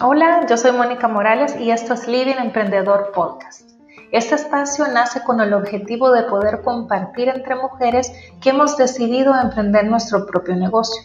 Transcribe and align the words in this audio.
Hola, 0.00 0.46
yo 0.48 0.56
soy 0.56 0.72
Mónica 0.72 1.06
Morales 1.06 1.54
y 1.60 1.70
esto 1.70 1.94
es 1.94 2.08
Living 2.08 2.38
Emprendedor 2.40 3.12
Podcast. 3.14 3.70
Este 4.10 4.34
espacio 4.34 4.88
nace 4.88 5.22
con 5.22 5.40
el 5.40 5.52
objetivo 5.54 6.10
de 6.10 6.24
poder 6.24 6.62
compartir 6.62 7.28
entre 7.28 7.54
mujeres 7.54 8.12
que 8.40 8.50
hemos 8.50 8.76
decidido 8.76 9.32
emprender 9.40 9.86
nuestro 9.86 10.26
propio 10.26 10.56
negocio. 10.56 11.02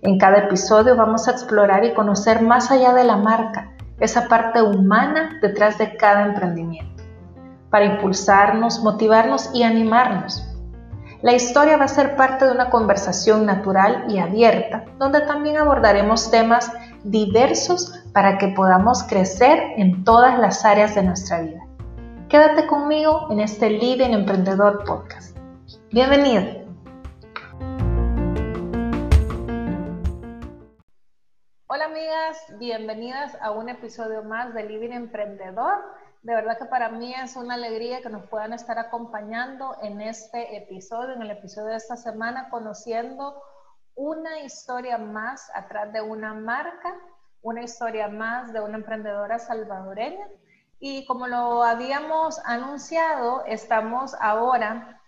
En 0.00 0.18
cada 0.18 0.38
episodio 0.38 0.96
vamos 0.96 1.28
a 1.28 1.32
explorar 1.32 1.84
y 1.84 1.92
conocer 1.92 2.40
más 2.40 2.70
allá 2.70 2.94
de 2.94 3.04
la 3.04 3.18
marca, 3.18 3.76
esa 4.00 4.26
parte 4.26 4.62
humana 4.62 5.38
detrás 5.42 5.76
de 5.76 5.98
cada 5.98 6.24
emprendimiento, 6.24 7.02
para 7.68 7.84
impulsarnos, 7.84 8.82
motivarnos 8.82 9.50
y 9.52 9.64
animarnos. 9.64 10.45
La 11.22 11.32
historia 11.32 11.78
va 11.78 11.84
a 11.84 11.88
ser 11.88 12.14
parte 12.14 12.44
de 12.44 12.52
una 12.52 12.68
conversación 12.68 13.46
natural 13.46 14.04
y 14.08 14.18
abierta, 14.18 14.84
donde 14.98 15.22
también 15.22 15.56
abordaremos 15.56 16.30
temas 16.30 16.70
diversos 17.04 18.04
para 18.12 18.36
que 18.36 18.48
podamos 18.48 19.02
crecer 19.04 19.58
en 19.78 20.04
todas 20.04 20.38
las 20.38 20.66
áreas 20.66 20.94
de 20.94 21.04
nuestra 21.04 21.40
vida. 21.40 21.60
Quédate 22.28 22.66
conmigo 22.66 23.28
en 23.30 23.40
este 23.40 23.70
Living 23.70 24.10
Emprendedor 24.10 24.84
Podcast. 24.84 25.34
Bienvenido. 25.90 26.66
Hola 31.68 31.86
amigas, 31.86 32.36
bienvenidas 32.58 33.38
a 33.40 33.52
un 33.52 33.70
episodio 33.70 34.22
más 34.22 34.52
de 34.52 34.64
Living 34.64 34.92
Emprendedor. 34.92 35.78
De 36.26 36.34
verdad 36.34 36.58
que 36.58 36.64
para 36.64 36.88
mí 36.88 37.14
es 37.14 37.36
una 37.36 37.54
alegría 37.54 38.02
que 38.02 38.08
nos 38.08 38.28
puedan 38.28 38.52
estar 38.52 38.80
acompañando 38.80 39.76
en 39.80 40.00
este 40.00 40.56
episodio, 40.56 41.14
en 41.14 41.22
el 41.22 41.30
episodio 41.30 41.68
de 41.68 41.76
esta 41.76 41.96
semana, 41.96 42.50
conociendo 42.50 43.40
una 43.94 44.40
historia 44.40 44.98
más 44.98 45.48
atrás 45.54 45.92
de 45.92 46.02
una 46.02 46.34
marca, 46.34 46.98
una 47.42 47.62
historia 47.62 48.08
más 48.08 48.52
de 48.52 48.60
una 48.60 48.78
emprendedora 48.78 49.38
salvadoreña. 49.38 50.26
Y 50.80 51.06
como 51.06 51.28
lo 51.28 51.62
habíamos 51.62 52.40
anunciado, 52.44 53.44
estamos 53.44 54.12
ahora 54.20 55.00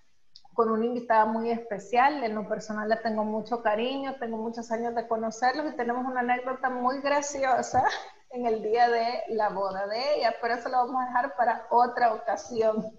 con 0.55 0.70
una 0.70 0.84
invitada 0.84 1.24
muy 1.24 1.50
especial. 1.50 2.22
En 2.22 2.36
lo 2.36 2.48
personal 2.48 2.89
le 2.89 2.96
tengo 2.96 3.24
mucho 3.24 3.61
cariño, 3.61 4.14
tengo 4.20 4.36
muchos 4.36 4.70
años 4.70 4.94
de 4.94 5.08
conocerlos 5.08 5.72
y 5.72 5.77
tenemos 5.77 6.06
una 6.06 6.20
anécdota 6.20 6.70
muy 6.70 7.00
graciosa 7.00 7.83
en 8.30 8.46
el 8.46 8.62
día 8.62 8.88
de 8.88 9.22
la 9.28 9.48
boda 9.50 9.86
de 9.86 10.16
ella, 10.16 10.34
pero 10.40 10.54
eso 10.54 10.68
lo 10.68 10.78
vamos 10.78 11.02
a 11.02 11.06
dejar 11.06 11.36
para 11.36 11.66
otra 11.70 12.14
ocasión. 12.14 12.92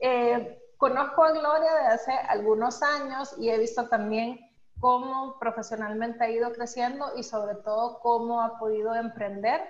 Eh, 0.00 0.58
conozco 0.76 1.24
a 1.24 1.32
Gloria 1.32 1.74
de 1.74 1.86
hace 1.86 2.12
algunos 2.12 2.82
años 2.82 3.34
y 3.38 3.50
he 3.50 3.58
visto 3.58 3.88
también 3.88 4.38
cómo 4.80 5.38
profesionalmente 5.38 6.24
ha 6.24 6.30
ido 6.30 6.52
creciendo 6.52 7.12
y 7.16 7.22
sobre 7.22 7.54
todo 7.56 8.00
cómo 8.00 8.42
ha 8.42 8.58
podido 8.58 8.94
emprender 8.94 9.62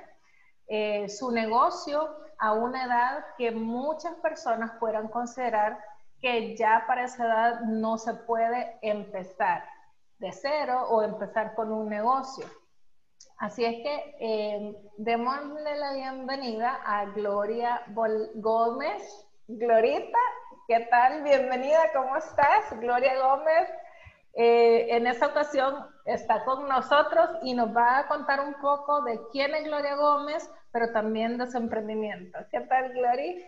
eh, 0.66 1.08
su 1.08 1.30
negocio 1.30 2.16
a 2.38 2.52
una 2.52 2.84
edad 2.84 3.24
que 3.36 3.50
muchas 3.50 4.14
personas 4.16 4.72
puedan 4.80 5.08
considerar 5.08 5.78
que 6.20 6.56
ya 6.56 6.84
para 6.86 7.04
esa 7.04 7.26
edad 7.26 7.60
no 7.60 7.98
se 7.98 8.14
puede 8.14 8.78
empezar 8.80 9.62
de 10.18 10.32
cero 10.32 10.86
o 10.88 11.02
empezar 11.02 11.54
con 11.54 11.70
un 11.70 11.88
negocio. 11.88 12.46
Así 13.44 13.62
es 13.62 13.74
que 13.82 14.16
eh, 14.20 14.74
démosle 14.96 15.76
la 15.76 15.92
bienvenida 15.92 16.80
a 16.82 17.04
Gloria 17.10 17.82
Gómez. 17.88 19.26
Glorita, 19.48 20.18
¿qué 20.66 20.88
tal? 20.90 21.22
Bienvenida, 21.22 21.92
¿cómo 21.92 22.16
estás? 22.16 22.80
Gloria 22.80 23.12
Gómez 23.20 23.68
eh, 24.32 24.86
en 24.96 25.06
esta 25.06 25.26
ocasión 25.26 25.74
está 26.06 26.42
con 26.46 26.66
nosotros 26.66 27.28
y 27.42 27.52
nos 27.52 27.68
va 27.76 27.98
a 27.98 28.08
contar 28.08 28.40
un 28.40 28.54
poco 28.62 29.02
de 29.02 29.20
quién 29.30 29.54
es 29.54 29.64
Gloria 29.64 29.96
Gómez, 29.96 30.50
pero 30.72 30.90
también 30.92 31.36
de 31.36 31.46
su 31.46 31.58
emprendimiento. 31.58 32.38
¿Qué 32.50 32.60
tal, 32.60 32.94
Gloria? 32.94 33.46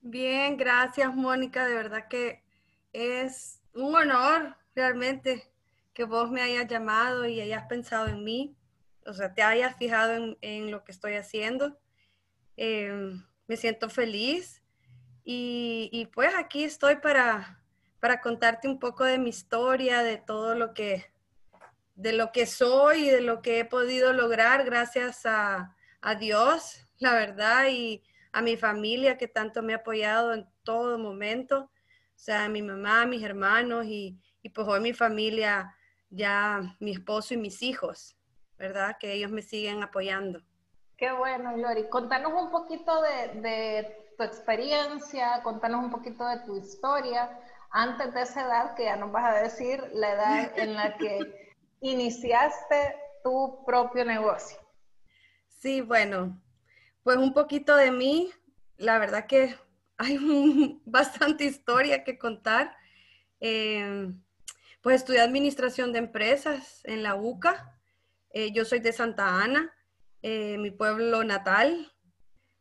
Bien, 0.00 0.56
gracias, 0.56 1.14
Mónica. 1.14 1.64
De 1.68 1.74
verdad 1.76 2.08
que 2.08 2.42
es 2.92 3.62
un 3.76 3.94
honor 3.94 4.56
realmente 4.74 5.44
que 5.92 6.02
vos 6.02 6.32
me 6.32 6.42
hayas 6.42 6.66
llamado 6.66 7.26
y 7.26 7.40
hayas 7.40 7.68
pensado 7.68 8.08
en 8.08 8.24
mí, 8.24 8.56
o 9.06 9.12
sea, 9.12 9.34
te 9.34 9.42
hayas 9.42 9.76
fijado 9.76 10.36
en, 10.40 10.70
lo 10.70 10.84
que 10.84 10.92
estoy 10.92 11.14
haciendo. 11.14 11.78
Em, 12.56 13.24
me 13.46 13.56
siento 13.56 13.90
feliz 13.90 14.62
y, 15.24 16.08
pues 16.14 16.34
aquí 16.34 16.64
estoy 16.64 16.96
para, 16.96 17.62
para 18.00 18.20
contarte 18.20 18.68
un 18.68 18.78
poco 18.78 19.04
de 19.04 19.18
mi 19.18 19.30
historia, 19.30 20.02
de 20.02 20.18
todo 20.18 20.54
lo 20.54 20.74
que, 20.74 21.06
de 21.94 22.12
lo 22.12 22.32
que 22.32 22.46
soy 22.46 23.08
y 23.08 23.10
de 23.10 23.20
lo 23.22 23.40
que 23.40 23.60
he 23.60 23.64
podido 23.64 24.12
lograr 24.12 24.64
gracias 24.64 25.22
a, 25.24 25.74
Dios, 26.20 26.86
la 26.98 27.14
verdad, 27.14 27.68
y 27.70 28.02
a 28.30 28.42
mi 28.42 28.58
familia 28.58 29.16
que 29.16 29.26
tanto 29.26 29.62
me 29.62 29.72
ha 29.72 29.76
apoyado 29.76 30.34
en 30.34 30.46
todo 30.62 30.98
momento, 30.98 31.60
o 31.60 32.18
sea, 32.18 32.46
mi 32.50 32.60
mamá, 32.60 33.06
mis 33.06 33.22
hermanos 33.22 33.86
y, 33.86 34.20
y 34.42 34.50
pues 34.50 34.68
hoy 34.68 34.80
mi 34.80 34.92
familia, 34.92 35.74
ya 36.10 36.76
mi 36.78 36.92
esposo 36.92 37.32
y 37.32 37.38
mis 37.38 37.62
hijos, 37.62 38.18
¿verdad? 38.58 38.96
Que 38.98 39.12
ellos 39.12 39.30
me 39.30 39.42
siguen 39.42 39.82
apoyando. 39.82 40.40
Qué 40.96 41.10
bueno, 41.12 41.56
Lori. 41.56 41.88
Contanos 41.88 42.32
un 42.32 42.50
poquito 42.50 43.02
de, 43.02 43.40
de 43.40 44.12
tu 44.16 44.24
experiencia, 44.24 45.42
contanos 45.42 45.84
un 45.84 45.90
poquito 45.90 46.26
de 46.26 46.38
tu 46.40 46.56
historia 46.56 47.38
antes 47.70 48.14
de 48.14 48.22
esa 48.22 48.42
edad, 48.42 48.74
que 48.76 48.84
ya 48.84 48.96
nos 48.96 49.10
vas 49.10 49.34
a 49.34 49.42
decir 49.42 49.82
la 49.92 50.12
edad 50.12 50.58
en 50.58 50.74
la 50.74 50.96
que 50.96 51.52
iniciaste 51.80 52.96
tu 53.24 53.64
propio 53.66 54.04
negocio. 54.04 54.58
Sí, 55.48 55.80
bueno, 55.80 56.40
pues 57.02 57.16
un 57.16 57.32
poquito 57.34 57.74
de 57.74 57.90
mí, 57.90 58.30
la 58.76 58.98
verdad 58.98 59.26
que 59.26 59.56
hay 59.96 60.18
bastante 60.84 61.44
historia 61.44 62.04
que 62.04 62.18
contar. 62.18 62.76
Em, 63.40 64.22
pues 64.82 64.96
estudié 64.96 65.20
administración 65.20 65.92
de 65.92 65.98
empresas 65.98 66.80
en 66.84 67.02
la 67.02 67.14
UCA. 67.14 67.73
Eh, 68.36 68.50
yo 68.50 68.64
soy 68.64 68.80
de 68.80 68.92
Santa 68.92 69.44
Ana, 69.44 69.72
eh, 70.20 70.58
mi 70.58 70.72
pueblo 70.72 71.22
natal. 71.22 71.92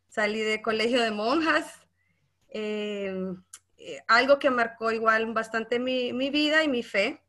Salí 0.07 0.39
de 0.39 0.61
colegio 0.61 1.01
de 1.01 1.09
monjas. 1.09 1.81
Eh, 2.49 3.11
algo 4.07 4.37
que 4.37 4.51
marcó 4.51 4.91
igual 4.91 5.33
bastante 5.33 5.79
mi, 5.79 6.11
vida 6.29 6.63
y 6.63 6.67
mi 6.67 6.83
fe. 6.83 7.23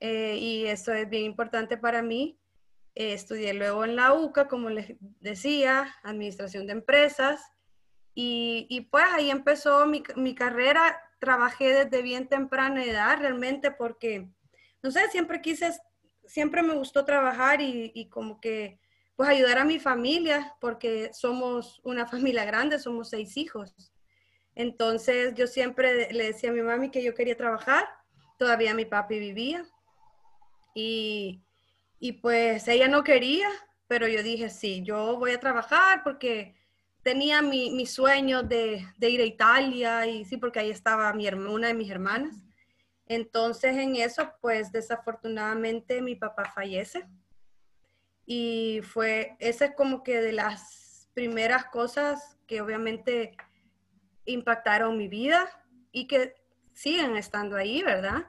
Y 0.00 0.66
eso 0.66 0.92
es 0.92 1.10
bien 1.10 1.24
importante 1.24 1.76
para 1.76 2.00
mí. 2.00 2.38
Estudié 2.94 3.52
luego 3.54 3.84
en 3.84 3.96
la 3.96 4.12
UCA, 4.12 4.46
como 4.46 4.70
les 4.70 4.94
decía, 5.18 5.92
Administración 6.04 6.64
de 6.68 6.74
Empresas. 6.74 7.40
Y, 8.14 8.88
pues 8.92 9.04
ahí 9.12 9.32
empezó 9.32 9.84
mi, 9.84 10.34
carrera. 10.36 10.96
Trabajé 11.18 11.84
desde 11.84 12.02
bien 12.02 12.28
temprana 12.28 12.84
edad 12.84 13.18
realmente 13.18 13.72
porque, 13.72 14.28
no 14.80 14.92
sé, 14.92 15.08
siempre 15.10 15.40
quise, 15.40 15.72
siempre 16.28 16.62
me 16.62 16.74
gustó 16.74 17.04
trabajar 17.04 17.60
y, 17.60 17.90
y 17.94 18.08
como 18.08 18.40
que 18.40 18.78
pues 19.16 19.28
ayudar 19.28 19.58
a 19.58 19.64
mi 19.64 19.80
familia 19.80 20.54
porque 20.60 21.10
somos 21.12 21.80
una 21.82 22.06
familia 22.12 22.44
grande, 22.44 22.78
somos 22.78 23.10
seis 23.10 23.36
hijos. 23.36 23.74
Entonces 24.54 25.34
yo 25.34 25.46
siempre 25.46 26.12
le 26.12 26.24
decía 26.24 26.50
a 26.50 26.52
mi 26.52 26.62
mami 26.62 26.90
que 26.90 27.02
yo 27.02 27.14
quería 27.14 27.36
trabajar, 27.36 27.88
todavía 28.38 28.74
mi 28.74 28.84
papi 28.84 29.18
vivía 29.18 29.64
y, 30.74 31.42
pues 32.22 32.68
ella 32.68 32.86
no 32.88 33.02
quería, 33.02 33.48
pero 33.88 34.06
yo 34.06 34.22
dije, 34.22 34.50
sí, 34.50 34.82
yo 34.84 35.16
voy 35.16 35.32
a 35.32 35.40
trabajar 35.40 36.02
porque 36.04 36.54
tenía 37.02 37.42
mi, 37.42 37.86
sueño 37.86 38.44
de, 38.44 38.84
ir 39.00 39.20
a 39.20 39.24
Italia 39.24 40.06
y 40.06 40.24
sí, 40.24 40.36
porque 40.36 40.60
ahí 40.60 40.70
estaba 40.70 41.12
mi, 41.12 41.26
una 41.28 41.68
de 41.68 41.74
mis 41.74 41.90
hermanas. 41.90 42.36
Entonces 43.08 43.76
en 43.76 43.96
eso, 43.96 44.32
pues 44.40 44.70
desafortunadamente 44.70 46.02
mi 46.02 46.14
papá 46.14 46.44
fallece 46.54 47.08
y 48.26 48.80
fue, 48.82 49.36
esa 49.38 49.64
es 49.64 49.74
como 49.74 50.02
que 50.02 50.20
de 50.20 50.32
las 50.32 51.08
primeras 51.14 51.64
cosas 51.66 52.36
que 52.46 52.60
obviamente 52.60 53.34
impactaron 54.26 54.98
mi 54.98 55.08
vida 55.08 55.48
y 55.90 56.06
que 56.06 56.34
siguen 56.74 57.16
estando 57.16 57.56
ahí, 57.56 57.82
¿verdad? 57.82 58.26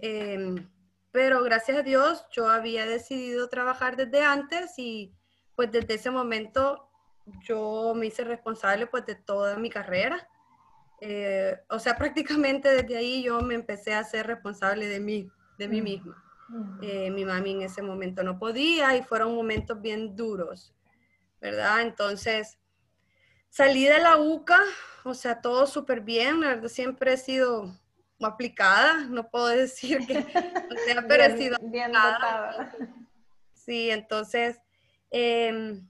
Em, 0.00 0.68
pero 1.12 1.42
gracias 1.44 1.78
a 1.78 1.82
Dios 1.82 2.26
yo 2.32 2.48
había 2.48 2.84
decidido 2.84 3.48
trabajar 3.48 3.96
desde 3.96 4.24
antes 4.24 4.76
y 4.76 5.14
pues 5.54 5.70
desde 5.70 5.94
ese 5.94 6.10
momento 6.10 6.90
yo 7.42 7.92
me 7.94 8.06
hice 8.06 8.24
responsable 8.24 8.88
pues 8.88 9.06
de 9.06 9.14
toda 9.14 9.56
mi 9.56 9.70
carrera. 9.70 10.28
Eh, 11.00 11.56
o 11.68 11.78
sea, 11.78 11.96
prácticamente 11.96 12.68
desde 12.70 12.96
ahí 12.96 13.22
yo 13.22 13.40
me 13.40 13.54
empecé 13.54 13.94
a 13.94 14.04
ser 14.04 14.26
responsable 14.26 14.86
de 14.86 15.00
mí, 15.00 15.30
de 15.58 15.68
mí 15.68 15.80
misma. 15.80 16.24
Eh, 16.80 17.10
mi 17.10 17.24
mami 17.24 17.52
en 17.52 17.62
ese 17.62 17.82
momento 17.82 18.22
no 18.22 18.38
podía 18.38 18.96
y 18.96 19.02
fueron 19.02 19.34
momentos 19.34 19.80
bien 19.80 20.16
duros, 20.16 20.74
¿verdad? 21.40 21.82
Entonces, 21.82 22.58
salí 23.50 23.84
de 23.84 23.98
la 23.98 24.16
UCA, 24.16 24.60
o 25.04 25.14
sea, 25.14 25.40
todo 25.40 25.66
súper 25.66 26.00
bien, 26.00 26.40
la 26.40 26.48
verdad 26.48 26.68
siempre 26.68 27.12
he 27.12 27.16
sido 27.18 27.74
aplicada, 28.20 29.04
no 29.04 29.28
puedo 29.28 29.46
decir 29.48 30.06
que 30.06 30.22
sea, 30.22 31.04
pero 31.06 31.24
he 31.24 31.36
sido 31.36 31.58
bien 31.62 31.92
Sí, 33.52 33.90
entonces 33.90 34.58
em, 35.10 35.86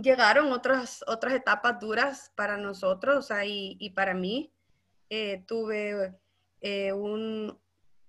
llegaron 0.00 0.52
otras, 0.52 1.04
otras 1.06 1.34
etapas 1.34 1.80
duras 1.80 2.32
para 2.36 2.56
nosotros 2.56 3.28
y, 3.44 3.90
para 3.90 4.14
mí. 4.14 4.52
Eh, 5.10 5.42
tuve 5.46 6.18
eh, 6.60 6.92
un, 6.92 7.58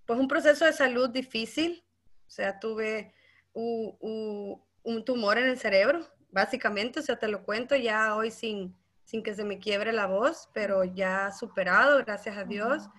pues 0.06 0.20
un 0.20 0.28
proceso 0.28 0.66
de 0.66 0.74
salud 0.74 1.10
difícil, 1.10 1.82
o 2.28 2.30
sea, 2.30 2.60
tuve 2.60 3.14
un 3.54 5.06
tumor 5.06 5.38
en 5.38 5.46
el 5.48 5.58
cerebro, 5.58 6.06
básicamente, 6.30 7.00
o 7.00 7.04
sea, 7.04 7.18
te 7.18 7.30
lo 7.30 7.44
cuento 7.44 7.76
ya 7.76 8.16
hoy 8.16 8.32
sin, 8.32 8.76
sin 9.06 9.24
que 9.24 9.34
se 9.34 9.46
me 9.46 9.60
quiebre 9.60 9.94
la 9.94 10.08
voz, 10.08 10.50
pero 10.54 10.84
ya 10.84 11.32
superado, 11.32 11.98
gracias 12.00 12.38
a 12.38 12.44
Dios. 12.44 12.90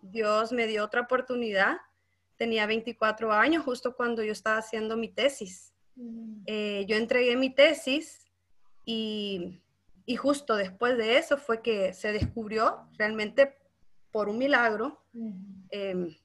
Dios 0.00 0.52
me 0.52 0.66
dio 0.66 0.84
otra 0.84 1.02
oportunidad. 1.02 1.76
Tenía 2.36 2.66
24 2.66 3.32
años 3.32 3.62
justo 3.62 3.94
cuando 3.94 4.22
yo 4.22 4.32
estaba 4.32 4.58
haciendo 4.58 4.96
mi 4.96 5.08
tesis. 5.08 5.74
Eh, 6.46 6.86
yo 6.88 6.96
entregué 6.96 7.36
mi 7.36 7.54
tesis 7.54 8.29
y, 8.90 9.62
y, 10.04 10.16
justo 10.16 10.56
después 10.56 10.96
de 10.96 11.16
eso 11.16 11.36
fue 11.36 11.62
que 11.62 11.92
se 11.92 12.12
descubrió 12.12 12.88
realmente 12.98 13.56
por 14.10 14.28
un 14.28 14.36
milagro, 14.36 15.00
em, 15.70 16.16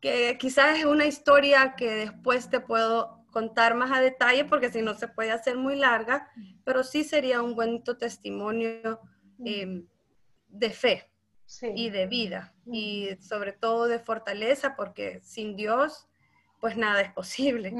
que 0.00 0.36
quizás 0.36 0.80
es 0.80 0.84
una 0.84 1.06
historia 1.06 1.76
que 1.76 1.88
después 1.92 2.50
te 2.50 2.58
puedo 2.58 3.24
contar 3.30 3.76
más 3.76 3.92
a 3.92 4.00
detalle 4.00 4.44
porque 4.44 4.72
si 4.72 4.82
no 4.82 4.94
se 4.94 5.06
puede 5.06 5.30
hacer 5.30 5.56
muy 5.56 5.76
larga, 5.76 6.28
pero 6.64 6.82
sí 6.82 7.04
sería 7.04 7.40
un 7.40 7.54
bonito 7.54 7.96
testimonio 7.96 9.00
em, 9.44 9.86
de 10.48 10.70
fe 10.70 11.08
y 11.76 11.90
de 11.90 12.06
vida 12.06 12.52
y 12.66 13.10
sobre 13.20 13.52
todo 13.52 13.86
de 13.86 14.00
fortaleza 14.00 14.74
porque 14.74 15.20
sin 15.22 15.54
Dios 15.54 16.08
pues 16.60 16.76
nada 16.76 17.00
es 17.02 17.12
posible. 17.12 17.72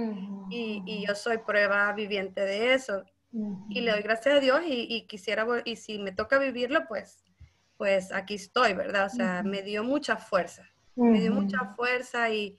Y, 0.49 0.83
y, 0.87 1.07
yo 1.07 1.17
soy 1.17 1.39
prueba 1.39 1.93
viviente 1.93 2.43
de 2.43 2.75
eso 2.75 3.05
y 3.33 3.81
le 3.81 3.91
doy 3.91 4.03
gracias 4.03 4.37
a 4.37 4.41
Dios 4.41 4.61
y, 4.67 4.87
y, 4.89 5.07
quisiera 5.07 5.47
y 5.65 5.77
si 5.77 5.99
me 5.99 6.13
toca 6.13 6.39
vivirlo 6.39 6.87
pues 6.89 7.25
pues 7.77 8.13
aquí 8.13 8.35
estoy 8.35 8.73
verdad 8.73 9.07
o 9.07 9.11
sea 9.11 9.43
me 9.43 9.63
dio 9.63 9.85
mucha 9.85 10.17
fuerza 10.17 10.69
me 10.95 11.21
dio 11.21 11.33
mucha 11.33 11.75
fuerza 11.77 12.31
y 12.31 12.59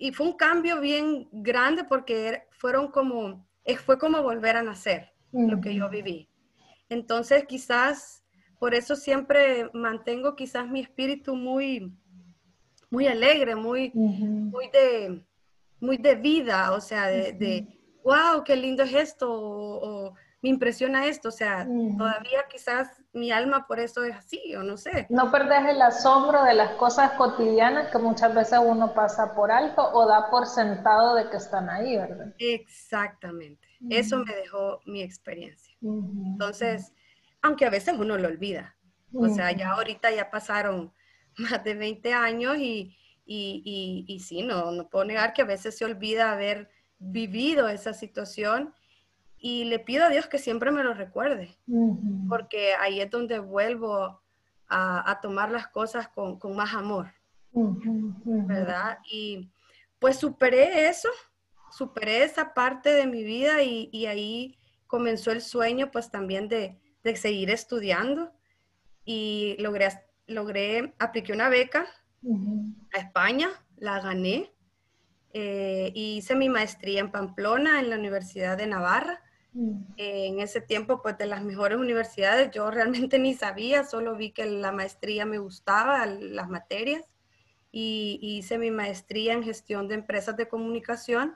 y 0.00 0.12
fue 0.12 0.28
un 0.28 0.32
cambio 0.32 0.80
bien 0.80 1.28
grande 1.30 1.84
porque 1.84 2.44
fueron 2.52 2.88
como, 2.90 3.46
eh, 3.64 3.76
fue 3.76 3.98
como 3.98 4.22
volver 4.22 4.56
a 4.56 4.62
nacer 4.62 5.12
lo 5.30 5.60
que 5.60 5.74
yo 5.74 5.90
viví. 5.90 6.26
Entonces 6.88 7.44
quizás 7.46 8.24
por 8.58 8.74
eso 8.74 8.96
siempre 8.96 9.70
mantengo 9.74 10.34
quizás 10.34 10.66
mi 10.66 10.80
espíritu 10.80 11.36
muy, 11.36 11.92
muy 12.88 13.08
alegre, 13.08 13.54
muy, 13.54 13.92
muy, 13.92 14.70
de, 14.70 15.22
muy 15.80 15.98
de 15.98 16.14
vida, 16.14 16.72
o 16.72 16.80
sea, 16.80 17.06
de, 17.06 17.68
wow, 18.10 18.42
qué 18.42 18.56
lindo 18.56 18.82
es 18.82 18.92
esto, 18.92 19.28
o, 19.30 20.14
me 20.42 20.48
impresiona 20.48 21.06
esto, 21.06 21.28
o 21.28 21.32
sea, 21.32 21.68
todavía 21.98 22.46
quizás 22.50 22.88
mi 23.12 23.30
alma 23.30 23.66
por 23.66 23.78
eso 23.78 24.04
es 24.04 24.16
así, 24.16 24.54
o 24.56 24.62
no 24.62 24.78
sé. 24.78 25.06
No 25.10 25.30
perdés 25.30 25.68
el 25.68 25.82
asombro 25.82 26.42
de 26.44 26.54
las 26.54 26.70
cosas 26.76 27.12
cotidianas 27.12 27.90
que 27.92 27.98
muchas 27.98 28.34
veces 28.34 28.58
uno 28.64 28.94
pasa 28.94 29.34
por 29.34 29.52
alto 29.52 29.82
o 29.92 30.06
da 30.06 30.30
por 30.30 30.46
sentado 30.46 31.14
de 31.14 31.28
que 31.28 31.36
están 31.36 31.68
ahí, 31.68 31.94
¿verdad? 31.94 32.34
Exactamente, 32.38 33.68
eso 33.90 34.16
me 34.24 34.34
dejó 34.34 34.80
mi 34.86 35.02
experiencia. 35.02 35.76
Entonces, 35.82 36.94
aunque 37.42 37.66
a 37.66 37.70
veces 37.70 37.94
uno 37.98 38.16
lo 38.16 38.28
olvida, 38.28 38.76
o 39.12 39.28
sea, 39.28 39.52
ya 39.52 39.72
ahorita 39.72 40.10
ya 40.10 40.30
pasaron 40.30 40.92
más 41.36 41.62
de 41.62 41.74
20 41.74 42.14
años 42.14 42.56
y, 42.56 42.96
y, 43.26 43.62
y, 43.62 44.04
y 44.08 44.20
sí, 44.20 44.42
no, 44.42 44.72
no 44.72 44.88
puedo 44.88 45.04
negar 45.04 45.34
que 45.34 45.42
a 45.42 45.46
veces 45.46 45.76
se 45.76 45.84
olvida 45.84 46.32
haber 46.32 46.70
vivido 47.00 47.68
esa 47.68 47.92
situación 47.94 48.72
y 49.38 49.64
le 49.64 49.78
pido 49.78 50.04
a 50.04 50.10
Dios 50.10 50.26
que 50.26 50.38
siempre 50.38 50.70
me 50.70 50.84
lo 50.84 50.92
recuerde, 50.92 51.56
porque 52.28 52.74
ahí 52.74 53.00
es 53.00 53.10
donde 53.10 53.38
vuelvo 53.38 54.20
a, 54.68 55.18
tomar 55.22 55.50
las 55.50 55.66
cosas 55.68 56.08
con, 56.08 56.38
más 56.54 56.74
amor, 56.74 57.10
¿verdad? 57.52 58.98
Y 59.10 59.50
pues 59.98 60.18
superé 60.18 60.88
eso, 60.88 61.08
superé 61.72 62.22
esa 62.22 62.52
parte 62.52 62.92
de 62.92 63.06
mi 63.06 63.24
vida 63.24 63.62
y, 63.62 64.06
ahí 64.06 64.58
comenzó 64.86 65.32
el 65.32 65.40
sueño 65.40 65.90
pues 65.90 66.10
también 66.10 66.48
de, 66.48 66.78
seguir 67.16 67.48
estudiando 67.50 68.30
y 69.06 69.56
logré, 69.58 69.88
logré, 70.26 70.94
apliqué 70.98 71.32
una 71.32 71.48
beca 71.48 71.86
a 72.92 72.98
España, 72.98 73.48
la 73.76 74.00
gané. 74.00 74.52
Eh, 75.32 75.92
hice 75.94 76.34
mi 76.34 76.48
maestría 76.48 77.00
en 77.00 77.10
Pamplona, 77.10 77.80
en 77.80 77.90
la 77.90 77.96
Universidad 77.96 78.56
de 78.56 78.66
Navarra, 78.66 79.22
en 79.96 80.38
ese 80.40 80.60
tiempo, 80.60 81.02
pues 81.02 81.18
de 81.18 81.26
las 81.26 81.42
mejores 81.42 81.78
universidades, 81.78 82.50
yo 82.52 82.70
realmente 82.70 83.18
ni 83.18 83.34
sabía, 83.34 83.84
solo 83.84 84.16
vi 84.16 84.30
que 84.30 84.46
la 84.46 84.72
maestría 84.72 85.26
me 85.26 85.38
gustaba, 85.38 86.06
las 86.06 86.48
materias, 86.48 87.04
y, 87.72 88.18
hice 88.20 88.58
mi 88.58 88.70
maestría 88.70 89.32
en 89.32 89.42
gestión 89.42 89.88
de 89.88 89.94
empresas 89.94 90.36
de 90.36 90.48
comunicación. 90.48 91.34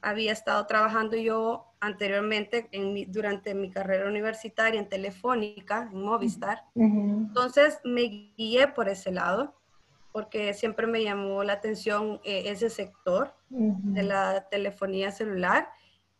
Había 0.00 0.32
estado 0.32 0.66
trabajando 0.66 1.16
yo 1.16 1.74
anteriormente 1.80 2.68
en 2.72 3.10
durante 3.10 3.54
mi 3.54 3.70
carrera 3.70 4.08
universitaria 4.08 4.78
en 4.78 4.88
Telefónica, 4.88 5.88
en 5.90 6.02
Movistar. 6.02 6.64
Entonces 6.74 7.80
me 7.84 8.34
guié 8.36 8.68
por 8.68 8.88
ese 8.88 9.10
lado, 9.10 9.54
porque 10.14 10.54
siempre 10.54 10.86
me 10.86 11.02
llamó 11.02 11.42
la 11.42 11.54
atención 11.54 12.20
eh, 12.22 12.44
ese 12.46 12.70
sector 12.70 13.34
de 13.48 14.04
la 14.04 14.46
telefonía 14.48 15.10
celular 15.10 15.68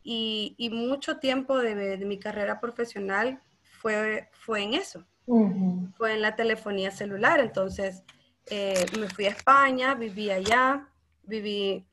y, 0.02 0.68
mucho 0.72 1.20
tiempo 1.20 1.58
de, 1.58 1.96
mi 1.98 2.18
carrera 2.18 2.58
profesional 2.58 3.40
fue, 3.62 4.28
fue 4.32 4.64
en 4.64 4.74
eso, 4.74 5.06
fue 5.96 6.12
en 6.12 6.22
la 6.22 6.34
telefonía 6.34 6.90
celular. 6.90 7.38
Entonces 7.38 8.02
eh, 8.46 8.84
me 8.98 9.08
fui 9.08 9.26
a 9.26 9.30
España, 9.30 9.94
viví 9.94 10.28
allá, 10.28 10.88
viví 11.22 11.86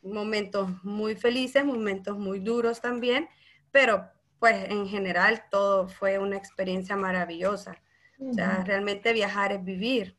momentos 0.00 0.70
muy 0.84 1.16
felices, 1.16 1.64
momentos 1.64 2.16
muy 2.16 2.38
duros 2.38 2.80
también, 2.80 3.28
pero 3.72 4.08
pues 4.38 4.70
en 4.70 4.86
general 4.86 5.42
todo 5.50 5.88
fue 5.88 6.20
una 6.20 6.36
experiencia 6.36 6.94
maravillosa. 6.94 7.82
O 8.20 8.32
sea, 8.32 8.62
realmente 8.62 9.12
viajar 9.12 9.50
es 9.50 9.64
vivir. 9.64 10.16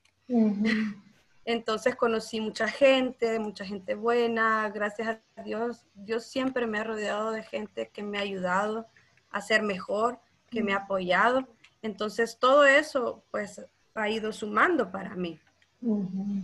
Entonces 1.49 1.95
conocí 1.95 2.39
mucha 2.39 2.67
gente, 2.67 3.39
mucha 3.39 3.65
gente 3.65 3.95
buena, 3.95 4.69
gracias 4.69 5.17
a 5.35 5.41
Dios. 5.41 5.83
Dios 5.95 6.25
siempre 6.25 6.67
me 6.67 6.77
ha 6.77 6.83
rodeado 6.83 7.31
de 7.31 7.41
gente 7.41 7.89
que 7.91 8.03
me 8.03 8.19
ha 8.19 8.21
ayudado 8.21 8.85
a 9.31 9.41
ser 9.41 9.63
mejor, 9.63 10.19
que 10.51 10.61
me 10.61 10.73
ha 10.73 10.83
apoyado. 10.83 11.47
Entonces 11.81 12.37
todo 12.37 12.65
eso 12.65 13.23
pues 13.31 13.65
ha 13.95 14.09
ido 14.09 14.31
sumando 14.31 14.91
para 14.91 15.15
mí. 15.15 15.39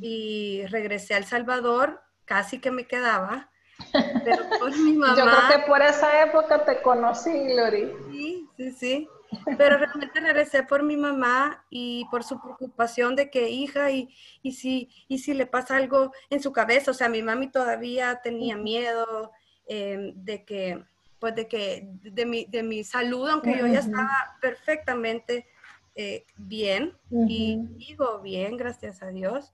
Y 0.02 0.66
regresé 0.70 1.14
a 1.14 1.18
El 1.18 1.26
Salvador, 1.26 2.02
casi 2.26 2.58
que 2.58 2.72
me 2.72 2.88
quedaba, 2.88 3.52
pero 4.26 4.50
por 4.58 4.76
mi 4.76 4.94
mamá... 4.94 5.16
Yo 5.16 5.24
creo 5.24 5.50
que 5.62 5.68
por 5.68 5.84
esa 5.84 6.24
época 6.24 6.66
te 6.66 6.82
conocí, 6.82 7.56
Lori. 7.56 7.92
Sí, 8.10 8.50
sí, 8.58 8.72
sí. 8.72 9.10
Pero 9.58 9.78
realmente 9.78 10.20
regresé 10.20 10.64
por 10.64 10.84
mi 10.84 10.98
mamá 10.98 11.66
y 11.70 12.06
por 12.12 12.24
su 12.24 12.40
preocupación 12.40 13.16
de 13.16 13.30
que 13.30 13.50
hija 13.50 13.92
y, 13.92 14.14
y, 14.42 14.54
si, 14.54 14.90
y 15.08 15.20
si 15.20 15.34
le 15.34 15.46
pasa 15.46 15.78
algo 15.78 16.12
en 16.30 16.42
su 16.42 16.52
cabeza, 16.52 16.92
o 16.92 16.94
sea, 16.94 17.10
mi 17.10 17.22
mami 17.22 17.50
todavía 17.50 18.22
tenía 18.24 18.58
miedo 18.58 19.32
em, 19.68 20.14
de 20.16 20.46
que, 20.46 20.84
pues 21.20 21.36
de 21.36 21.48
que, 21.48 21.88
de 22.02 22.26
mi, 22.26 22.46
de 22.46 22.64
mi 22.64 22.84
salud, 22.84 23.28
aunque 23.30 23.58
yo 23.58 23.68
ya 23.68 23.80
estaba 23.80 24.38
perfectamente 24.42 25.48
eh, 25.96 26.26
bien 26.38 26.98
y 27.28 27.58
digo 27.78 28.20
bien, 28.22 28.58
gracias 28.58 29.02
a 29.02 29.08
Dios, 29.08 29.54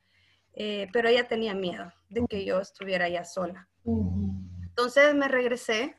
eh, 0.53 0.87
pero 0.91 1.07
ella 1.07 1.27
tenía 1.27 1.53
miedo 1.53 1.91
de 2.09 2.25
que 2.27 2.43
yo 2.43 2.59
estuviera 2.59 3.07
ya 3.07 3.23
sola. 3.23 3.69
Entonces 3.85 5.13
me 5.15 5.27
regresé 5.27 5.95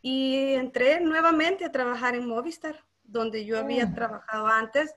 y 0.00 0.54
entré 0.54 1.00
nuevamente 1.00 1.64
a 1.64 1.72
trabajar 1.72 2.14
en 2.14 2.26
Movistar 2.26 2.84
donde 3.12 3.44
yo 3.44 3.58
había 3.58 3.86
mm. 3.86 3.94
trabajado 3.94 4.46
antes. 4.46 4.94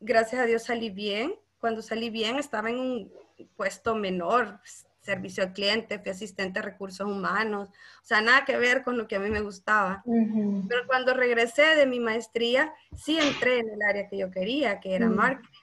Gracias 0.00 0.40
a 0.40 0.44
Dios 0.44 0.64
salí 0.64 0.90
bien. 0.90 1.34
Cuando 1.58 1.80
salí 1.80 2.10
bien 2.10 2.38
estaba 2.38 2.68
en 2.68 2.78
un 2.78 3.12
puesto 3.56 3.94
menor, 3.94 4.60
servicio 5.00 5.44
al 5.44 5.52
cliente, 5.52 5.98
fui 5.98 6.10
asistente 6.10 6.60
de 6.60 6.66
recursos 6.66 7.06
humanos, 7.06 7.68
o 7.68 8.06
sea, 8.06 8.22
nada 8.22 8.44
que 8.44 8.56
ver 8.56 8.82
con 8.82 8.96
lo 8.96 9.06
que 9.06 9.16
a 9.16 9.20
mí 9.20 9.28
me 9.28 9.40
gustaba. 9.40 10.02
Pero 10.04 10.86
cuando 10.86 11.14
regresé 11.14 11.62
de 11.76 11.86
mi 11.86 12.00
maestría, 12.00 12.72
sí 12.96 13.18
entré 13.18 13.58
en 13.58 13.70
el 13.70 13.82
área 13.82 14.08
que 14.08 14.16
yo 14.18 14.30
quería, 14.30 14.80
que 14.80 14.94
era 14.94 15.08
mm. 15.08 15.14
marketing. 15.14 15.54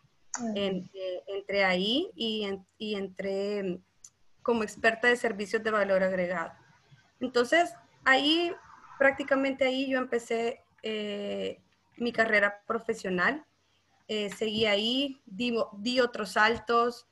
Eh, 0.55 1.23
entré 1.27 1.65
ahí 1.65 2.09
y, 2.15 2.47
y 2.77 2.95
entré 2.95 3.79
como 4.41 4.63
experta 4.63 5.07
de 5.07 5.15
servicios 5.17 5.63
de 5.63 5.71
valor 5.71 6.03
agregado. 6.03 6.51
Entonces, 7.19 7.73
ahí, 8.05 8.53
prácticamente 8.97 9.65
ahí 9.65 9.89
yo 9.89 9.97
empecé 9.97 10.61
eh, 10.83 11.61
mi 11.97 12.11
carrera 12.11 12.61
profesional. 12.65 13.45
eh, 14.07 14.29
seguí 14.29 14.65
ahí, 14.65 15.21
di, 15.25 15.55
di, 15.77 16.01
otros 16.01 16.33
saltos, 16.33 17.07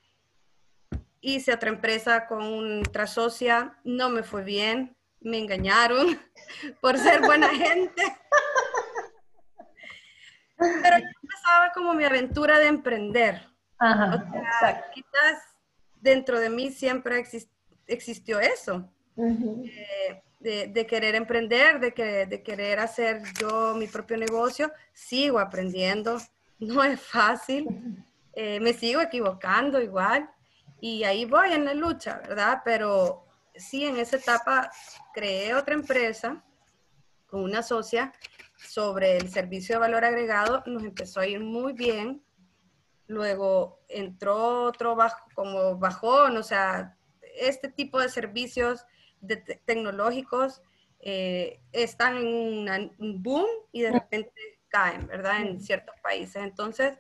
hice 1.22 1.54
otra 1.54 1.70
empresa 1.70 2.28
con 2.28 2.82
otra 2.82 3.08
socia, 3.08 3.78
no 3.86 4.10
me 4.10 4.22
fue 4.24 4.44
bien, 4.44 4.98
me 5.22 5.38
engañaron 5.40 6.20
por 6.82 6.98
ser 6.98 7.22
buena 7.22 7.48
gente. 7.56 8.04
Pero 10.58 10.98
yo 10.98 11.06
empezaba 11.24 11.72
como 11.74 11.94
mi 11.94 12.04
aventura 12.04 12.60
de 12.60 12.68
emprender. 12.68 13.48
Ajá, 13.78 14.92
quizás 14.94 15.42
dentro 16.02 16.38
de 16.38 16.50
mí 16.50 16.70
siempre 16.70 17.24
existió 17.88 18.42
eso, 18.42 18.92
eh, 19.16 20.22
de, 20.40 20.88
querer 20.88 21.16
emprender, 21.16 21.80
de, 21.80 21.94
que, 21.94 22.26
de 22.26 22.42
querer 22.42 22.80
hacer 22.80 23.22
yo 23.40 23.74
mi 23.76 23.88
propio 23.88 24.18
negocio. 24.18 24.72
Sigo 24.94 25.40
aprendiendo, 25.40 26.18
no 26.60 26.84
es 26.84 27.00
fácil, 27.00 27.68
eh, 28.34 28.60
me 28.60 28.74
sigo 28.74 29.02
equivocando 29.02 29.82
igual 29.82 30.30
y 30.82 31.04
ahí 31.04 31.26
voy 31.26 31.52
en 31.52 31.66
la 31.66 31.74
lucha, 31.74 32.22
¿verdad? 32.28 32.62
Pero 32.64 33.26
sí, 33.56 33.86
en 33.86 33.98
esa 33.98 34.18
etapa 34.18 34.72
creé 35.14 35.54
otra 35.54 35.74
empresa 35.74 36.44
con 37.28 37.42
una 37.42 37.62
socia 37.62 38.14
sobre 38.58 39.18
el 39.18 39.30
servicio 39.30 39.76
de 39.76 39.80
valor 39.80 40.04
agregado, 40.04 40.64
nos 40.66 40.84
empezó 40.84 41.20
a 41.20 41.28
ir 41.28 41.40
muy 41.40 41.74
bien. 41.74 42.24
Luego 43.08 43.80
entró 43.88 44.64
otro 44.64 44.96
bajo, 44.96 45.18
como 45.34 45.78
bajón, 45.78 46.38
o 46.38 46.44
sea, 46.44 46.98
este 47.40 47.70
tipo 47.70 48.00
de 48.00 48.10
servicios 48.10 48.86
tecnológicos 49.66 50.62
eh, 51.02 51.62
están 51.72 52.18
en 52.18 52.94
un 52.98 53.24
boom 53.24 53.48
y 53.72 53.82
de 53.82 53.92
repente 53.92 54.34
caen, 54.68 55.08
¿verdad? 55.08 55.42
En 55.42 55.62
ciertos 55.62 55.96
países. 56.02 56.44
Entonces, 56.44 56.98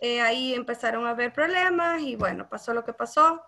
eh, 0.00 0.20
ahí 0.20 0.54
empezaron 0.54 1.06
a 1.06 1.10
haber 1.10 1.32
problemas 1.32 2.02
y 2.02 2.16
bueno, 2.16 2.48
pasó 2.48 2.74
lo 2.74 2.84
que 2.84 2.92
pasó. 2.92 3.42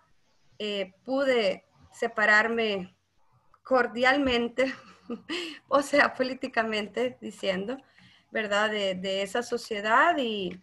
Eh, 0.59 0.95
pude 1.05 1.65
separarme 1.93 2.97
cordialmente, 3.63 4.73
o 5.69 5.83
sea, 5.83 6.15
políticamente 6.15 7.19
diciendo, 7.21 7.77
¿verdad? 8.31 8.71
De, 8.71 8.95
de, 8.95 9.23
esa 9.23 9.43
sociedad 9.43 10.17
y 10.19 10.61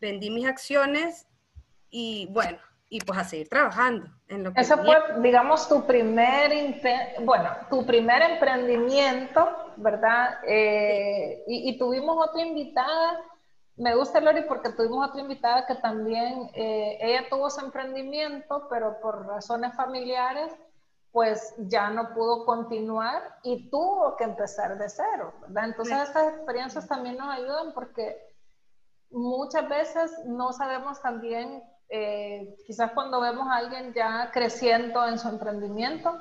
vendí 0.00 0.30
mis 0.30 0.46
acciones 0.46 1.26
y 1.90 2.26
bueno, 2.30 2.58
y 2.90 3.00
pues 3.00 3.18
a 3.18 3.24
seguir 3.24 3.48
trabajando 3.48 4.06
en 4.28 4.44
lo 4.44 4.52
que... 4.52 4.60
Eso 4.60 4.78
fue, 4.78 4.96
digamos, 5.20 5.68
tu 5.68 5.84
primer, 5.86 6.52
bueno, 7.22 7.50
tu 7.68 7.84
primer 7.84 8.22
emprendimiento, 8.22 9.72
¿verdad? 9.76 10.38
Eh, 10.46 11.44
y, 11.46 11.70
y, 11.70 11.78
tuvimos 11.78 12.16
otra 12.26 12.42
invitada, 12.42 13.20
me 13.76 13.94
gusta 13.94 14.20
Lori 14.20 14.42
porque 14.42 14.70
tuvimos 14.70 15.08
otra 15.08 15.20
invitada 15.20 15.66
que 15.66 15.74
también, 15.76 16.50
eh, 16.54 16.98
ella 17.00 17.28
tuvo 17.28 17.50
su 17.50 17.60
emprendimiento, 17.60 18.66
pero 18.70 18.98
por 19.00 19.26
razones 19.26 19.74
familiares, 19.76 20.52
pues 21.12 21.54
ya 21.58 21.90
no 21.90 22.14
pudo 22.14 22.44
continuar 22.44 23.38
y 23.42 23.70
tuvo 23.70 24.16
que 24.16 24.24
empezar 24.24 24.78
de 24.78 24.88
cero, 24.88 25.32
¿verdad? 25.42 25.64
Entonces 25.66 25.98
estas 26.00 26.34
experiencias 26.34 26.86
también 26.86 27.16
nos 27.16 27.34
ayudan 27.34 27.72
porque 27.72 28.16
muchas 29.10 29.68
veces 29.68 30.12
no 30.26 30.52
sabemos 30.52 31.00
también 31.00 31.62
eh, 31.88 32.56
quizás 32.66 32.92
cuando 32.92 33.20
vemos 33.20 33.48
a 33.48 33.56
alguien 33.56 33.92
ya 33.94 34.30
creciendo 34.32 35.06
en 35.06 35.18
su 35.18 35.28
emprendimiento, 35.28 36.18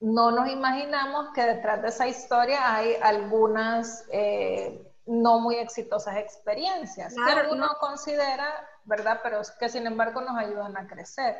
no 0.00 0.30
nos 0.30 0.48
imaginamos 0.48 1.32
que 1.34 1.42
detrás 1.42 1.80
de 1.82 1.88
esa 1.88 2.06
historia 2.06 2.74
hay 2.74 2.94
algunas 3.02 4.06
eh, 4.12 4.82
no 5.06 5.40
muy 5.40 5.56
exitosas 5.56 6.16
experiencias 6.16 7.14
que 7.14 7.52
uno 7.52 7.68
considera, 7.80 8.52
¿verdad? 8.84 9.20
Pero 9.22 9.40
que 9.58 9.68
sin 9.68 9.86
embargo 9.86 10.20
nos 10.20 10.36
ayudan 10.36 10.76
a 10.76 10.86
crecer. 10.86 11.36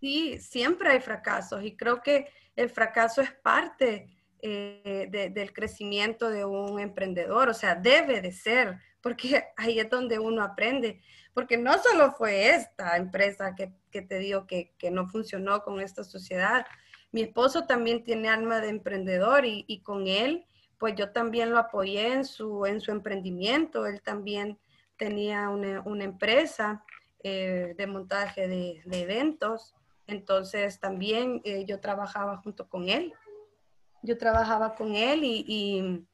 Sí, 0.00 0.38
siempre 0.38 0.90
hay 0.90 1.00
fracasos 1.00 1.62
y 1.62 1.76
creo 1.76 2.02
que 2.02 2.30
el 2.54 2.70
fracaso 2.70 3.20
es 3.20 3.32
parte 3.32 4.08
eh, 4.40 5.08
del 5.32 5.52
crecimiento 5.52 6.30
de 6.30 6.44
un 6.44 6.78
emprendedor, 6.80 7.48
o 7.48 7.54
sea, 7.54 7.74
debe 7.74 8.20
de 8.20 8.32
ser, 8.32 8.78
porque 9.00 9.44
ahí 9.56 9.78
es 9.78 9.88
donde 9.90 10.18
uno 10.18 10.42
aprende 10.42 11.00
porque 11.36 11.58
no 11.58 11.76
solo 11.76 12.12
fue 12.12 12.48
esta 12.48 12.96
empresa 12.96 13.54
que, 13.54 13.70
te 14.00 14.18
digo 14.18 14.46
que, 14.46 14.72
no 14.90 15.06
funcionó 15.06 15.62
con 15.64 15.82
esta 15.82 16.02
sociedad, 16.02 16.64
mi 17.12 17.20
esposo 17.20 17.66
también 17.66 18.04
tiene 18.04 18.30
alma 18.30 18.58
de 18.60 18.70
emprendedor 18.70 19.44
y, 19.44 19.82
con 19.82 20.06
él, 20.06 20.46
pues 20.78 20.94
yo 20.94 21.12
también 21.12 21.50
lo 21.50 21.58
apoyé 21.58 22.10
en 22.14 22.24
su, 22.24 22.64
en 22.64 22.80
su 22.80 22.90
emprendimiento, 22.90 23.86
él 23.86 24.00
también 24.00 24.58
tenía 24.96 25.50
una, 25.50 26.04
empresa 26.04 26.82
eh, 27.22 27.74
de 27.76 27.86
montaje 27.86 28.48
de, 28.48 28.82
eventos, 28.92 29.74
entonces 30.06 30.80
también 30.80 31.42
eh, 31.44 31.66
yo 31.66 31.80
trabajaba 31.80 32.38
junto 32.38 32.66
con 32.66 32.88
él, 32.88 33.12
yo 34.00 34.16
trabajaba 34.16 34.74
con 34.74 34.94
él 34.94 35.20
y 35.22 36.06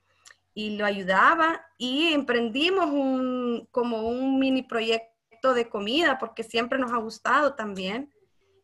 y 0.54 0.76
lo 0.76 0.84
ayudaba 0.84 1.64
y 1.78 2.12
emprendimos 2.12 2.86
un, 2.86 3.66
como 3.70 4.08
un 4.08 4.38
mini 4.38 4.62
proyecto 4.62 5.11
de 5.52 5.68
comida, 5.68 6.18
porque 6.18 6.44
siempre 6.44 6.78
nos 6.78 6.92
ha 6.92 6.98
gustado 6.98 7.54
también, 7.54 8.12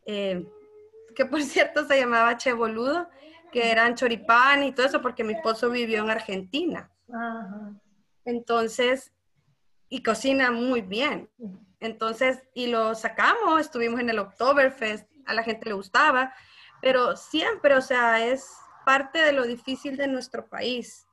eh, 0.07 0.47
que 1.15 1.27
por 1.27 1.43
cierto 1.43 1.87
se 1.87 1.99
llamaba 1.99 2.37
Che 2.37 2.53
Boludo, 2.53 3.09
que 3.53 3.71
eran 3.71 3.95
choripán 3.95 4.63
y 4.63 4.73
todo 4.73 4.87
eso, 4.87 5.03
porque 5.03 5.25
mi 5.25 5.35
esposo 5.35 5.71
vivió 5.71 6.03
en 6.03 6.11
Argentina. 6.11 6.91
Entonces, 8.25 9.13
y 9.89 10.03
cocina 10.03 10.51
muy 10.51 10.83
bien. 10.83 11.31
Entonces, 11.81 12.43
y 12.55 12.67
lo 12.67 12.95
sacamos, 12.95 13.61
estuvimos 13.61 14.01
en 14.01 14.11
el 14.11 14.19
Oktoberfest, 14.19 15.09
a 15.27 15.35
la 15.35 15.43
gente 15.43 15.69
le 15.69 15.75
gustaba, 15.75 16.33
pero 16.81 17.17
siempre, 17.17 17.75
o 17.75 17.81
sea, 17.81 18.25
es 18.25 18.51
parte 18.85 19.19
de 19.19 19.33
lo 19.33 19.45
difícil 19.45 19.97
de 19.97 20.07
nuestro 20.07 20.49
país. 20.49 21.07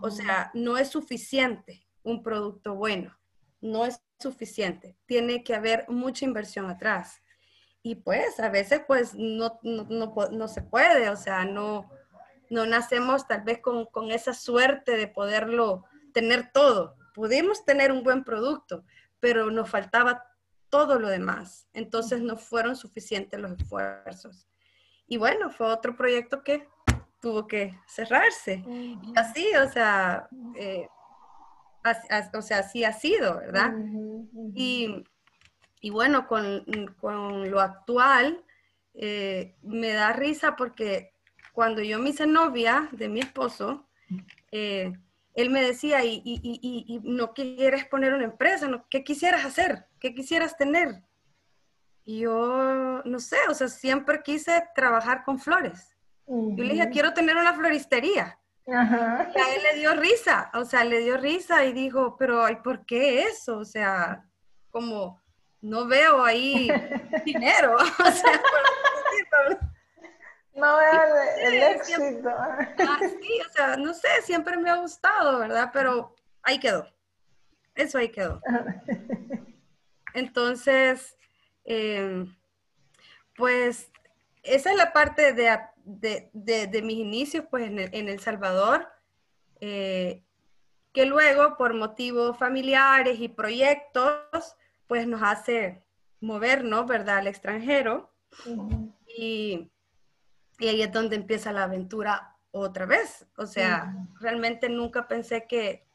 O 0.00 0.10
sea, 0.10 0.50
no 0.54 0.76
es 0.76 0.88
suficiente 0.88 1.86
un 2.02 2.22
producto 2.22 2.74
bueno, 2.74 3.16
no 3.60 3.86
es 3.86 4.00
suficiente, 4.18 4.96
tiene 5.06 5.44
que 5.44 5.54
haber 5.54 5.86
mucha 5.88 6.24
inversión 6.24 6.68
atrás. 6.68 7.22
Y 7.82 7.96
pues 7.96 8.38
a 8.40 8.48
veces 8.48 8.82
pues 8.86 9.14
no, 9.14 9.60
no, 9.62 10.48
se 10.48 10.62
puede, 10.62 11.08
o 11.08 11.16
sea, 11.16 11.44
no, 11.44 11.88
no 12.50 12.66
nacemos 12.66 13.26
tal 13.26 13.42
vez 13.42 13.60
con, 13.60 13.86
con, 13.86 14.10
esa 14.10 14.34
suerte 14.34 14.96
de 14.96 15.06
poderlo 15.06 15.84
tener 16.12 16.50
todo. 16.52 16.96
Pudimos 17.14 17.64
tener 17.64 17.92
un 17.92 18.02
buen 18.02 18.24
producto, 18.24 18.84
pero 19.20 19.50
nos 19.50 19.70
faltaba 19.70 20.24
todo 20.68 20.98
lo 20.98 21.08
demás. 21.08 21.68
Entonces 21.72 22.20
no 22.20 22.36
fueron 22.36 22.76
suficientes 22.76 23.40
los 23.40 23.52
esfuerzos. 23.52 24.48
Y 25.06 25.16
bueno, 25.16 25.50
fue 25.50 25.66
otro 25.66 25.96
proyecto 25.96 26.42
que 26.42 26.68
tuvo 27.20 27.46
que 27.46 27.78
cerrarse. 27.86 28.62
Y 28.66 28.98
así, 29.16 29.46
o 29.56 29.68
sea, 29.70 30.28
eh, 30.56 30.88
o 32.34 32.42
sea, 32.42 32.58
así 32.58 32.84
ha 32.84 32.92
sido, 32.92 33.36
¿verdad? 33.36 33.72
Y, 34.54 35.04
bueno, 35.90 36.26
con, 36.26 36.64
lo 37.50 37.60
actual, 37.60 38.44
eh, 38.94 39.56
me 39.62 39.92
da 39.92 40.12
risa 40.12 40.56
porque 40.56 41.14
cuando 41.52 41.82
yo 41.82 41.98
me 41.98 42.10
hice 42.10 42.26
novia 42.26 42.88
de 42.92 43.08
mi 43.08 43.20
esposo, 43.20 43.88
eh, 44.52 44.92
él 45.34 45.50
me 45.50 45.62
decía, 45.62 46.04
y, 46.04 46.20
y, 46.24 47.00
no 47.04 47.32
quieres 47.32 47.84
poner 47.86 48.12
una 48.12 48.24
empresa, 48.24 48.68
¿qué 48.90 49.04
quisieras 49.04 49.44
hacer? 49.44 49.86
¿Qué 50.00 50.14
quisieras 50.14 50.56
tener? 50.56 51.04
Y 52.04 52.20
yo, 52.20 53.02
no 53.04 53.18
sé, 53.20 53.36
o 53.48 53.54
sea, 53.54 53.68
siempre 53.68 54.22
quise 54.24 54.64
trabajar 54.74 55.24
con 55.24 55.38
flores. 55.38 55.94
Yo 56.26 56.64
le 56.64 56.74
dije, 56.74 56.90
quiero 56.90 57.12
tener 57.12 57.36
una 57.36 57.54
floristería. 57.54 58.37
Y 58.68 58.70
a 58.70 59.54
él 59.54 59.62
le 59.62 59.78
dio 59.78 59.94
risa, 59.94 60.50
o 60.52 60.66
sea, 60.66 60.84
le 60.84 61.00
dio 61.00 61.16
risa 61.16 61.64
y 61.64 61.72
dijo, 61.72 62.16
pero 62.18 62.46
¿y 62.50 62.56
por 62.56 62.84
qué 62.84 63.22
eso? 63.22 63.56
O 63.56 63.64
sea, 63.64 64.26
como 64.70 65.22
no 65.62 65.86
veo 65.86 66.22
ahí 66.22 66.68
dinero. 67.24 67.76
o 67.76 68.10
sea, 68.10 68.42
no 70.54 70.76
veo 70.76 71.02
el, 71.44 71.54
éxito. 71.62 72.28
Ah, 72.28 72.98
sí, 73.00 73.40
o 73.48 73.52
sea, 73.54 73.76
no 73.76 73.94
sé, 73.94 74.08
siempre 74.22 74.58
me 74.58 74.68
ha 74.68 74.76
gustado, 74.76 75.38
¿verdad? 75.38 75.70
Pero 75.72 76.14
ahí 76.42 76.60
quedó. 76.60 76.86
Eso 77.74 77.96
ahí 77.96 78.10
quedó. 78.10 78.42
Entonces, 80.12 81.16
em, 81.64 82.36
pues 83.34 83.90
esa 84.42 84.70
es 84.72 84.76
la 84.76 84.92
parte 84.92 85.32
de, 85.32 85.58
de, 85.88 86.82
mis 86.84 86.98
inicios 86.98 87.44
pues 87.50 87.70
en 87.70 88.08
El, 88.08 88.20
Salvador, 88.20 88.88
eh, 89.60 90.22
que 90.92 91.06
luego 91.06 91.56
por 91.56 91.74
motivos 91.74 92.36
familiares 92.36 93.18
y 93.20 93.28
proyectos 93.28 94.56
pues 94.86 95.06
nos 95.06 95.22
hace 95.22 95.82
movernos, 96.20 96.86
¿verdad?, 96.86 97.18
al 97.18 97.26
extranjero. 97.26 98.12
y, 99.06 99.70
y, 100.58 100.68
ahí 100.68 100.82
es 100.82 100.92
donde 100.92 101.16
empieza 101.16 101.52
la 101.52 101.64
aventura 101.64 102.36
otra 102.50 102.86
vez. 102.86 103.26
O 103.36 103.46
sea, 103.46 103.94
realmente 104.20 104.68
nunca 104.68 105.08
pensé 105.08 105.46
que, 105.46 105.86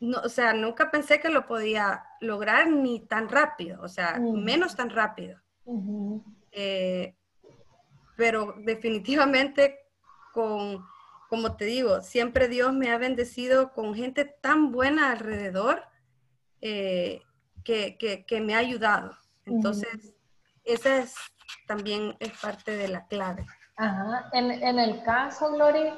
no, 0.00 0.20
o 0.20 0.28
sea, 0.28 0.52
nunca 0.52 0.90
pensé 0.90 1.20
que 1.20 1.28
lo 1.28 1.46
podía 1.46 2.04
lograr 2.20 2.70
ni 2.70 3.00
tan 3.00 3.28
rápido, 3.28 3.82
o 3.82 3.88
sea, 3.88 4.18
menos 4.18 4.76
tan 4.76 4.90
rápido. 4.90 5.40
Eh, 6.52 7.14
pero 8.18 8.54
definitivamente 8.58 9.78
con, 10.34 10.84
como 11.30 11.54
te 11.56 11.66
digo, 11.66 12.02
siempre 12.02 12.48
Dios 12.48 12.72
me 12.72 12.90
ha 12.90 12.98
bendecido 12.98 13.72
con 13.72 13.94
gente 13.94 14.24
tan 14.24 14.72
buena 14.72 15.12
alrededor 15.12 15.84
eh, 16.60 17.22
que, 17.64 17.96
que- 17.96 18.26
que 18.26 18.40
me 18.40 18.56
ha 18.56 18.58
ayudado. 18.58 19.16
Entonces, 19.46 20.14
esa 20.64 20.98
es 20.98 21.14
también 21.68 22.16
es 22.18 22.32
parte 22.40 22.76
de 22.76 22.88
la 22.88 23.06
clave. 23.06 23.46
Ajá. 23.76 24.28
En, 24.32 24.50
en 24.50 24.80
el 24.80 25.04
caso, 25.04 25.52
Glory, 25.52 25.88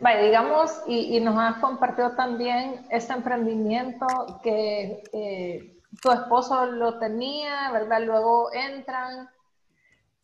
vaya, 0.00 0.22
digamos, 0.22 0.82
y, 0.88 1.16
y 1.16 1.20
nos 1.20 1.38
has 1.38 1.58
compartido 1.60 2.16
también 2.16 2.84
este 2.90 3.12
emprendimiento 3.12 4.06
que 4.42 5.04
eh, 5.12 5.78
tu 6.02 6.10
esposo 6.10 6.66
lo 6.66 6.98
tenía, 6.98 7.70
¿verdad? 7.70 8.02
Luego 8.02 8.52
entran 8.52 9.28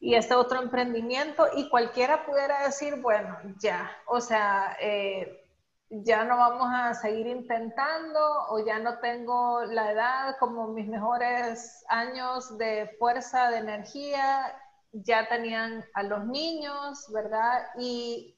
y 0.04 0.16
este 0.16 0.34
otro 0.34 0.60
emprendimiento 0.60 1.46
y 1.56 1.70
cualquiera 1.70 2.26
pudiera 2.26 2.62
decir, 2.66 3.00
bueno, 3.00 3.38
ya, 3.58 3.90
o 4.06 4.20
sea, 4.20 4.76
eh, 4.78 5.48
ya 5.88 6.24
no 6.26 6.36
vamos 6.36 6.68
a 6.70 6.92
seguir 6.92 7.26
intentando 7.26 8.20
o 8.50 8.62
ya 8.66 8.78
no 8.80 8.98
tengo 8.98 9.64
la 9.64 9.92
edad 9.92 10.36
como 10.38 10.68
mis 10.68 10.86
mejores 10.88 11.86
años 11.88 12.58
de 12.58 12.94
fuerza, 12.98 13.48
de 13.48 13.56
energía, 13.56 14.54
ya 14.92 15.26
tenían 15.26 15.82
a 15.94 16.02
los 16.02 16.26
niños, 16.26 17.10
¿verdad? 17.10 17.62
Y 17.78 18.36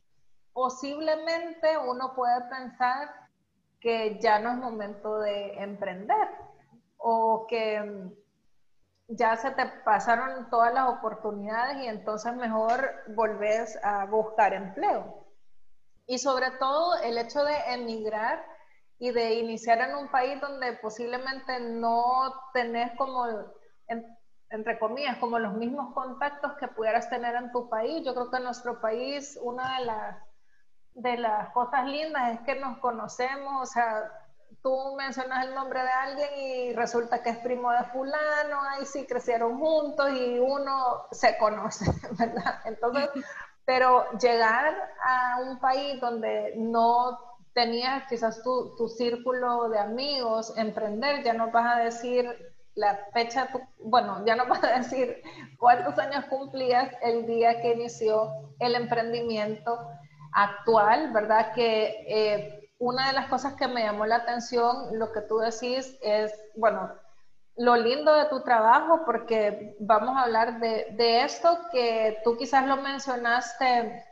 posiblemente 0.52 1.78
uno 1.78 2.14
puede 2.14 2.42
pensar 2.42 3.11
que 3.80 4.20
ya 4.20 4.38
no 4.38 4.52
es 4.52 4.58
momento 4.58 5.18
de 5.18 5.54
emprender 5.54 6.28
o 6.96 7.44
que 7.49 8.14
ya 9.08 9.36
se 9.36 9.50
te 9.52 9.66
pasaron 9.84 10.50
todas 10.50 10.72
las 10.75 10.88
oportunidades 10.88 11.78
y 11.78 11.86
entonces 11.88 12.34
mejor 12.34 12.90
volvés 13.08 13.78
a 13.82 14.04
buscar 14.06 14.52
empleo. 14.52 15.26
Y 16.06 16.18
sobre 16.18 16.50
todo 16.52 16.96
el 16.98 17.18
hecho 17.18 17.44
de 17.44 17.56
emigrar 17.75 18.44
y 18.98 19.10
de 19.10 19.34
iniciar 19.34 19.80
en 19.80 19.94
un 19.96 20.08
país 20.10 20.40
donde 20.40 20.75
posiblemente 20.75 21.60
no 21.60 22.32
tenés 22.54 22.92
como, 22.96 23.26
en- 23.88 24.18
entre 24.50 24.78
comillas, 24.78 25.18
como 25.18 25.38
los 25.38 25.54
mismos 25.54 25.92
contactos 25.94 26.52
que 26.58 26.68
pudieras 26.68 27.08
tener 27.10 27.34
en 27.34 27.52
tu 27.52 27.68
país. 27.68 28.04
Yo 28.04 28.14
creo 28.14 28.30
que 28.30 28.36
en 28.38 28.44
nuestro 28.44 28.80
país 28.80 29.38
una 29.42 29.78
de 29.78 29.84
las, 29.86 30.16
de 30.94 31.16
las 31.18 31.50
cosas 31.52 31.86
lindas 31.86 32.34
es 32.34 32.40
que 32.42 32.60
nos 32.60 32.78
conocemos, 32.78 33.70
tú 34.66 34.96
mencionas 34.96 35.46
el 35.46 35.54
nombre 35.54 35.80
de 35.80 35.88
alguien 35.88 36.28
y 36.38 36.73
resulta 36.73 37.23
que 37.23 37.30
es 37.30 37.38
primo 37.38 37.70
de 37.70 37.85
fulano, 37.85 38.62
ahí 38.70 38.85
sí 38.85 39.06
crecieron 39.06 39.61
juntos 39.61 40.11
y 40.11 40.40
uno 40.40 41.06
se 41.12 41.38
conoce, 41.38 41.85
¿verdad? 42.18 42.62
Entonces, 42.64 43.08
pero 43.64 44.11
llegar 44.18 44.75
a 45.04 45.38
un 45.40 45.61
país 45.61 46.00
donde 46.00 46.54
no 46.56 47.16
tenías 47.54 48.08
quizás 48.08 48.42
tu, 48.42 48.75
tu 48.75 48.88
círculo 48.88 49.68
de 49.68 49.78
amigos, 49.78 50.52
emprender, 50.56 51.23
ya 51.23 51.32
no 51.32 51.52
vas 51.52 51.76
a 51.76 51.80
decir 51.85 52.28
la 52.75 52.99
fecha, 53.12 53.49
bueno, 53.78 54.25
ya 54.26 54.35
no 54.35 54.46
vas 54.49 54.64
a 54.64 54.78
decir 54.78 55.23
cuántos 55.61 55.96
años 55.96 56.25
cumplías 56.25 56.92
el 57.02 57.25
día 57.25 57.61
que 57.61 57.75
inició 57.75 58.32
el 58.58 58.75
emprendimiento 58.75 59.78
actual, 60.32 61.12
¿verdad? 61.12 61.52
Que 61.54 62.04
eh, 62.08 62.65
una 62.78 63.09
de 63.09 63.12
las 63.14 63.28
cosas 63.28 63.54
que 63.54 63.68
me 63.68 63.83
llamó 63.83 64.06
la 64.06 64.16
atención, 64.16 64.99
lo 64.99 65.12
que 65.12 65.23
tú 65.23 65.38
decís 65.38 65.99
es, 66.02 66.33
bueno, 66.56 66.92
lo 67.56 67.76
lindo 67.76 68.14
de 68.14 68.26
tu 68.26 68.42
trabajo, 68.42 69.02
porque 69.06 69.76
vamos 69.80 70.16
a 70.16 70.23
hablar 70.23 70.61
de, 70.61 70.88
de 70.92 71.23
esto 71.23 71.59
que 71.73 72.21
tú 72.23 72.37
quizás 72.37 72.66
lo 72.66 72.76
mencionaste 72.76 74.04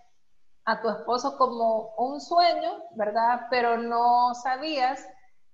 a 0.64 0.80
tu 0.80 0.88
esposo 0.88 1.36
como 1.36 1.94
un 1.96 2.20
sueño, 2.20 2.82
¿verdad? 2.94 3.46
Pero 3.50 3.76
no 3.76 4.34
sabías 4.34 5.06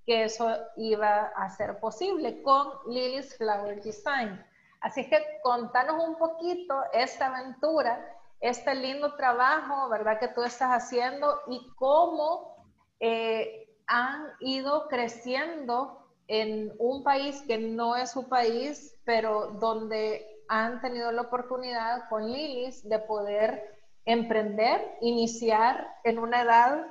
que 0.07 0.25
eso 0.25 0.57
iba 0.77 1.33
a 1.37 1.49
ser 1.51 1.81
posible 1.81 2.43
con 2.43 2.69
Lily's 2.87 3.37
Flower 3.37 3.83
Design. 3.83 4.45
Así 4.81 5.09
que 5.09 5.41
contanos 5.43 6.03
un 6.03 6.17
poquito 6.17 6.75
esta 6.93 7.27
aventura, 7.27 8.01
este 8.41 8.75
lindo 8.75 9.15
trabajo, 9.17 9.89
¿verdad? 9.89 10.19
Que 10.19 10.29
tú 10.29 10.43
estás 10.43 10.71
haciendo 10.71 11.41
y 11.49 11.71
cómo 11.77 12.60
eh, 13.01 13.69
han 13.87 14.27
ido 14.41 14.87
creciendo 14.89 16.07
en 16.29 16.73
un 16.79 17.03
país 17.03 17.43
que 17.47 17.59
no 17.59 17.97
es 17.97 18.13
su 18.13 18.29
país, 18.29 18.97
pero 19.05 19.49
donde 19.61 20.25
han 20.49 20.81
tenido 20.81 21.11
la 21.11 21.23
oportunidad 21.23 22.09
con 22.09 22.31
Lilis 22.31 22.89
de 22.89 22.99
poder 23.01 23.81
emprender, 24.05 24.97
iniciar 25.01 25.89
en 26.05 26.19
una 26.19 26.43
edad 26.43 26.87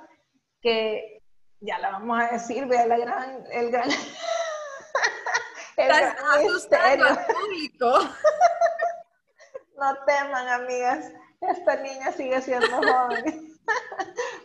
que 0.61 1.21
ya 1.61 1.77
la 1.79 1.91
vamos 1.91 2.21
a 2.21 2.31
decir, 2.33 2.65
vea 2.67 2.85
la 2.85 2.97
gran, 2.97 3.45
el 3.51 3.71
gran, 3.71 3.89
el 5.77 5.91
Estás 5.91 6.15
gran 6.15 6.25
asustando 6.39 7.05
misterio. 7.05 7.05
al 7.05 7.25
público. 7.25 7.93
No 9.79 9.95
teman, 10.05 10.45
amigas, 10.49 11.09
esta 11.39 11.77
niña 11.77 12.11
sigue 12.11 12.41
siendo 12.41 12.67
joven. 12.67 13.48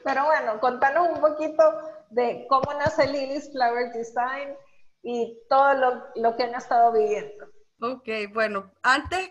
Pero 0.04 0.24
bueno, 0.24 0.60
contanos 0.60 1.08
un 1.08 1.20
poquito 1.20 1.62
de 2.10 2.46
cómo 2.48 2.72
nace 2.74 3.06
Lily's 3.06 3.50
Flower 3.52 3.92
Design 3.92 4.54
y 5.02 5.38
todo 5.48 5.74
lo, 5.74 6.04
lo 6.16 6.36
que 6.36 6.44
han 6.44 6.54
estado 6.54 6.92
viviendo. 6.92 7.46
Ok, 7.80 8.08
bueno, 8.32 8.70
antes 8.82 9.30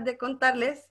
de 0.00 0.18
contarles, 0.18 0.88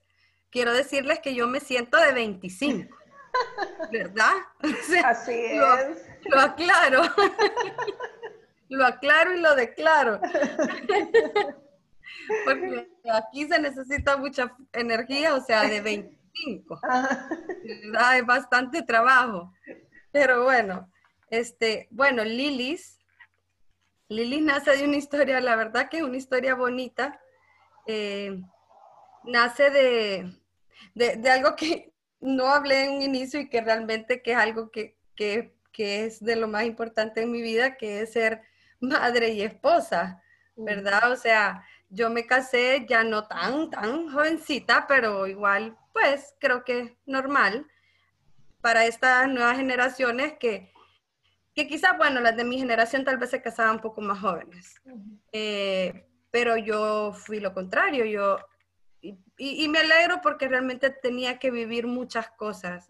quiero 0.50 0.72
decirles 0.74 1.20
que 1.20 1.34
yo 1.34 1.46
me 1.46 1.60
siento 1.60 1.96
de 1.98 2.12
25, 2.12 2.94
¿verdad? 3.92 4.32
O 4.62 4.68
sea, 4.86 5.08
Así 5.10 5.56
lo- 5.56 5.78
es. 5.78 6.06
Lo 6.24 6.40
aclaro. 6.40 7.02
Lo 8.68 8.84
aclaro 8.84 9.32
y 9.32 9.38
lo 9.40 9.54
declaro. 9.54 10.20
Porque 12.44 12.88
aquí 13.12 13.46
se 13.46 13.60
necesita 13.60 14.16
mucha 14.16 14.52
energía, 14.72 15.36
o 15.36 15.40
sea, 15.40 15.62
de 15.68 15.80
25. 15.80 16.15
Ajá. 16.82 17.28
¿verdad? 17.64 18.08
Hay 18.08 18.22
bastante 18.22 18.82
trabajo. 18.82 19.52
Pero 20.12 20.44
bueno, 20.44 20.90
este, 21.30 21.88
bueno, 21.90 22.24
Lilis, 22.24 22.98
Lilis 24.08 24.42
nace 24.42 24.76
de 24.76 24.84
una 24.84 24.96
historia, 24.96 25.40
la 25.40 25.56
verdad 25.56 25.88
que 25.88 25.98
es 25.98 26.02
una 26.02 26.16
historia 26.16 26.54
bonita. 26.54 27.20
Eh, 27.86 28.40
nace 29.24 29.70
de, 29.70 30.32
de, 30.94 31.16
de 31.16 31.30
algo 31.30 31.56
que 31.56 31.92
no 32.20 32.46
hablé 32.46 32.84
en 32.84 32.92
un 32.92 33.02
inicio 33.02 33.40
y 33.40 33.48
que 33.48 33.60
realmente 33.60 34.22
que 34.22 34.32
es 34.32 34.38
algo 34.38 34.70
que, 34.70 34.96
que, 35.14 35.56
que 35.72 36.04
es 36.04 36.24
de 36.24 36.36
lo 36.36 36.48
más 36.48 36.64
importante 36.64 37.22
en 37.22 37.32
mi 37.32 37.42
vida, 37.42 37.76
que 37.76 38.02
es 38.02 38.12
ser 38.12 38.42
madre 38.80 39.30
y 39.30 39.42
esposa, 39.42 40.22
¿verdad? 40.56 41.10
O 41.12 41.16
sea, 41.16 41.64
yo 41.88 42.10
me 42.10 42.26
casé 42.26 42.86
ya 42.88 43.04
no 43.04 43.26
tan, 43.26 43.70
tan 43.70 44.10
jovencita, 44.10 44.86
pero 44.86 45.26
igual, 45.26 45.76
pues 45.98 46.34
creo 46.38 46.62
que 46.62 46.78
es 46.80 46.92
normal 47.06 47.66
para 48.60 48.84
estas 48.84 49.28
nuevas 49.28 49.56
generaciones 49.56 50.34
que, 50.38 50.70
que 51.54 51.66
quizás, 51.66 51.96
bueno, 51.96 52.20
las 52.20 52.36
de 52.36 52.44
mi 52.44 52.58
generación 52.58 53.02
tal 53.02 53.16
vez 53.16 53.30
se 53.30 53.40
casaban 53.40 53.76
un 53.76 53.80
poco 53.80 54.02
más 54.02 54.18
jóvenes. 54.20 54.74
Eh, 55.32 56.06
pero 56.30 56.58
yo 56.58 57.14
fui 57.14 57.40
lo 57.40 57.54
contrario, 57.54 58.04
yo, 58.04 58.38
y, 59.00 59.18
y- 59.38 59.68
me 59.68 59.78
alegro 59.78 60.20
porque 60.22 60.48
realmente 60.48 60.90
tenía 60.90 61.38
que 61.38 61.50
vivir 61.50 61.86
muchas 61.86 62.28
cosas, 62.32 62.88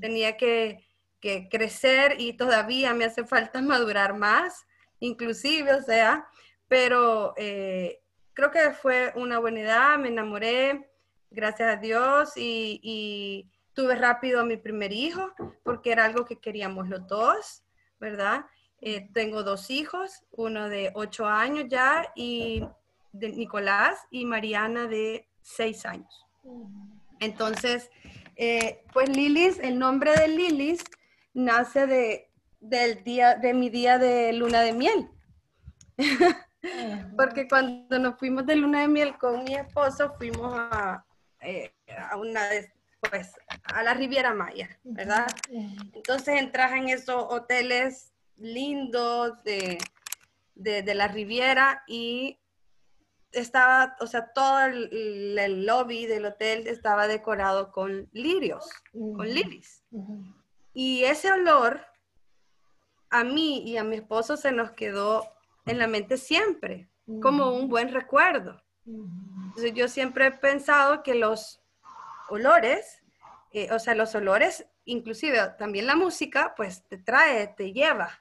tenía 0.00 0.36
que, 0.36 0.86
que 1.20 1.48
crecer 1.48 2.20
y 2.20 2.34
todavía 2.36 2.94
me 2.94 3.04
hace 3.04 3.24
falta 3.24 3.60
madurar 3.62 4.14
más, 4.16 4.64
inclusive, 5.00 5.74
o 5.74 5.82
sea, 5.82 6.24
pero 6.68 7.34
eh, 7.36 8.00
creo 8.32 8.52
que 8.52 8.70
fue 8.70 9.12
una 9.16 9.40
buena 9.40 9.60
edad, 9.60 9.98
me 9.98 10.08
enamoré, 10.08 10.88
gracias 11.34 11.76
a 11.76 11.80
Dios, 11.80 12.36
y, 12.36 12.80
y 12.82 13.50
tuve 13.74 13.96
rápido 13.96 14.40
a 14.40 14.44
mi 14.44 14.56
primer 14.56 14.92
hijo, 14.92 15.32
porque 15.62 15.92
era 15.92 16.04
algo 16.04 16.24
que 16.24 16.38
queríamos 16.38 16.88
los 16.88 17.06
dos, 17.06 17.64
¿verdad? 18.00 18.46
Eh, 18.80 19.08
tengo 19.12 19.42
dos 19.42 19.70
hijos, 19.70 20.24
uno 20.30 20.68
de 20.68 20.92
ocho 20.94 21.26
años 21.26 21.66
ya, 21.68 22.06
y 22.14 22.64
de 23.12 23.30
Nicolás, 23.30 23.98
y 24.10 24.24
Mariana 24.24 24.86
de 24.86 25.28
seis 25.42 25.84
años. 25.86 26.26
Entonces, 27.20 27.90
eh, 28.36 28.84
pues 28.92 29.08
Lilis, 29.08 29.58
el 29.58 29.78
nombre 29.78 30.12
de 30.14 30.28
Lilis 30.28 30.84
nace 31.32 31.86
de, 31.86 32.30
del 32.60 33.02
día, 33.04 33.36
de 33.36 33.54
mi 33.54 33.70
día 33.70 33.98
de 33.98 34.32
luna 34.32 34.60
de 34.60 34.72
miel. 34.72 35.08
Porque 37.16 37.46
cuando 37.48 37.98
nos 37.98 38.18
fuimos 38.18 38.46
de 38.46 38.56
luna 38.56 38.80
de 38.82 38.88
miel 38.88 39.16
con 39.18 39.44
mi 39.44 39.54
esposo, 39.54 40.14
fuimos 40.16 40.52
a, 40.54 41.04
eh, 41.44 41.72
a 42.10 42.16
una 42.16 42.48
de- 42.48 42.72
pues, 43.10 43.32
a 43.64 43.82
la 43.82 43.94
Riviera 43.94 44.34
Maya, 44.34 44.78
¿verdad? 44.82 45.26
Entonces 45.92 46.40
entras 46.40 46.72
en 46.72 46.88
esos 46.88 47.26
hoteles 47.28 48.12
lindos 48.36 49.42
de, 49.44 49.78
de, 50.54 50.94
la 50.94 51.08
Riviera 51.08 51.84
y 51.86 52.38
estaba, 53.32 53.96
o 54.00 54.06
sea, 54.06 54.32
todo 54.32 54.60
el, 54.64 55.66
lobby 55.66 56.06
del 56.06 56.26
hotel 56.26 56.66
estaba 56.66 57.06
decorado 57.06 57.72
con 57.72 58.08
lirios, 58.12 58.68
con 58.92 59.28
lilies. 59.28 59.82
Y 60.72 61.04
ese 61.04 61.30
olor 61.30 61.80
a 63.10 63.22
mí 63.22 63.62
y 63.64 63.76
a 63.76 63.84
mi 63.84 63.96
esposo 63.96 64.36
se 64.36 64.50
nos 64.50 64.72
quedó 64.72 65.28
en 65.66 65.78
la 65.78 65.86
mente 65.86 66.16
siempre, 66.16 66.88
como 67.20 67.54
un 67.54 67.68
buen 67.68 67.92
recuerdo. 67.92 68.63
Entonces 68.86 69.72
yo 69.74 69.88
siempre 69.88 70.26
he 70.26 70.32
pensado 70.32 71.02
que 71.02 71.14
los 71.14 71.60
olores, 72.28 73.02
eh, 73.52 73.70
o 73.72 73.78
sea, 73.78 73.94
los 73.94 74.14
olores, 74.14 74.66
inclusive 74.84 75.38
también 75.58 75.86
la 75.86 75.96
música, 75.96 76.54
pues 76.56 76.82
te 76.88 76.98
trae, 76.98 77.48
te 77.48 77.72
lleva 77.72 78.20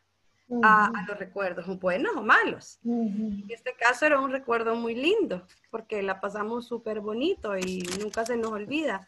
a, 0.62 0.92
los 1.08 1.18
recuerdos, 1.18 1.80
buenos 1.80 2.16
o 2.16 2.22
malos. 2.22 2.80
En 2.84 3.46
este 3.50 3.74
caso 3.76 4.06
era 4.06 4.20
un 4.20 4.32
recuerdo 4.32 4.76
muy 4.76 4.96
lindo, 4.96 5.46
porque 5.72 6.02
la 6.04 6.22
pasamos 6.22 6.68
súper 6.68 7.00
bonito 7.00 7.58
y 7.58 7.84
nunca 8.00 8.26
se 8.26 8.38
nos 8.38 8.52
olvida. 8.52 9.08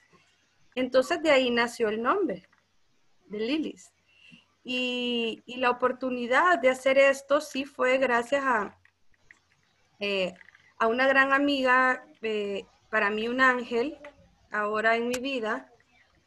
Entonces 0.74 1.22
de 1.22 1.32
ahí 1.32 1.52
nació 1.52 1.90
el 1.90 2.02
nombre 2.02 2.48
de 3.28 3.40
Lilis. 3.40 3.92
Y, 4.64 5.44
la 5.58 5.70
oportunidad 5.70 6.60
de 6.60 6.70
hacer 6.70 6.98
esto 6.98 7.40
sí 7.40 7.66
fue 7.66 8.00
gracias 8.00 8.44
a, 8.44 8.78
eh, 10.00 10.34
a 10.78 10.88
una 10.88 11.08
gran 11.08 11.34
amiga, 11.34 12.06
eh, 12.22 12.66
para 12.90 13.10
mí 13.10 13.28
un 13.28 13.42
ángel, 13.42 13.98
ahora 14.52 14.96
en 14.96 15.08
mi 15.08 15.20
vida, 15.20 15.72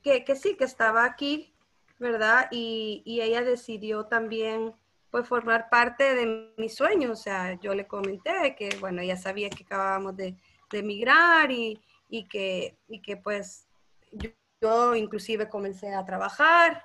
que, 0.02 0.24
que 0.24 0.36
sí, 0.36 0.56
que 0.56 0.64
estaba 0.64 1.04
aquí, 1.04 1.54
¿verdad? 1.98 2.48
Y, 2.50 3.02
y, 3.04 3.20
ella 3.20 3.42
decidió 3.42 4.06
también, 4.06 4.74
pues, 5.10 5.26
formar 5.26 5.68
parte 5.70 6.14
de 6.14 6.52
mi 6.56 6.68
sueño. 6.68 7.12
O 7.12 7.16
sea, 7.16 7.58
yo 7.60 7.74
le 7.74 7.86
comenté 7.86 8.54
que, 8.56 8.76
bueno, 8.80 9.02
ella 9.02 9.16
sabía 9.16 9.50
que 9.50 9.64
acabábamos 9.64 10.16
de, 10.16 10.36
de 10.70 10.78
emigrar 10.78 11.50
y, 11.50 11.80
y, 12.08 12.28
que, 12.28 12.78
y 12.88 13.00
que, 13.00 13.16
pues, 13.16 13.66
yo, 14.12 14.94
inclusive 14.94 15.48
comencé 15.48 15.94
a 15.94 16.04
trabajar 16.04 16.84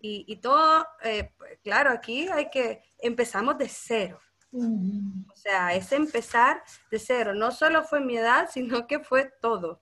y, 0.00 0.24
y 0.28 0.36
todo. 0.36 0.86
Eh, 1.02 1.32
pues, 1.36 1.58
claro, 1.62 1.90
aquí 1.90 2.28
hay 2.28 2.50
que, 2.50 2.82
empezamos 2.98 3.58
de 3.58 3.68
cero. 3.68 4.20
O 4.56 5.36
sea, 5.36 5.74
es 5.74 5.92
empezar 5.92 6.62
de 6.90 6.98
cero. 6.98 7.34
No 7.34 7.50
solo 7.50 7.84
fue 7.84 8.00
mi 8.00 8.16
edad, 8.16 8.48
sino 8.52 8.86
que 8.86 9.00
fue 9.00 9.30
todo. 9.40 9.80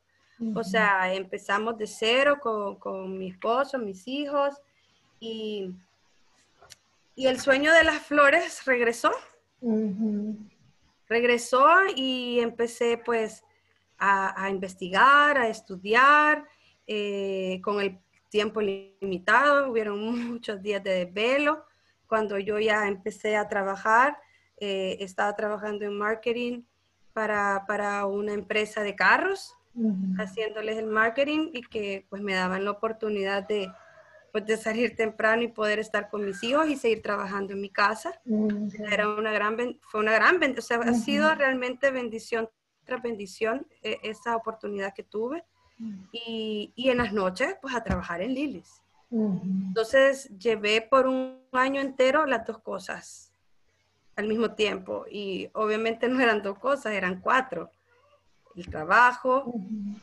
O 0.54 0.64
sea, 0.64 1.14
empezamos 1.14 1.78
de 1.78 1.86
cero 1.86 2.38
con, 2.40 3.16
mi 3.16 3.30
esposo, 3.30 3.78
mis 3.78 4.06
hijos 4.08 4.54
y, 5.20 5.70
y, 7.14 7.26
el 7.26 7.38
sueño 7.40 7.72
de 7.72 7.84
las 7.84 8.02
flores 8.02 8.64
regresó. 8.66 9.12
Regresó 11.08 11.66
y 11.94 12.40
empecé 12.40 12.98
pues 12.98 13.44
a, 13.98 14.50
investigar, 14.50 15.38
a 15.38 15.48
estudiar 15.48 16.44
eh, 16.86 17.60
con 17.62 17.80
el 17.80 17.98
tiempo 18.28 18.60
limitado. 18.60 19.70
Hubieron 19.70 20.00
muchos 20.30 20.60
días 20.60 20.82
de 20.82 21.06
desvelo. 21.06 21.64
Cuando 22.06 22.38
yo 22.38 22.58
ya 22.58 22.86
empecé 22.86 23.36
a 23.36 23.48
trabajar, 23.48 24.18
eh, 24.58 24.96
estaba 25.00 25.34
trabajando 25.34 25.84
en 25.84 25.96
marketing 25.96 26.62
para, 27.12 27.64
para 27.66 28.06
una 28.06 28.32
empresa 28.32 28.82
de 28.82 28.94
carros 28.94 29.54
haciéndoles 30.18 30.78
el 30.78 30.86
marketing 30.86 31.50
y 31.52 31.62
que 31.62 32.06
pues 32.08 32.22
me 32.22 32.34
daban 32.34 32.64
la 32.64 32.70
oportunidad 32.70 33.46
de, 33.46 33.70
pues, 34.32 34.46
de 34.46 34.56
salir 34.56 34.94
temprano 34.94 35.42
y 35.42 35.48
poder 35.48 35.78
estar 35.78 36.08
con 36.10 36.24
mis 36.24 36.42
hijos 36.42 36.68
y 36.68 36.76
seguir 36.76 37.02
trabajando 37.02 37.52
en 37.54 37.60
mi 37.60 37.70
casa. 37.70 38.20
Era 38.90 39.08
una 39.08 39.32
gran, 39.32 39.56
fue 39.82 40.00
una 40.00 40.12
gran, 40.12 40.40
o 40.56 40.60
sea, 40.60 40.78
ha 40.78 40.94
sido 40.94 41.34
realmente 41.34 41.90
bendición 41.90 42.48
tras 42.84 43.02
bendición 43.02 43.66
e, 43.82 43.98
esa 44.02 44.36
oportunidad 44.36 44.94
que 44.94 45.02
tuve. 45.02 45.44
Y, 46.12 46.72
y, 46.76 46.90
en 46.90 46.98
las 46.98 47.12
noches, 47.12 47.56
pues 47.60 47.74
a 47.74 47.82
trabajar 47.82 48.22
en 48.22 48.32
Lilis. 48.32 48.80
Entonces, 49.10 50.28
llevé 50.38 50.80
por 50.80 51.06
un 51.06 51.40
año 51.52 51.80
entero 51.80 52.26
las 52.26 52.46
dos 52.46 52.58
cosas 52.58 53.23
al 54.16 54.26
mismo 54.26 54.52
tiempo. 54.52 55.04
Y 55.10 55.48
obviamente 55.52 56.08
no 56.08 56.20
eran 56.20 56.42
dos 56.42 56.58
cosas, 56.58 56.92
eran 56.92 57.20
cuatro 57.20 57.70
el 58.56 58.68
trabajo, 58.68 59.52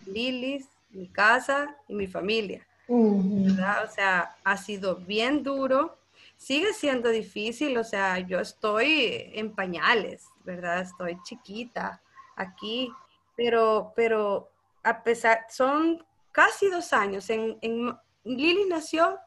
Lilis, 0.05 0.67
mi 0.89 1.07
casa 1.07 1.75
y 1.87 1.93
mi 1.93 2.07
familia. 2.07 2.65
O 2.87 3.89
sea, 3.89 4.35
ha 4.43 4.57
sido 4.57 4.97
bien 4.97 5.43
duro, 5.43 5.97
sigue 6.35 6.73
siendo 6.73 7.09
difícil, 7.09 7.77
o 7.77 7.83
sea, 7.83 8.19
yo 8.19 8.39
estoy 8.39 9.31
en 9.33 9.55
pañales, 9.55 10.25
¿verdad? 10.43 10.81
Estoy 10.81 11.17
chiquita 11.23 12.01
aquí, 12.35 12.91
pero, 13.37 13.93
pero 13.95 14.51
a 14.83 15.03
pesar, 15.03 15.45
son 15.49 16.05
casi 16.33 16.69
dos 16.69 16.91
años. 16.91 17.29
En, 17.29 17.57
en, 17.61 17.95
Lili 18.23 18.65
nació 18.67 19.17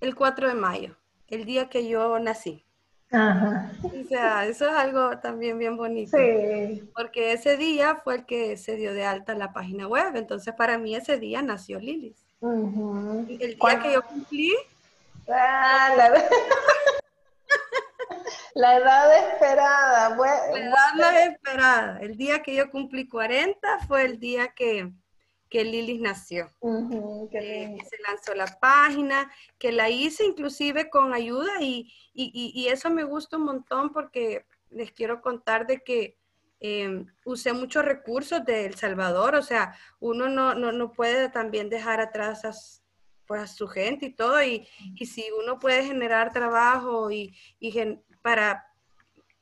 el 0.00 0.16
4 0.16 0.48
de 0.48 0.54
mayo, 0.54 0.96
el 1.28 1.44
día 1.44 1.68
que 1.68 1.86
yo 1.86 2.18
nací. 2.18 2.64
Ajá. 3.10 3.70
O 3.82 4.08
sea, 4.08 4.46
eso 4.46 4.66
es 4.68 4.74
algo 4.74 5.18
también 5.18 5.58
bien 5.58 5.76
bonito. 5.76 6.16
Sí. 6.16 6.88
Porque 6.94 7.32
ese 7.32 7.56
día 7.56 7.96
fue 8.04 8.16
el 8.16 8.26
que 8.26 8.56
se 8.56 8.76
dio 8.76 8.92
de 8.92 9.04
alta 9.04 9.34
la 9.34 9.52
página 9.52 9.88
web. 9.88 10.14
Entonces, 10.16 10.54
para 10.54 10.78
mí 10.78 10.94
ese 10.94 11.18
día 11.18 11.40
nació 11.40 11.78
Lilis. 11.80 12.16
El 12.42 13.56
día 13.56 13.80
que 13.82 13.92
yo 13.92 14.02
cumplí. 14.02 14.54
Ah, 15.28 15.94
la... 18.54 18.76
edad 18.76 19.30
esperada. 19.30 20.16
la 20.94 21.12
edad 21.12 21.26
esperada. 21.28 21.98
El 22.00 22.16
día 22.16 22.42
que 22.42 22.54
yo 22.54 22.70
cumplí 22.70 23.08
40 23.08 23.78
fue 23.86 24.04
el 24.04 24.20
día 24.20 24.48
que, 24.48 24.92
que 25.48 25.64
Lilis 25.64 26.00
nació. 26.00 26.52
que 27.30 27.78
se 27.88 28.02
lanzó 28.06 28.34
la 28.34 28.46
página, 28.60 29.30
que 29.58 29.72
la 29.72 29.88
hice 29.90 30.24
inclusive 30.24 30.90
con 30.90 31.12
ayuda 31.12 31.60
y, 31.60 31.92
eso 32.68 32.90
me 32.90 33.04
gusta 33.04 33.36
un 33.36 33.44
montón 33.44 33.92
porque 33.92 34.44
les 34.70 34.92
quiero 34.92 35.22
contar 35.22 35.66
de 35.66 35.82
que 35.82 36.18
em, 36.60 37.06
usé 37.24 37.52
muchos 37.52 37.84
recursos 37.84 38.44
de 38.44 38.66
El 38.66 38.74
Salvador, 38.74 39.36
o 39.36 39.42
sea, 39.42 39.74
uno 40.00 40.28
no, 40.28 40.92
puede 40.92 41.28
también 41.28 41.70
dejar 41.70 42.00
atrás 42.00 42.44
a, 42.44 42.52
pues, 43.26 43.52
su 43.52 43.68
gente 43.68 44.06
y 44.06 44.14
todo, 44.14 44.42
y, 44.42 44.66
si 45.06 45.24
uno 45.42 45.58
puede 45.58 45.84
generar 45.84 46.32
trabajo 46.32 47.10
y, 47.10 47.34
para, 48.22 48.66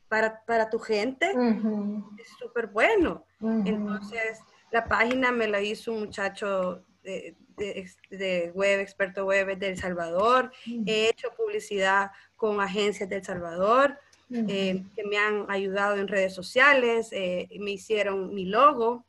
para, 0.08 0.70
tu 0.70 0.78
gente, 0.78 1.30
es 1.30 2.28
súper 2.38 2.68
bueno. 2.68 3.24
Entonces, 3.40 4.40
la 4.70 4.84
página 4.84 5.32
me 5.32 5.48
la 5.48 5.62
hizo 5.62 5.92
un 5.92 6.00
muchacho 6.00 6.82
de, 7.02 8.52
web, 8.54 8.80
experto 8.80 9.24
web 9.24 9.58
de 9.58 9.68
El 9.68 9.78
Salvador. 9.78 10.52
He 10.86 11.08
hecho 11.08 11.28
publicidad 11.36 12.10
con 12.36 12.60
agencias 12.60 13.08
de 13.08 13.16
El 13.16 13.24
Salvador 13.24 13.98
eh, 14.30 14.82
que 14.94 15.04
me 15.04 15.16
han 15.16 15.46
ayudado 15.48 15.96
en 15.96 16.08
redes 16.08 16.34
sociales. 16.34 17.08
Eh, 17.12 17.48
me 17.58 17.72
hicieron 17.72 18.34
mi 18.34 18.46
logo. 18.46 19.04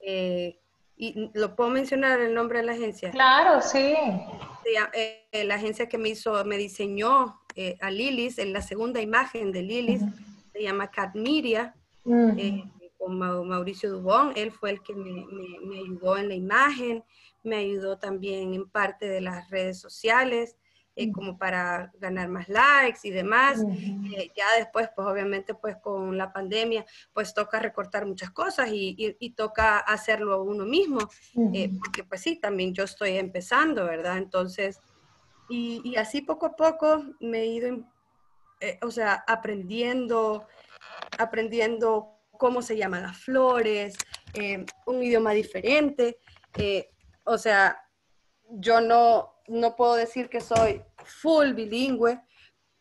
Eh, 0.00 0.58
y 0.98 1.30
lo 1.34 1.54
puedo 1.54 1.70
mencionar 1.70 2.20
el 2.20 2.34
nombre 2.34 2.60
de 2.60 2.66
la 2.66 2.72
agencia. 2.72 3.10
Claro, 3.10 3.60
sí. 3.60 3.94
la 5.32 5.54
agencia 5.54 5.88
que 5.88 5.98
me 5.98 6.10
hizo, 6.10 6.42
me 6.44 6.56
diseñó 6.56 7.40
a 7.80 7.90
Lilis, 7.90 8.38
en 8.38 8.52
la 8.52 8.62
segunda 8.62 9.00
imagen 9.00 9.52
de 9.52 9.62
Lilis, 9.62 10.02
se 10.52 10.62
llama 10.62 10.90
Cat 10.90 11.14
Media 11.14 11.74
con 13.06 13.18
Mauricio 13.18 13.92
Dubón, 13.92 14.32
él 14.34 14.50
fue 14.50 14.70
el 14.70 14.82
que 14.82 14.92
me, 14.92 15.78
ayudó 15.78 16.18
en 16.18 16.28
la 16.28 16.34
imagen, 16.34 17.04
me 17.44 17.56
ayudó 17.58 17.98
también 17.98 18.52
en 18.52 18.68
parte 18.68 19.08
de 19.08 19.20
las 19.20 19.48
redes 19.48 19.78
sociales, 19.78 20.56
eh, 20.96 21.12
como 21.12 21.38
para 21.38 21.92
ganar 22.00 22.28
más 22.28 22.48
likes 22.48 23.00
y 23.04 23.10
demás. 23.10 23.62
Eh, 23.62 24.32
ya 24.36 24.46
después, 24.58 24.90
pues 24.96 25.06
obviamente, 25.06 25.54
pues 25.54 25.76
con 25.76 26.18
la 26.18 26.32
pandemia, 26.32 26.84
pues 27.12 27.32
toca 27.32 27.60
recortar 27.60 28.06
muchas 28.06 28.30
cosas 28.30 28.70
y, 28.72 29.14
toca 29.36 29.78
hacerlo 29.78 30.42
uno 30.42 30.64
mismo, 30.64 30.98
eh, 31.54 31.70
porque 31.78 32.02
pues 32.02 32.22
sí, 32.22 32.40
también 32.40 32.74
yo 32.74 32.82
estoy 32.82 33.18
empezando, 33.18 33.84
¿verdad? 33.84 34.18
Entonces, 34.18 34.80
y, 35.48 35.80
y 35.84 35.94
así 35.94 36.22
poco 36.22 36.46
a 36.46 36.56
poco 36.56 37.04
me 37.20 37.42
he 37.42 37.46
ido, 37.46 37.84
o 38.82 38.90
sea, 38.90 39.22
aprendiendo, 39.28 40.44
aprendiendo 41.18 42.15
cómo 42.38 42.62
se 42.62 42.76
llaman 42.76 43.02
las 43.02 43.18
flores, 43.18 43.96
eh, 44.34 44.64
un 44.86 45.02
idioma 45.02 45.32
diferente. 45.32 46.18
Eh, 46.56 46.90
o 47.24 47.38
sea, 47.38 47.82
yo 48.50 48.80
no, 48.80 49.34
no 49.48 49.76
puedo 49.76 49.94
decir 49.94 50.28
que 50.28 50.40
soy 50.40 50.82
full 51.04 51.52
bilingüe, 51.52 52.20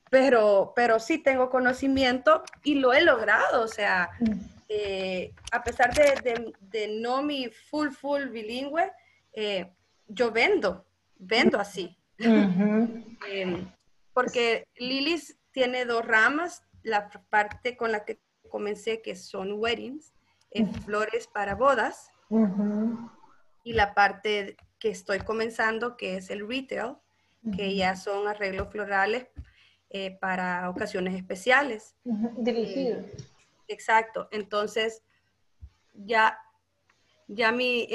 pero, 0.10 0.74
pero 0.76 1.00
sí 1.00 1.18
tengo 1.18 1.50
conocimiento 1.50 2.44
y 2.64 2.76
lo 2.76 2.94
he 2.94 3.02
logrado. 3.02 3.64
O 3.64 3.68
sea, 3.68 4.10
eh, 4.70 5.34
a 5.52 5.64
pesar 5.64 5.94
de, 5.94 6.54
de, 6.62 6.88
no 7.00 7.22
mi 7.22 7.50
full, 7.50 7.90
full 7.90 8.28
bilingüe, 8.28 8.92
yo 10.08 10.32
vendo, 10.32 10.86
vendo 11.18 11.60
así. 11.60 11.98
porque 14.14 14.68
Lilis 14.78 15.38
tiene 15.52 15.86
dos 15.86 16.06
ramas, 16.06 16.64
la 16.84 17.10
parte 17.30 17.76
con 17.76 17.92
la 17.92 18.06
que 18.06 18.20
comencé 18.56 19.02
que 19.02 19.18
son 19.18 19.52
weddings, 19.60 20.14
eh, 20.52 20.66
flores 20.86 21.28
para 21.28 21.56
bodas, 21.56 22.14
y 23.66 23.74
la 23.74 23.94
parte 23.94 24.56
que 24.80 24.88
estoy 24.88 25.20
comenzando 25.20 25.98
que 25.98 26.16
es 26.16 26.30
el 26.30 26.48
retail, 26.48 26.96
que 27.54 27.76
ya 27.76 27.98
son 27.98 28.30
arreglos 28.30 28.70
florales 28.72 29.28
eh, 29.90 30.18
para 30.22 30.70
ocasiones 30.70 31.16
especiales. 31.16 31.98
Dirigido. 32.06 33.02
Eh, 33.02 33.18
exacto, 33.68 34.30
entonces 34.32 35.04
ya, 35.94 36.40
ya 37.28 37.52
mi, 37.52 37.86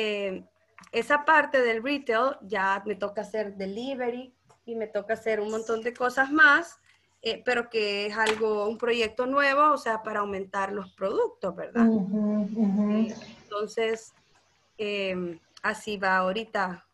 esa 0.93 1.25
parte 1.25 1.63
del 1.63 1.83
retail 1.83 2.37
ya 2.43 2.83
me 2.85 2.97
toca 2.97 3.23
hacer 3.23 3.57
delivery 3.57 4.35
y 4.67 4.75
me 4.75 4.89
toca 4.89 5.15
hacer 5.15 5.41
un 5.41 5.51
montón 5.51 5.81
de 5.81 5.95
cosas 5.95 6.31
más, 6.31 6.79
eh, 7.23 7.43
pero 7.45 7.69
que 7.69 8.07
es 8.07 8.17
algo, 8.17 8.67
un 8.67 8.79
proyecto 8.79 9.27
nuevo, 9.27 9.73
o 9.73 9.77
sea, 9.77 10.03
para 10.03 10.21
aumentar 10.21 10.73
los 10.73 10.91
productos, 10.93 11.55
¿verdad? 11.55 11.87
Entonces, 13.43 14.15
em, 14.79 15.39
así 15.63 15.99
va 15.99 16.19
ahorita. 16.19 16.87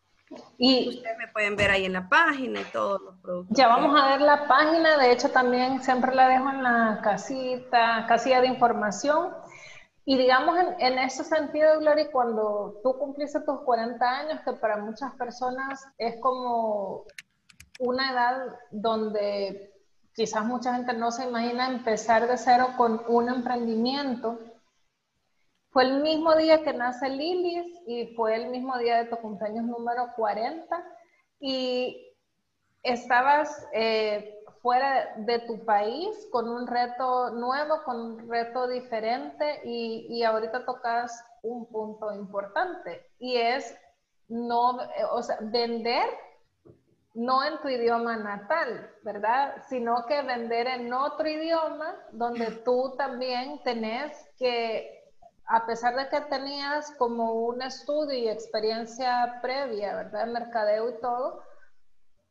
Y 0.59 0.89
ustedes 0.89 1.17
me 1.19 1.29
pueden 1.29 1.55
ver 1.55 1.71
ahí 1.71 1.85
en 1.85 1.93
la 1.93 2.09
página 2.09 2.61
y 2.61 2.65
todos 2.65 3.01
los 3.01 3.15
productos. 3.19 3.57
Ya 3.57 3.69
vamos 3.69 3.95
a 4.01 4.09
ver 4.09 4.21
la 4.21 4.49
página, 4.49 4.99
de 4.99 5.13
hecho 5.13 5.31
también 5.31 5.81
siempre 5.81 6.13
la 6.13 6.27
dejo 6.27 6.51
en 6.51 6.65
la 6.65 7.01
casita, 7.05 8.05
casilla 8.09 8.41
de 8.41 8.49
información. 8.49 9.33
Y 10.05 10.19
digamos 10.19 10.59
en, 10.59 10.75
en, 10.81 10.99
ese 10.99 11.23
sentido, 11.23 11.79
Glory, 11.79 12.11
cuando 12.11 12.81
tú 12.83 12.99
cumpliste 12.99 13.41
tus 13.43 13.61
40 13.61 14.05
años, 14.05 14.41
que 14.45 14.55
para 14.55 14.79
muchas 14.79 15.15
personas 15.15 15.87
es 15.99 16.17
como 16.21 17.05
una 17.79 18.11
edad 18.11 18.57
donde 18.73 19.76
quizás 20.17 20.47
mucha 20.47 20.75
gente 20.75 20.95
no 20.95 21.13
se 21.13 21.25
imagina 21.25 21.69
empezar 21.69 22.27
de 22.27 22.39
cero 22.39 22.69
con 22.79 23.03
un 23.07 23.29
emprendimiento. 23.29 24.39
Fue 25.71 25.85
el 25.85 26.01
mismo 26.01 26.35
día 26.35 26.65
que 26.65 26.73
nace 26.73 27.11
Lilis 27.11 27.67
y 27.87 28.15
fue 28.17 28.35
el 28.35 28.49
mismo 28.49 28.79
día 28.79 28.97
de 28.97 29.11
tu 29.11 29.17
cumpleaños 29.19 29.67
número 29.67 30.09
40 30.17 30.83
y 31.39 32.17
estabas 32.83 33.69
eh, 33.75 34.43
fuera 34.63 35.15
de 35.19 35.41
tu 35.41 35.67
país 35.67 36.09
con 36.33 36.49
un 36.49 36.67
reto 36.67 37.31
nuevo, 37.33 37.83
con 37.85 38.01
un 38.01 38.31
reto 38.31 38.69
diferente 38.69 39.61
y, 39.65 40.07
y 40.09 40.23
ahorita 40.23 40.65
tocas 40.65 41.23
un 41.43 41.67
punto 41.67 42.15
importante 42.15 43.05
y 43.19 43.37
es 43.37 43.77
no, 44.29 44.79
o 45.13 45.23
sea, 45.23 45.37
vender 45.43 46.09
no 47.17 47.43
en 47.43 47.59
tu 47.63 47.69
idioma 47.69 48.17
natal, 48.17 48.91
¿verdad? 49.03 49.55
Sino 49.69 50.05
que 50.07 50.21
vender 50.21 50.67
en 50.67 50.93
otro 50.93 51.27
idioma 51.27 51.95
donde 52.13 52.51
tú 52.65 52.95
también 52.99 53.63
tenés 53.65 54.13
que, 54.39 55.03
a 55.47 55.65
pesar 55.65 55.97
de 55.97 56.09
que 56.11 56.21
tenías 56.21 56.91
como 56.99 57.33
un 57.47 57.63
estudio 57.63 58.19
y 58.19 58.29
experiencia 58.29 59.39
previa, 59.41 59.97
¿verdad? 59.97 60.27
Mercadeo 60.27 60.91
y 60.91 61.01
todo, 61.01 61.43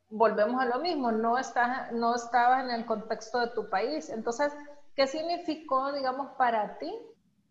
volvemos 0.10 0.62
a 0.62 0.66
lo 0.66 0.80
mismo, 0.80 1.12
no, 1.12 1.40
estás, 1.40 1.92
no 1.92 2.14
estabas 2.14 2.64
en 2.64 2.70
el 2.70 2.86
contexto 2.86 3.40
de 3.40 3.48
tu 3.56 3.68
país. 3.72 4.10
Entonces, 4.10 4.54
¿qué 4.96 5.08
significó, 5.08 5.94
digamos, 5.94 6.30
para 6.38 6.78
ti 6.78 6.96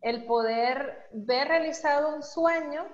el 0.03 0.25
poder 0.27 1.09
ver 1.13 1.49
realizado 1.49 2.15
un 2.15 2.23
sueño 2.23 2.87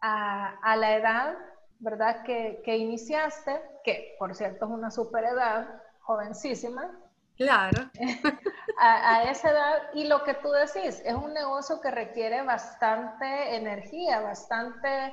a, 0.00 0.76
la 0.76 0.96
edad, 0.96 1.34
¿verdad? 1.78 2.22
Que, 2.24 2.60
que, 2.64 2.76
iniciaste, 2.76 3.60
que 3.84 4.16
por 4.18 4.34
cierto 4.34 4.66
es 4.66 4.70
una 4.70 4.90
super 4.90 5.24
edad, 5.24 5.82
jovencísima. 6.00 6.98
Claro. 7.36 7.88
a, 8.80 9.22
esa 9.30 9.50
edad, 9.50 9.82
y 9.94 10.08
lo 10.08 10.24
que 10.24 10.34
tú 10.34 10.50
decís, 10.50 11.00
es 11.04 11.14
un 11.14 11.32
negocio 11.32 11.80
que 11.80 11.90
requiere 11.90 12.42
bastante 12.42 13.56
energía, 13.56 14.20
bastante 14.20 15.12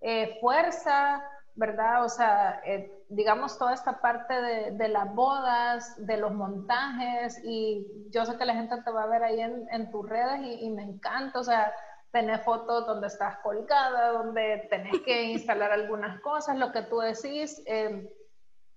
eh, 0.00 0.38
fuerza, 0.40 1.22
¿verdad? 1.56 2.04
O 2.04 2.08
sea, 2.08 2.60
eh, 2.64 2.92
digamos 3.08 3.58
toda 3.58 3.74
esta 3.74 4.00
parte 4.00 4.34
de, 4.72 4.88
las 4.88 5.12
bodas, 5.14 5.94
de 6.06 6.16
los 6.16 6.32
montajes, 6.32 7.40
y 7.44 7.86
yo 8.10 8.24
sé 8.24 8.36
que 8.36 8.44
la 8.44 8.54
gente 8.54 8.80
te 8.82 8.90
va 8.90 9.04
a 9.04 9.08
ver 9.08 9.22
ahí 9.22 9.40
en, 9.40 9.90
tus 9.90 10.08
redes 10.08 10.40
y, 10.44 10.70
me 10.70 10.82
encanta, 10.82 11.38
o 11.38 11.44
sea, 11.44 11.72
tener 12.14 12.38
fotos 12.44 12.86
donde 12.86 13.08
estás 13.08 13.38
colgada, 13.38 14.12
donde 14.12 14.68
tenés 14.70 15.02
que 15.04 15.24
instalar 15.24 15.72
algunas 15.72 16.20
cosas, 16.20 16.56
lo 16.56 16.70
que 16.70 16.82
tú 16.82 17.00
decís, 17.00 17.60
eh, 17.66 18.08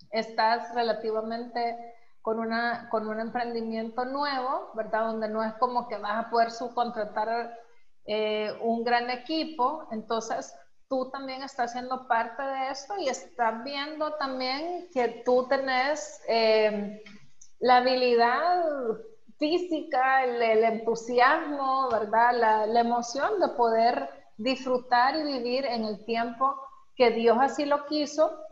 estás 0.10 0.74
relativamente 0.74 1.78
con, 2.24 2.40
una, 2.40 2.90
con 2.90 3.08
un 3.08 3.20
emprendimiento 3.20 4.06
nuevo, 4.06 4.72
¿verdad? 4.74 5.06
Donde 5.06 5.30
no 5.30 5.44
es 5.44 5.54
como 5.60 5.88
que 5.88 5.98
vas 6.00 6.26
a 6.26 6.30
poder 6.32 6.50
subcontratar 6.50 7.56
eh, 8.06 8.58
un 8.62 8.84
gran 8.84 9.12
equipo, 9.12 9.88
entonces 9.92 10.56
tú 10.90 11.12
también 11.12 11.44
estás 11.44 11.74
siendo 11.74 12.08
parte 12.08 12.42
de 12.42 12.70
esto 12.72 12.96
y 12.98 13.08
estás 13.08 13.64
viendo 13.64 14.14
también 14.16 14.90
que 14.92 15.22
tú 15.24 15.48
tenés 15.48 16.24
eh, 16.28 17.04
la 17.60 17.78
habilidad 17.78 18.64
física, 19.38 20.24
el, 20.24 20.64
entusiasmo, 20.64 21.90
¿verdad? 21.90 22.32
La, 22.34 22.66
la, 22.66 22.80
emoción 22.80 23.40
de 23.40 23.50
poder 23.50 24.10
disfrutar 24.38 25.16
y 25.16 25.24
vivir 25.24 25.66
en 25.66 25.86
el 25.86 26.04
tiempo 26.06 26.60
que 26.96 27.12
Dios 27.12 27.38
así 27.40 27.66
lo 27.66 27.86
quiso, 27.86 28.44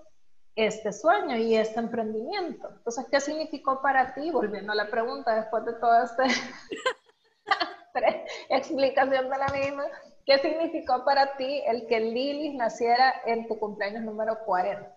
este 0.56 0.94
sueño 0.94 1.38
y 1.38 1.56
este 1.56 1.80
emprendimiento. 1.80 2.70
Entonces, 2.70 3.06
¿qué 3.12 3.20
significó 3.20 3.82
para 3.82 4.14
ti? 4.14 4.32
Volviendo 4.32 4.72
a 4.72 4.76
la 4.76 4.90
pregunta, 4.90 5.36
después 5.36 5.66
de 5.66 5.74
toda 5.74 6.06
esta 6.06 6.24
explicación 8.50 9.30
de 9.30 9.38
la 9.38 9.48
misma, 9.48 9.86
¿Qué 10.26 10.40
significó 10.40 11.06
para 11.06 11.38
ti 11.38 11.62
el 11.68 11.86
que 11.88 12.00
Lilis 12.00 12.56
naciera 12.56 13.22
en 13.26 13.48
tu 13.48 13.60
cumpleaños 13.60 14.02
número 14.02 14.40
40? 14.44 14.92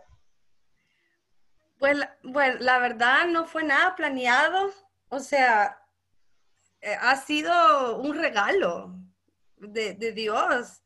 Pues, 1.79 1.99
bueno, 2.23 2.57
la 2.61 2.79
verdad 2.79 3.27
no 3.27 3.45
fue 3.45 3.63
nada 3.63 3.95
planeado. 3.95 4.71
O 5.09 5.21
sea, 5.21 5.79
eh, 6.81 6.97
ha 7.01 7.17
sido 7.17 7.99
un 7.99 8.17
regalo 8.17 8.95
de, 9.57 9.95
Dios 10.13 10.83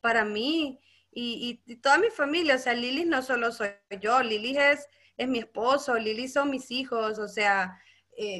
para 0.00 0.24
mí 0.24 0.80
y, 1.10 1.56
toda 1.82 1.98
mi 1.98 2.10
familia. 2.10 2.56
O 2.56 2.58
sea, 2.58 2.74
Lilis 2.74 3.06
no 3.06 3.22
solo 3.22 3.52
soy 3.52 3.70
yo, 4.00 4.22
Lilis 4.22 4.56
es, 4.58 4.88
es 5.16 5.28
mi 5.28 5.38
esposo, 5.38 5.96
Lilis 5.96 6.32
son 6.32 6.50
mis 6.50 6.70
hijos. 6.70 7.18
O 7.18 7.28
sea, 7.28 7.78
eh, 8.16 8.38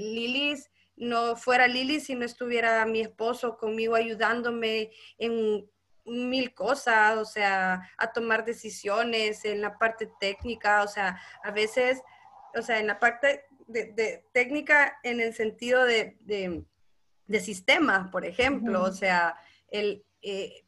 no 0.96 1.36
fuera 1.36 1.66
Lili 1.66 2.00
si 2.00 2.14
no 2.14 2.24
estuviera 2.24 2.84
mi 2.86 3.00
esposo 3.00 3.56
conmigo 3.56 3.94
ayudándome 3.94 4.90
en 5.18 5.68
mil 6.04 6.54
cosas, 6.54 7.16
o 7.16 7.24
sea, 7.24 7.90
a 7.96 8.12
tomar 8.12 8.44
decisiones 8.44 9.44
en 9.44 9.62
la 9.62 9.78
parte 9.78 10.10
técnica, 10.20 10.82
o 10.82 10.88
sea, 10.88 11.18
a 11.42 11.50
veces, 11.50 12.02
o 12.54 12.62
sea, 12.62 12.78
en 12.78 12.86
la 12.86 12.98
parte 12.98 13.46
de, 13.66 14.24
técnica 14.32 14.98
en 15.02 15.20
el 15.20 15.34
sentido 15.34 15.84
de, 15.84 16.16
de, 16.20 17.40
sistemas, 17.40 18.10
por 18.10 18.24
ejemplo, 18.24 18.82
o 18.82 18.92
sea, 18.92 19.36
el, 19.68 20.04
eh, 20.22 20.64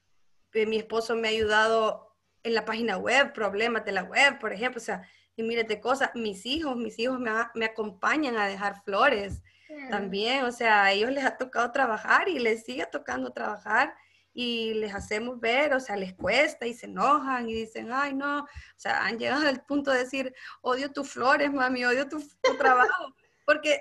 mi 0.52 0.78
esposo 0.78 1.14
me 1.16 1.28
ha 1.28 1.30
ayudado 1.30 2.16
en 2.42 2.54
la 2.54 2.64
página 2.64 2.96
web, 2.96 3.32
problemas 3.32 3.84
de 3.84 3.92
la 3.92 4.04
web, 4.04 4.38
por 4.38 4.52
ejemplo, 4.52 4.80
o 4.80 4.84
sea, 4.84 5.02
y 5.36 5.42
mírate 5.42 5.80
cosas, 5.80 6.10
mis 6.14 6.46
hijos, 6.46 6.76
mis 6.76 6.98
hijos 6.98 7.20
me, 7.20 7.30
me 7.54 7.66
acompañan 7.66 8.36
a 8.36 8.48
dejar 8.48 8.82
flores, 8.82 9.42
también, 9.90 10.44
o 10.44 10.52
sea, 10.52 10.84
a 10.84 10.92
ellos 10.92 11.10
les 11.10 11.24
ha 11.24 11.36
tocado 11.36 11.72
trabajar 11.72 12.28
y 12.28 12.38
les 12.38 12.64
sigue 12.64 12.86
tocando 12.86 13.32
trabajar 13.32 13.94
y 14.38 14.74
les 14.74 14.94
hacemos 14.94 15.40
ver, 15.40 15.72
o 15.72 15.80
sea, 15.80 15.96
les 15.96 16.12
cuesta 16.12 16.66
y 16.66 16.74
se 16.74 16.84
enojan 16.84 17.48
y 17.48 17.54
dicen, 17.54 17.88
ay, 17.90 18.12
no, 18.12 18.40
o 18.40 18.46
sea, 18.76 19.06
han 19.06 19.18
llegado 19.18 19.48
al 19.48 19.64
punto 19.64 19.90
de 19.90 20.00
decir, 20.00 20.34
odio 20.60 20.92
tus 20.92 21.10
flores, 21.10 21.50
mami, 21.50 21.86
odio 21.86 22.06
tu, 22.06 22.22
trabajo, 22.58 23.14
porque 23.46 23.80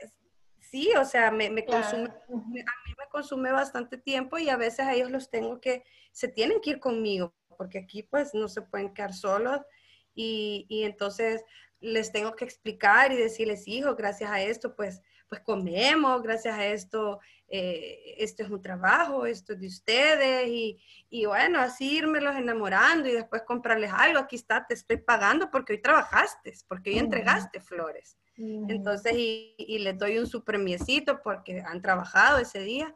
sí, 0.62 0.94
o 0.98 1.04
sea, 1.04 1.30
me, 1.30 1.50
me 1.50 1.66
consume, 1.66 2.06
a 2.06 2.38
mí 2.38 2.94
me 2.98 3.10
consume 3.12 3.52
bastante 3.52 3.98
tiempo 3.98 4.38
y 4.38 4.48
a 4.48 4.56
veces 4.56 4.80
a 4.80 4.94
ellos 4.94 5.12
los 5.12 5.30
tengo 5.30 5.60
que, 5.60 5.84
se 6.14 6.30
tienen 6.30 6.62
que 6.62 6.70
ir 6.70 6.80
conmigo, 6.80 7.36
porque 7.58 7.80
aquí 7.80 8.04
pues 8.04 8.34
no 8.34 8.48
se 8.48 8.62
pueden 8.62 8.94
quedar 8.94 9.14
solos 9.14 9.60
y, 10.14 10.66
y 10.70 10.84
entonces 10.84 11.44
les 11.82 12.14
tengo 12.14 12.34
que 12.34 12.46
explicar 12.46 13.12
y 13.12 13.18
decirles, 13.18 13.68
hijo, 13.68 13.94
gracias 13.98 14.32
a 14.32 14.42
esto, 14.42 14.74
pues 14.74 15.02
pues 15.36 15.46
comemos, 15.46 16.22
gracias 16.22 16.58
a 16.58 16.66
esto, 16.66 17.20
eh, 17.48 18.16
esto 18.18 18.44
es 18.44 18.50
un 18.50 18.62
trabajo, 18.62 19.26
esto 19.26 19.54
es 19.54 19.60
de 19.60 19.68
ustedes, 19.68 20.48
y, 20.48 20.82
y 21.10 21.26
bueno, 21.26 21.60
así 21.60 22.00
los 22.02 22.36
enamorando 22.36 23.10
y 23.10 23.14
después 23.14 23.44
comprarles 23.44 23.92
algo, 23.94 24.20
aquí 24.20 24.36
está, 24.38 24.66
te 24.66 24.74
estoy 24.74 24.98
pagando 24.98 25.52
porque 25.52 25.74
hoy 25.74 25.82
trabajaste, 25.82 26.54
porque 26.68 26.92
hoy 26.92 27.00
entregaste 27.00 27.60
flores. 27.60 28.18
Entonces, 28.38 29.14
y, 29.14 29.56
y, 29.58 29.80
les 29.80 29.98
doy 29.98 30.18
un 30.18 30.28
super 30.28 30.58
miecito 30.58 31.22
porque 31.22 31.64
han 31.66 31.82
trabajado 31.82 32.40
ese 32.40 32.60
día. 32.60 32.94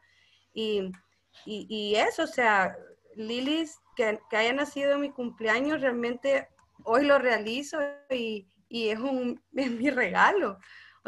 Y, 0.54 0.92
y, 1.46 1.66
y 1.70 1.96
eso, 1.96 2.24
o 2.24 2.28
sea, 2.28 2.76
Lilis, 3.16 3.80
que, 3.96 4.20
que, 4.30 4.36
haya 4.36 4.52
nacido 4.52 4.94
en 4.94 5.02
mi 5.02 5.12
cumpleaños, 5.12 5.80
realmente 5.80 6.50
hoy 6.84 7.06
lo 7.06 7.20
realizo 7.20 7.80
y, 8.10 8.50
y 8.68 8.90
es, 8.90 9.00
un, 9.00 9.42
es 9.56 9.72
mi 9.72 9.90
regalo. 9.90 10.60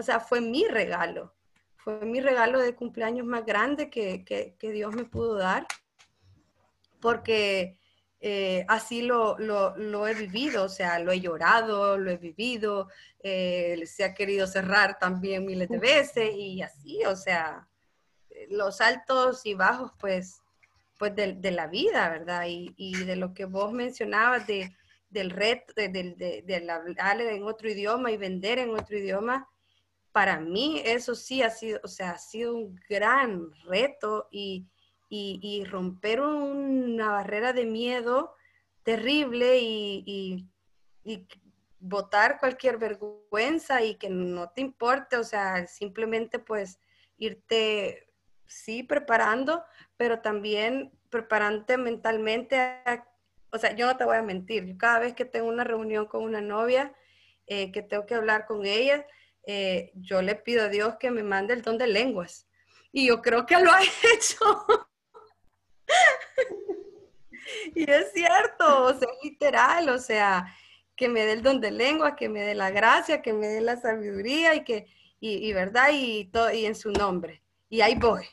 O 0.01 0.03
sea, 0.03 0.19
fue 0.19 0.41
mi 0.41 0.65
regalo. 0.65 1.35
Fue 1.77 2.03
mi 2.05 2.21
regalo 2.21 2.59
de 2.59 2.73
cumpleaños 2.73 3.27
más 3.27 3.45
grande 3.45 3.91
que, 3.91 4.25
que, 4.25 4.55
que 4.57 4.71
Dios 4.71 4.95
me 4.95 5.03
pudo 5.03 5.35
dar. 5.35 5.67
Porque 6.99 7.77
eh, 8.19 8.65
así 8.67 9.03
lo, 9.03 9.37
lo, 9.37 9.77
lo, 9.77 10.07
he 10.07 10.15
vivido, 10.15 10.63
o 10.63 10.69
sea, 10.69 10.97
lo 10.97 11.11
he 11.11 11.19
llorado, 11.19 11.99
lo 11.99 12.09
he 12.09 12.17
vivido, 12.17 12.87
eh, 13.21 13.79
se 13.85 14.03
ha 14.03 14.15
querido 14.15 14.47
cerrar 14.47 14.97
también 14.97 15.45
miles 15.45 15.69
de 15.69 15.77
veces 15.77 16.31
y 16.35 16.63
así, 16.63 17.05
o 17.05 17.15
sea, 17.15 17.67
los 18.49 18.81
altos 18.81 19.45
y 19.45 19.53
bajos, 19.53 19.91
pues, 19.99 20.41
pues 20.97 21.15
de, 21.15 21.33
de 21.33 21.51
la 21.51 21.67
vida, 21.67 22.09
¿verdad? 22.09 22.45
Y, 22.47 22.73
y, 22.75 23.05
de 23.05 23.17
lo 23.17 23.35
que 23.35 23.45
vos 23.45 23.71
mencionabas 23.71 24.47
de, 24.47 24.75
del 25.11 25.29
reto, 25.29 25.73
de, 25.75 25.89
de, 25.89 26.43
de, 26.43 26.71
hablar 26.71 27.21
en 27.21 27.43
otro 27.43 27.69
idioma 27.69 28.11
y 28.11 28.17
vender 28.17 28.57
en 28.57 28.71
otro 28.71 28.97
idioma, 28.97 29.47
para 30.11 30.39
mí 30.39 30.81
eso 30.85 31.15
sí 31.15 31.41
ha 31.41 31.49
sido, 31.49 31.79
o 31.83 31.87
sea, 31.87 32.11
ha 32.11 32.17
sido 32.17 32.55
un 32.55 32.79
gran 32.89 33.51
reto 33.65 34.27
y, 34.31 34.67
y, 35.09 35.63
romper 35.65 36.21
una 36.21 37.11
barrera 37.11 37.51
de 37.53 37.65
miedo 37.65 38.33
terrible 38.83 39.59
y, 39.59 40.47
y, 41.03 41.27
botar 41.83 42.39
cualquier 42.39 42.77
vergüenza 42.77 43.81
y 43.83 43.95
que 43.95 44.09
no 44.09 44.51
te 44.51 44.61
importe, 44.61 45.17
o 45.17 45.23
sea, 45.23 45.65
simplemente 45.65 46.37
pues 46.37 46.79
irte, 47.17 48.07
sí, 48.45 48.83
preparando, 48.83 49.63
pero 49.97 50.21
también 50.21 50.91
prepararte 51.09 51.77
mentalmente. 51.77 52.83
o 53.51 53.57
sea, 53.57 53.75
yo 53.75 53.87
no 53.87 53.97
te 53.97 54.05
voy 54.05 54.17
a 54.17 54.21
mentir, 54.21 54.65
yo 54.65 54.77
cada 54.77 54.99
vez 54.99 55.13
que 55.15 55.25
tengo 55.25 55.49
una 55.49 55.63
reunión 55.63 56.05
con 56.05 56.23
una 56.23 56.41
novia, 56.41 56.93
eh, 57.47 57.71
que 57.71 57.81
tengo 57.81 58.05
que 58.05 58.15
hablar 58.15 58.45
con 58.45 58.65
ella, 58.65 59.05
eh, 59.43 59.91
yo 59.95 60.21
le 60.21 60.35
pido 60.35 60.65
a 60.65 60.69
Dios 60.69 60.95
que 60.99 61.11
me 61.11 61.23
mande 61.23 61.53
el 61.53 61.61
don 61.61 61.77
de 61.77 61.87
lenguas. 61.87 62.47
Y 62.91 63.07
yo 63.07 63.21
creo 63.21 63.45
que 63.45 63.59
lo 63.59 63.71
ha 63.71 63.81
hecho. 64.13 64.65
y 67.75 67.89
es 67.89 68.11
cierto, 68.13 68.85
o 68.85 68.93
sea, 68.93 69.07
literal, 69.23 69.89
o 69.89 69.97
sea, 69.97 70.45
que 70.95 71.09
me 71.09 71.25
dé 71.25 71.33
el 71.33 71.41
don 71.41 71.59
de 71.59 71.71
lengua, 71.71 72.15
que 72.15 72.29
me 72.29 72.41
dé 72.41 72.53
la 72.53 72.69
gracia, 72.69 73.21
que 73.21 73.33
me 73.33 73.47
dé 73.47 73.61
la 73.61 73.77
sabiduría 73.77 74.53
y 74.55 74.63
que, 74.63 74.87
y, 75.19 75.53
verdad, 75.53 75.89
y, 75.93 76.25
todo, 76.25 76.51
y 76.51 76.65
en 76.65 76.75
su 76.75 76.91
nombre. 76.91 77.41
Y 77.69 77.81
ahí 77.81 77.95
voy. 77.95 78.25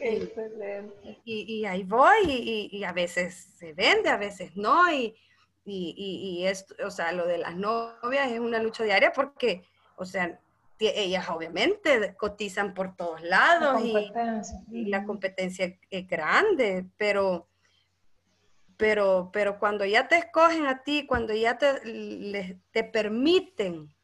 Excelente. 0.00 1.20
Y, 1.24 1.60
y, 1.60 1.66
ahí 1.66 1.84
voy, 1.84 2.26
y, 2.26 2.84
a 2.84 2.92
veces 2.92 3.56
se 3.58 3.72
vende, 3.72 4.08
a 4.08 4.16
veces 4.16 4.56
no, 4.56 4.92
y, 4.92 5.14
y, 5.64 6.44
esto, 6.46 6.74
o 6.84 6.90
sea, 6.90 7.12
lo 7.12 7.26
de 7.26 7.38
las 7.38 7.56
novias 7.56 8.30
es 8.30 8.40
una 8.40 8.60
lucha 8.60 8.84
diaria 8.84 9.12
porque, 9.12 9.64
o 9.96 10.04
sea, 10.04 10.40
ellas 10.78 11.28
obviamente 11.30 12.14
cotizan 12.16 12.74
por 12.74 12.96
todos 12.96 13.22
lados 13.22 13.80
y, 13.82 14.86
la 14.86 15.04
competencia 15.04 15.78
es 15.90 16.08
grande, 16.08 16.86
pero, 16.96 17.48
pero, 18.76 19.30
pero 19.32 19.58
cuando 19.58 19.84
ya 19.84 20.08
te 20.08 20.16
escogen 20.16 20.66
a 20.66 20.82
ti, 20.82 21.06
cuando 21.06 21.34
ya 21.34 21.56
te, 21.58 22.60
te 22.70 22.84
permiten 22.84 23.94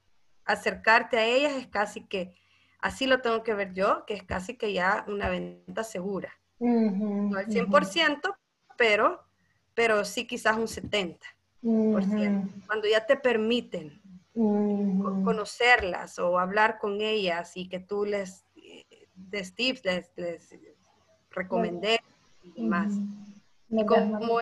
acercarte 0.45 1.19
a 1.19 1.27
ellas, 1.27 1.53
es 1.55 1.67
casi 1.67 2.07
que, 2.07 2.35
así 2.81 3.07
lo 3.07 3.21
tengo 3.21 3.43
que 3.43 3.55
ver 3.55 3.73
yo, 3.73 4.05
que 4.07 4.15
es 4.15 4.23
casi 4.23 4.57
que 4.57 4.73
ya 4.73 5.05
una 5.09 5.29
venta 5.29 5.85
segura. 5.85 6.33
no 6.59 7.37
al 7.37 7.47
100%, 7.47 8.37
pero, 8.77 9.23
pero 9.75 10.05
sí 10.05 10.27
quizás 10.27 10.57
un 10.57 10.67
70%. 10.67 11.19
Cuando 12.67 12.89
ya 12.89 13.05
te 13.05 13.17
permiten 13.17 14.00
conocerlas 15.25 16.19
o 16.19 16.39
hablar 16.39 16.79
con 16.79 17.01
ellas 17.01 17.57
y 17.57 17.69
que 17.69 17.81
tú 17.81 18.05
les 18.05 18.47
des 19.15 19.55
tips, 19.55 19.85
les, 19.85 20.11
les 20.17 20.55
recomendé 21.31 22.01
y 22.43 22.63
demás. 22.63 22.95
Y 23.69 23.85
como, 23.87 24.41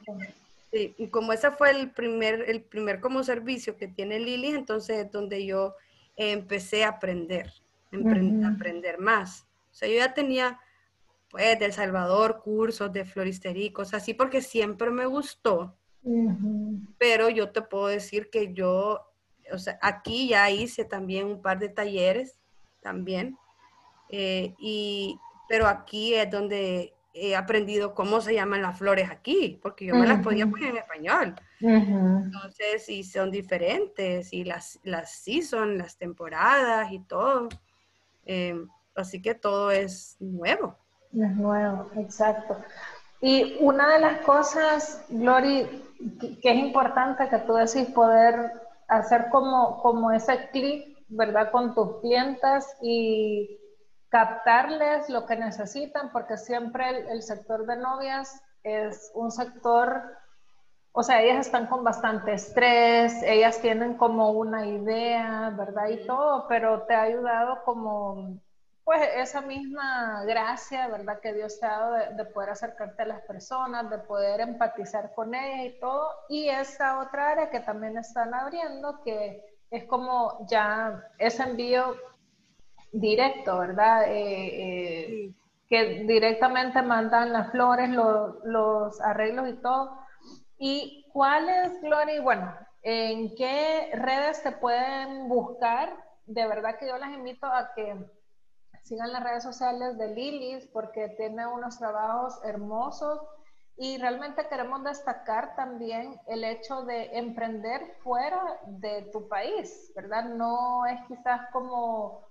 y 0.72 1.08
como 1.08 1.32
ese 1.32 1.50
fue 1.50 1.70
el 1.70 1.90
primer, 1.90 2.44
el 2.48 2.62
primer 2.62 3.00
como 3.00 3.22
servicio 3.22 3.76
que 3.76 3.88
tiene 3.88 4.18
Lili, 4.18 4.48
entonces 4.48 5.06
es 5.06 5.12
donde 5.12 5.44
yo 5.44 5.74
empecé 6.16 6.84
a 6.84 6.90
aprender, 6.90 7.52
a 7.92 8.48
aprender 8.48 8.98
más. 8.98 9.46
O 9.70 9.74
sea, 9.74 9.88
yo 9.88 9.96
ya 9.96 10.14
tenía, 10.14 10.58
pues, 11.30 11.58
del 11.58 11.72
Salvador, 11.72 12.40
cursos 12.42 12.92
de 12.92 13.04
floristería 13.04 13.66
y 13.66 13.72
cosas 13.72 14.02
así, 14.02 14.14
porque 14.14 14.42
siempre 14.42 14.90
me 14.90 15.06
gustó. 15.06 15.74
Pero 16.98 17.28
yo 17.28 17.50
te 17.50 17.60
puedo 17.60 17.88
decir 17.88 18.30
que 18.30 18.54
yo 18.54 19.07
o 19.52 19.58
sea, 19.58 19.78
aquí 19.82 20.28
ya 20.28 20.50
hice 20.50 20.84
también 20.84 21.26
un 21.26 21.42
par 21.42 21.58
de 21.58 21.68
talleres 21.68 22.38
también, 22.80 23.36
eh, 24.08 24.54
y, 24.58 25.18
pero 25.48 25.66
aquí 25.66 26.14
es 26.14 26.30
donde 26.30 26.94
he 27.12 27.34
aprendido 27.34 27.94
cómo 27.94 28.20
se 28.20 28.34
llaman 28.34 28.62
las 28.62 28.78
flores 28.78 29.10
aquí, 29.10 29.58
porque 29.62 29.86
yo 29.86 29.94
me 29.94 30.06
las 30.06 30.22
podía 30.22 30.46
poner 30.46 30.70
en 30.70 30.76
español. 30.78 31.34
Entonces, 31.60 32.84
sí 32.84 33.02
son 33.02 33.30
diferentes, 33.30 34.32
y 34.32 34.44
las, 34.44 34.78
las 34.84 35.10
sí 35.10 35.42
son 35.42 35.78
las 35.78 35.96
temporadas 35.96 36.92
y 36.92 37.00
todo. 37.00 37.48
Eh, 38.24 38.64
así 38.94 39.20
que 39.20 39.34
todo 39.34 39.72
es 39.72 40.16
nuevo. 40.20 40.76
Es 41.12 41.34
nuevo, 41.34 41.90
exacto. 41.96 42.58
Y 43.20 43.56
una 43.60 43.94
de 43.94 44.00
las 44.00 44.20
cosas, 44.20 45.04
Glory, 45.08 45.66
que 46.40 46.50
es 46.50 46.56
importante 46.56 47.28
que 47.28 47.38
tú 47.38 47.54
decís 47.54 47.86
poder 47.92 48.52
hacer 48.88 49.28
como, 49.30 49.80
como 49.82 50.10
ese 50.10 50.48
clic, 50.50 50.98
¿verdad? 51.08 51.50
Con 51.50 51.74
tus 51.74 52.00
clientes 52.00 52.66
y 52.82 53.58
captarles 54.08 55.08
lo 55.10 55.26
que 55.26 55.36
necesitan, 55.36 56.10
porque 56.12 56.36
siempre 56.36 57.10
el, 57.10 57.22
sector 57.22 57.66
de 57.66 57.76
novias 57.76 58.42
es 58.62 59.10
un 59.14 59.30
sector, 59.30 60.02
o 60.92 61.02
sea, 61.02 61.22
ellas 61.22 61.46
están 61.46 61.66
con 61.66 61.84
bastante 61.84 62.32
estrés, 62.32 63.22
ellas 63.22 63.60
tienen 63.60 63.94
como 63.94 64.30
una 64.30 64.66
idea, 64.66 65.50
¿verdad? 65.56 65.88
Y 65.88 66.06
todo, 66.06 66.46
pero 66.48 66.82
te 66.82 66.94
ha 66.94 67.02
ayudado 67.02 67.62
como 67.64 68.40
pues 68.88 69.06
esa 69.16 69.42
misma 69.42 70.24
gracia, 70.24 70.88
¿verdad? 70.88 71.20
Que 71.20 71.34
Dios 71.34 71.60
te 71.60 71.66
ha 71.66 71.78
dado 71.78 72.16
de, 72.16 72.24
poder 72.24 72.48
acercarte 72.48 73.02
a 73.02 73.04
las 73.04 73.20
personas, 73.20 73.90
de 73.90 73.98
poder 73.98 74.40
empatizar 74.40 75.12
con 75.14 75.34
ellas 75.34 75.74
y 75.74 75.78
todo. 75.78 76.08
Y 76.30 76.48
esa 76.48 76.98
otra 76.98 77.32
área 77.32 77.50
que 77.50 77.60
también 77.60 77.98
están 77.98 78.32
abriendo, 78.32 79.02
que 79.04 79.44
es 79.70 79.84
como 79.84 80.46
ya 80.48 81.04
ese 81.18 81.42
envío 81.42 81.96
directo, 82.90 83.58
¿verdad? 83.58 84.04
Eh, 84.08 85.26
eh, 85.26 85.34
que 85.68 86.04
directamente 86.06 86.80
mandan 86.80 87.34
las 87.34 87.50
flores, 87.50 87.90
los 87.90 89.00
arreglos 89.02 89.50
y 89.50 89.60
todo. 89.60 89.98
¿Y 90.56 91.04
cuáles, 91.12 91.78
Gloria? 91.82 92.22
Bueno, 92.22 92.54
¿en 92.80 93.34
qué 93.36 93.90
redes 93.92 94.42
te 94.42 94.52
pueden 94.52 95.28
buscar? 95.28 95.92
De 96.24 96.48
verdad 96.48 96.78
que 96.78 96.88
yo 96.88 96.96
las 96.96 97.10
invito 97.10 97.46
a 97.46 97.74
que 97.74 97.94
sigan 98.82 99.12
las 99.12 99.22
redes 99.22 99.42
sociales 99.42 99.98
de 99.98 100.14
Lilis 100.14 100.66
porque 100.72 101.08
tiene 101.16 101.46
unos 101.46 101.78
trabajos 101.78 102.40
hermosos 102.44 103.20
y 103.76 103.96
realmente 103.98 104.48
queremos 104.48 104.82
destacar 104.82 105.54
también 105.54 106.20
el 106.26 106.42
hecho 106.42 106.82
de 106.82 107.16
emprender 107.16 107.96
fuera 108.02 108.58
de 108.66 109.02
tu 109.12 109.28
país, 109.28 109.92
¿verdad? 109.94 110.24
No 110.24 110.84
es 110.86 110.98
quizás 111.06 111.42
como 111.52 112.26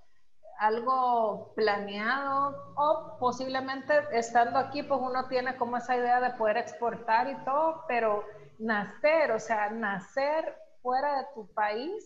algo 0.60 1.54
planeado 1.56 2.74
o 2.76 3.18
posiblemente 3.20 3.94
estando 4.12 4.58
aquí 4.60 4.84
pues 4.84 5.00
uno 5.02 5.28
tiene 5.28 5.56
como 5.56 5.78
esa 5.78 5.96
idea 5.96 6.20
de 6.20 6.32
poder 6.32 6.58
exportar 6.58 7.30
y 7.30 7.36
todo, 7.46 7.86
pero 7.88 8.24
nacer, 8.60 9.32
o 9.32 9.40
sea, 9.40 9.70
nacer 9.70 10.58
fuera 10.82 11.20
de 11.20 11.28
tu 11.34 11.48
país 11.54 12.04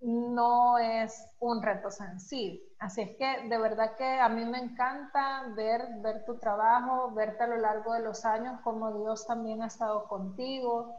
no 0.00 0.78
es 0.78 1.26
un 1.40 1.62
reto 1.62 1.90
sencillo. 1.90 2.60
Así 2.78 3.02
es 3.02 3.16
que 3.16 3.48
de 3.48 3.58
verdad 3.58 3.96
que 3.96 4.20
a 4.20 4.28
mí 4.28 4.44
me 4.44 4.58
encanta 4.58 5.52
ver, 5.56 5.82
ver 6.00 6.24
tu 6.24 6.38
trabajo, 6.38 7.12
verte 7.12 7.44
a 7.44 7.48
lo 7.48 7.56
largo 7.56 7.92
de 7.94 8.00
los 8.00 8.24
años, 8.24 8.60
como 8.62 9.02
Dios 9.02 9.26
también 9.26 9.62
ha 9.62 9.66
estado 9.66 10.06
contigo. 10.06 10.94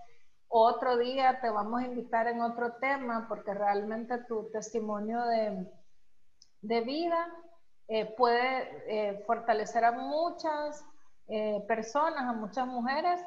Otro 0.49 0.97
día 0.97 1.39
te 1.41 1.49
vamos 1.49 1.81
a 1.81 1.85
invitar 1.85 2.27
en 2.27 2.41
otro 2.41 2.73
tema, 2.81 3.27
porque 3.29 3.53
realmente 3.53 4.17
tu 4.27 4.49
testimonio 4.51 5.23
de, 5.25 5.71
de 6.61 6.81
vida 6.81 7.27
eh, 7.87 8.05
puede 8.17 8.83
eh, 8.87 9.23
fortalecer 9.25 9.85
a 9.85 9.91
muchas 9.91 10.83
eh, 11.27 11.63
personas, 11.67 12.23
a 12.23 12.33
muchas 12.33 12.67
mujeres, 12.67 13.21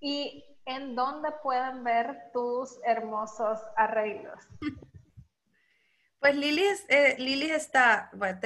y 0.00 0.44
en 0.66 0.94
dónde 0.94 1.30
pueden 1.42 1.84
ver 1.84 2.30
tus 2.32 2.80
hermosos 2.84 3.60
arreglos. 3.76 4.48
Pues 6.24 6.36
Lili, 6.36 6.64
eh, 6.88 7.16
Lili 7.18 7.50
está, 7.50 8.08
bueno, 8.14 8.40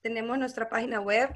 tenemos 0.00 0.36
nuestra 0.36 0.68
página 0.68 1.00
web 1.00 1.30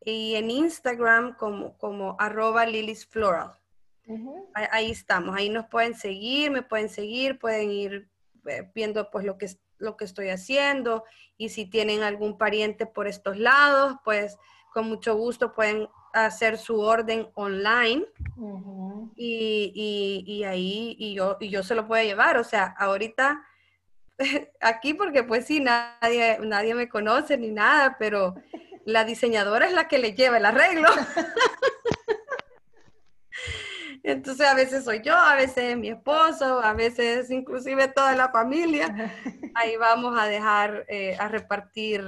y 0.04 0.34
en 0.34 0.50
Instagram 0.50 1.36
como, 1.36 1.78
como 1.78 2.16
arroba 2.18 2.66
Lily's 2.66 3.06
Floral. 3.06 3.52
ahí, 4.54 4.90
estamos, 4.90 5.36
ahí 5.36 5.48
nos 5.48 5.68
pueden 5.68 5.94
seguir, 5.94 6.50
me 6.50 6.62
pueden 6.62 6.88
seguir, 6.88 7.38
pueden 7.38 7.70
ir 7.70 8.10
eh, 8.46 8.68
viendo 8.74 9.08
pues 9.12 9.24
lo 9.24 9.38
que, 9.38 9.48
lo 9.78 9.96
que 9.96 10.04
estoy 10.04 10.28
haciendo 10.30 11.04
y 11.36 11.48
si 11.50 11.66
tienen 11.66 12.02
algún 12.02 12.38
pariente 12.38 12.86
por 12.86 13.06
estos 13.06 13.38
lados, 13.38 13.96
pues 14.04 14.38
con 14.72 14.88
mucho 14.88 15.14
gusto 15.16 15.52
pueden 15.52 15.88
hacer 16.12 16.58
su 16.58 16.80
orden 16.80 17.28
online 17.34 18.06
y, 19.16 20.24
y, 20.26 20.44
ahí 20.44 20.96
y 20.98 21.14
yo, 21.14 21.36
y 21.40 21.48
yo 21.48 21.62
se 21.62 21.74
lo 21.74 21.86
puedo 21.86 22.02
llevar. 22.02 22.38
O 22.38 22.44
sea, 22.44 22.74
ahorita 22.78 23.44
aquí 24.60 24.94
porque 24.94 25.22
pues 25.22 25.46
sí, 25.46 25.60
nadie, 25.60 26.38
nadie 26.40 26.74
me 26.74 26.88
conoce 26.88 27.36
ni 27.36 27.50
nada, 27.50 27.96
pero 27.98 28.34
la 28.84 29.04
diseñadora 29.04 29.66
es 29.66 29.72
la 29.72 29.88
que 29.88 29.98
le 29.98 30.14
lleva 30.14 30.38
el 30.38 30.46
arreglo. 30.46 30.88
Entonces 34.04 34.46
a 34.46 34.54
veces 34.54 34.84
soy 34.84 35.00
yo, 35.02 35.16
a 35.16 35.34
veces 35.34 35.78
mi 35.78 35.88
esposo, 35.88 36.60
a 36.60 36.74
veces 36.74 37.30
inclusive 37.30 37.88
toda 37.88 38.14
la 38.14 38.28
familia. 38.28 39.14
Ahí 39.54 39.76
vamos 39.78 40.20
a 40.20 40.26
dejar 40.26 40.84
eh, 40.88 41.16
a 41.18 41.26
repartir, 41.28 42.04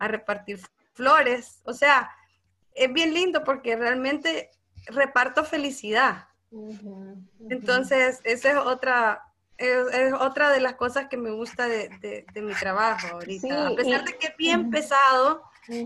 a 0.00 0.08
repartir 0.08 0.58
flores. 0.94 1.60
O 1.62 1.72
sea, 1.72 2.10
es 2.74 2.92
bien 2.92 3.14
lindo 3.14 3.44
porque 3.44 3.76
realmente 3.76 4.50
reparto 4.88 5.44
felicidad. 5.44 6.26
Entonces, 7.48 8.20
esa 8.24 8.50
es 8.50 8.56
otra, 8.56 9.22
es, 9.58 10.12
otra 10.18 10.50
de 10.50 10.60
las 10.60 10.74
cosas 10.74 11.06
que 11.08 11.16
me 11.16 11.30
gusta 11.30 11.68
de, 11.68 12.26
mi 12.34 12.54
trabajo 12.54 13.14
ahorita. 13.14 13.68
a 13.68 13.74
pesar 13.76 14.04
de 14.04 14.18
que 14.18 14.26
es 14.26 14.36
bien 14.36 14.70
pesado, 14.70 15.44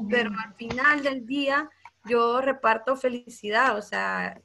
pero 0.09 0.31
al 0.31 0.55
final 0.55 1.03
del 1.03 1.27
día 1.27 1.69
yo 2.07 2.41
reparto 2.41 2.97
felicidad, 2.97 3.77
o 3.77 3.83
sea, 3.83 4.41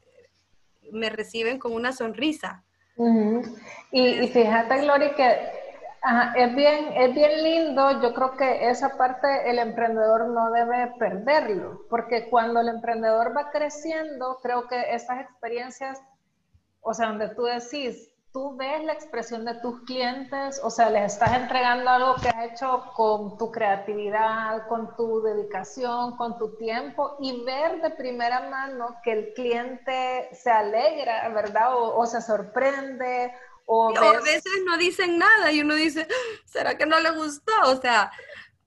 me 0.91 1.09
reciben 1.09 1.59
con 1.59 1.73
una 1.73 1.91
sonrisa. 1.91 2.63
y, 3.91 4.01
y, 4.01 4.27
fíjate, 4.29 4.81
Gloria, 4.81 5.15
que 5.15 5.57
es, 6.35 6.55
bien, 6.55 6.93
es 6.93 7.13
bien 7.13 7.43
lindo, 7.43 8.01
yo 8.01 8.13
creo 8.13 8.37
que 8.37 8.69
esa 8.69 8.97
parte 8.97 9.49
el 9.49 9.59
emprendedor 9.59 10.29
no 10.29 10.51
debe 10.51 10.93
perderlo, 10.97 11.81
porque 11.89 12.29
cuando 12.29 12.61
el 12.61 12.69
emprendedor 12.69 13.35
va 13.35 13.49
creciendo, 13.51 14.39
creo 14.41 14.67
que 14.67 14.93
esas 14.93 15.21
experiencias, 15.21 16.01
o 16.81 16.93
sea, 16.93 17.07
donde 17.07 17.29
tú 17.35 17.43
decís, 17.43 18.09
tú 18.37 18.55
ves 18.55 18.83
la 18.83 18.93
expresión 18.93 19.45
de 19.45 19.55
tus 19.55 19.81
clientes, 19.81 20.61
o 20.63 20.69
sea, 20.69 20.91
les 20.91 21.13
estás 21.13 21.33
entregando 21.33 21.89
algo 21.89 22.15
que 22.21 22.29
has 22.29 22.51
hecho 22.51 22.83
con 22.93 23.35
tu 23.35 23.51
creatividad, 23.51 24.67
con 24.67 24.95
tu 24.95 25.23
dedicación, 25.23 26.15
con 26.17 26.37
tu 26.37 26.55
tiempo 26.55 27.17
y 27.19 27.43
ver 27.43 27.81
de 27.81 27.89
primera 27.89 28.47
mano 28.47 28.95
que 29.03 29.11
el 29.11 29.33
cliente 29.33 30.29
se 30.33 30.51
alegra, 30.51 31.27
¿verdad? 31.29 31.69
O, 31.71 32.05
se 32.05 32.21
sorprende. 32.21 33.33
O, 33.65 33.91
a 33.97 34.21
veces 34.21 34.53
no 34.67 34.77
dicen 34.77 35.17
nada 35.17 35.51
y 35.51 35.61
uno 35.61 35.73
dice, 35.73 36.07
¿será 36.45 36.77
que 36.77 36.85
no 36.85 36.99
le 36.99 37.09
gustó? 37.09 37.53
O 37.63 37.77
sea, 37.77 38.11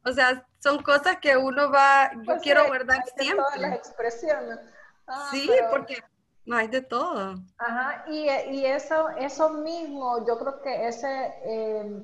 o 0.04 0.10
sea, 0.10 0.48
son 0.58 0.82
cosas 0.82 1.18
que 1.18 1.36
uno 1.36 1.70
va, 1.70 2.10
yo 2.12 2.22
pues 2.24 2.42
quiero 2.42 2.66
guardar 2.66 3.04
siempre. 3.16 3.36
Todas 3.36 3.56
las 3.60 3.74
expresiones. 3.74 4.58
Ah, 5.06 5.28
sí, 5.30 5.48
porque 5.70 6.02
hay 6.50 6.68
de 6.68 6.82
todo. 6.82 7.36
Ajá, 7.58 8.04
y, 8.08 8.28
y, 8.50 8.66
eso, 8.66 9.08
eso 9.10 9.50
mismo, 9.50 10.26
yo 10.26 10.38
creo 10.38 10.60
que 10.62 10.88
ese, 10.88 11.34
eh, 11.44 12.02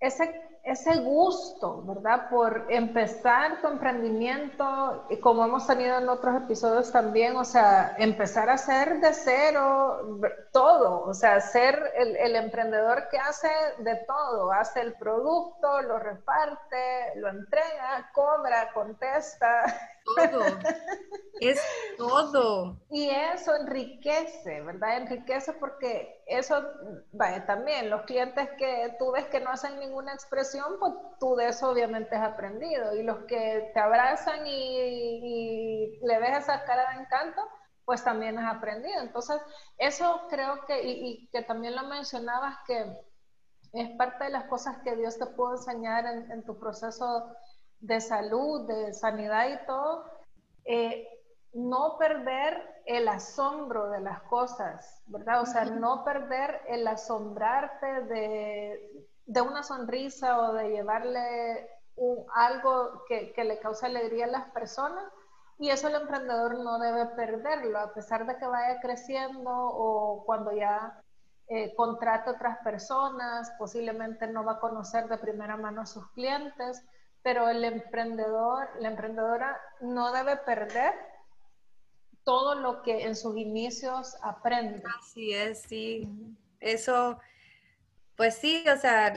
ese 0.00 0.50
ese 0.62 1.00
gusto, 1.00 1.82
¿verdad? 1.86 2.28
Por 2.28 2.66
empezar 2.68 3.60
tu 3.62 3.68
emprendimiento, 3.68 5.06
como 5.20 5.44
hemos 5.44 5.66
tenido 5.66 5.98
en 5.98 6.08
otros 6.08 6.36
episodios 6.36 6.92
también, 6.92 7.36
o 7.36 7.44
sea, 7.44 7.94
empezar 7.98 8.50
a 8.50 8.54
hacer 8.54 9.00
de 9.00 9.12
cero 9.14 10.20
todo, 10.52 11.02
o 11.04 11.14
sea, 11.14 11.40
ser 11.40 11.92
el, 11.96 12.14
el 12.16 12.36
emprendedor 12.36 13.08
que 13.10 13.18
hace 13.18 13.48
de 13.78 13.96
todo, 14.06 14.52
hace 14.52 14.82
el 14.82 14.94
producto, 14.94 15.80
lo 15.82 15.98
reparte, 15.98 17.14
lo 17.16 17.28
entrega, 17.30 18.10
cobra, 18.12 18.70
contesta. 18.74 19.64
Todo, 20.16 20.44
es 21.40 21.60
todo. 21.96 22.80
Y 22.90 23.08
eso 23.08 23.54
enriquece, 23.56 24.60
¿verdad? 24.62 24.98
Enriquece 24.98 25.52
porque 25.54 26.22
eso, 26.26 26.62
vaya, 27.12 27.46
también 27.46 27.90
los 27.90 28.02
clientes 28.02 28.48
que 28.58 28.96
tú 28.98 29.12
ves 29.12 29.26
que 29.26 29.40
no 29.40 29.50
hacen 29.50 29.78
ninguna 29.78 30.12
expresión, 30.12 30.78
pues 30.78 30.92
tú 31.18 31.36
de 31.36 31.48
eso 31.48 31.70
obviamente 31.70 32.16
has 32.16 32.32
aprendido. 32.32 32.94
Y 32.94 33.02
los 33.02 33.24
que 33.24 33.70
te 33.72 33.80
abrazan 33.80 34.46
y, 34.46 35.98
le 36.02 36.18
ves 36.18 36.38
esa 36.38 36.64
cara 36.64 36.94
de 36.94 37.02
encanto, 37.02 37.40
pues 37.84 38.04
también 38.04 38.38
has 38.38 38.56
aprendido. 38.56 39.00
Entonces, 39.00 39.40
eso 39.78 40.26
creo 40.28 40.64
que, 40.66 40.82
y, 40.82 41.28
que 41.32 41.42
también 41.42 41.74
lo 41.74 41.84
mencionabas, 41.84 42.56
que 42.66 42.84
es 43.72 43.90
parte 43.96 44.24
de 44.24 44.30
las 44.30 44.44
cosas 44.44 44.78
que 44.84 44.96
Dios 44.96 45.18
te 45.18 45.26
puede 45.26 45.56
enseñar 45.56 46.04
en, 46.06 46.44
tu 46.44 46.58
proceso 46.58 47.34
de 47.80 48.00
salud, 48.00 48.66
de 48.66 48.92
sanidad 48.92 49.48
y 49.48 49.66
todo. 49.66 50.04
Eh, 50.64 51.06
no 51.52 51.96
perder 51.98 52.82
el 52.86 53.08
asombro 53.08 53.90
de 53.90 54.00
las 54.00 54.22
cosas, 54.22 55.02
¿verdad? 55.06 55.42
O 55.42 55.46
sea, 55.46 55.64
no 55.64 56.04
perder 56.04 56.60
el 56.68 56.86
asombrarte 56.86 57.86
de, 57.86 59.40
una 59.40 59.62
sonrisa 59.62 60.40
o 60.40 60.54
de 60.54 60.70
llevarle 60.70 61.68
algo 62.34 63.04
que, 63.08 63.32
le 63.36 63.58
cause 63.58 63.86
alegría 63.86 64.26
a 64.26 64.28
las 64.28 64.50
personas. 64.50 65.04
Y 65.58 65.70
eso 65.70 65.88
el 65.88 65.96
emprendedor 65.96 66.58
no 66.58 66.78
debe 66.78 67.06
perderlo, 67.16 67.78
a 67.78 67.92
pesar 67.92 68.26
de 68.26 68.36
que 68.38 68.46
vaya 68.46 68.80
creciendo 68.80 69.50
o 69.50 70.24
cuando 70.24 70.52
ya 70.52 71.02
eh, 71.48 71.74
contrate 71.74 72.30
otras 72.30 72.58
personas, 72.64 73.52
posiblemente 73.58 74.26
no 74.26 74.44
va 74.44 74.52
a 74.52 74.60
conocer 74.60 75.06
de 75.08 75.18
primera 75.18 75.56
mano 75.56 75.82
a 75.82 75.86
sus 75.86 76.08
clientes, 76.12 76.82
pero 77.22 77.48
el 77.48 77.64
emprendedor, 77.64 78.68
la 78.80 78.88
emprendedora 78.88 79.60
no 79.80 80.12
debe 80.12 80.36
perder 80.38 80.94
todo 82.24 82.54
lo 82.54 82.82
que 82.82 83.04
en 83.04 83.16
sus 83.16 83.36
inicios 83.36 84.16
aprende. 84.22 84.82
Así 84.98 85.32
es, 85.32 85.62
sí. 85.62 86.08
Eso, 86.60 87.18
pues 88.16 88.36
sí, 88.36 88.64
o 88.68 88.76
sea, 88.76 89.12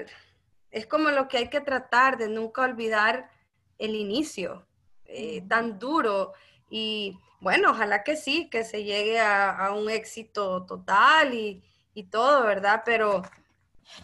es 0.71 0.87
como 0.87 1.09
lo 1.09 1.27
que 1.27 1.37
hay 1.37 1.49
que 1.49 1.61
tratar 1.61 2.17
de 2.17 2.29
nunca 2.29 2.63
olvidar 2.63 3.29
el 3.77 3.95
inicio, 3.95 4.65
eh, 5.05 5.41
tan 5.47 5.77
duro. 5.77 6.33
Y 6.69 7.17
bueno, 7.39 7.71
ojalá 7.71 8.03
que 8.03 8.15
sí, 8.15 8.49
que 8.49 8.63
se 8.63 8.83
llegue 8.83 9.19
a, 9.19 9.71
un 9.75 9.89
éxito 9.89 10.65
total 10.65 11.33
y, 11.33 11.61
todo, 12.09 12.43
¿verdad? 12.43 12.81
Pero 12.85 13.21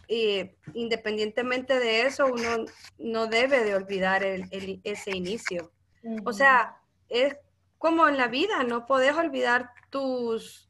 eh, 0.08 0.58
independientemente 0.74 1.80
de 1.80 2.04
eso, 2.04 2.26
uno 2.26 2.66
no 2.98 3.28
debe 3.28 3.64
de 3.64 3.76
olvidar 3.76 4.24
ese 4.24 5.12
inicio. 5.12 5.72
O 6.26 6.34
sea, 6.34 6.82
es 7.08 7.36
como 7.78 8.08
en 8.08 8.18
la 8.18 8.28
vida, 8.28 8.64
no 8.64 8.86
puedes 8.86 9.14
olvidar 9.16 9.72
tus, 9.90 10.70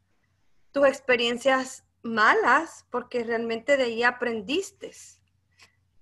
tus 0.72 0.88
experiencias 0.88 1.84
malas 2.01 2.86
porque 2.89 3.24
realmente 3.24 3.78
de 3.78 3.84
ahí 3.84 4.03
aprendiste 4.03 4.91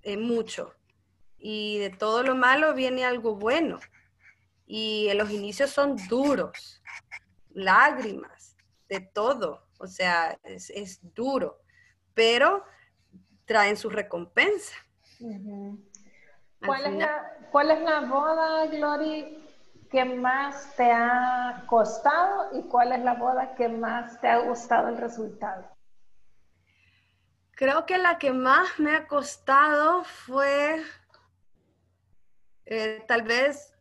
eh, 0.04 0.18
mucho. 0.18 0.74
Y 1.40 1.78
de 1.78 1.90
todo 1.90 2.24
lo 2.24 2.36
malo 2.36 2.74
viene 2.74 3.06
algo 3.06 3.36
bueno. 3.36 3.80
Y 4.66 5.10
los 5.14 5.32
inicios 5.32 5.70
son 5.70 5.96
duros, 6.08 6.82
lágrimas, 7.52 8.58
de 8.90 9.00
todo. 9.02 9.68
O 9.80 9.88
sea, 9.88 10.40
es, 10.44 11.00
duro, 11.14 11.62
pero 12.14 12.64
traen 13.48 13.78
su 13.78 13.90
recompensa. 13.90 14.76
¿Cuál, 16.64 16.86
es 16.86 16.94
la, 16.94 17.38
¿Cuál 17.52 17.72
es 17.72 17.82
la 17.82 18.02
boda, 18.02 18.68
Glory, 18.68 19.44
¿qué 19.90 20.06
más 20.06 20.76
te 20.76 20.92
ha 20.92 21.64
costado 21.66 22.60
y 22.60 22.64
cuál 22.68 22.92
es 22.92 23.00
la 23.04 23.16
boda 23.16 23.56
que 23.56 23.70
más 23.70 24.22
te 24.22 24.28
ha 24.28 24.40
gustado 24.40 24.90
el 24.90 24.98
resultado? 24.98 25.66
Creo 27.52 27.88
que 27.88 27.98
la 27.98 28.20
que 28.20 28.32
más 28.32 28.80
me 28.80 28.96
ha 28.96 29.08
costado 29.08 30.04
fue 30.04 30.84
eh, 32.66 33.04
tal 33.08 33.24
vez, 33.24 33.74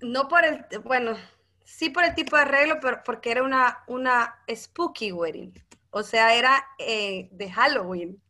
no 0.00 0.28
por 0.28 0.44
el, 0.44 0.64
bueno, 0.84 1.16
sí 1.64 1.90
por 1.90 2.04
el 2.04 2.14
tipo 2.14 2.36
de 2.36 2.42
arreglo, 2.42 2.78
pero 2.80 3.02
porque 3.04 3.32
era 3.32 3.42
una, 3.42 3.82
una 3.88 4.42
spooky 4.48 5.10
wedding. 5.10 5.52
O 5.90 6.02
sea, 6.02 6.34
era 6.34 6.64
eh, 6.78 7.28
de 7.32 7.50
Halloween. 7.50 8.22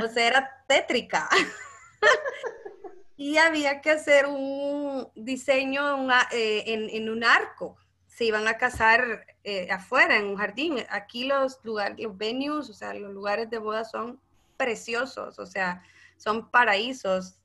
O 0.00 0.06
sea, 0.08 0.26
era 0.26 0.64
tétrica. 0.68 1.28
y 3.16 3.38
había 3.38 3.80
que 3.80 3.90
hacer 3.90 4.26
un 4.26 5.08
diseño 5.14 6.08
eh, 6.32 6.64
en, 6.66 7.08
un 7.08 7.24
arco. 7.24 7.76
Se 8.06 8.26
iban 8.26 8.46
a 8.46 8.58
casar 8.58 9.26
eh, 9.44 9.70
afuera, 9.70 10.16
en 10.16 10.26
un 10.26 10.36
jardín. 10.36 10.76
Aquí 10.90 11.24
los 11.24 11.58
lugares, 11.64 11.98
los 11.98 12.16
venues, 12.16 12.68
o 12.68 12.74
sea, 12.74 12.92
los 12.94 13.12
lugares 13.12 13.48
de 13.50 13.58
boda 13.58 13.84
son 13.84 14.20
preciosos, 14.56 15.38
o 15.38 15.46
sea, 15.46 15.82
son 16.18 16.50
paraísos 16.50 17.38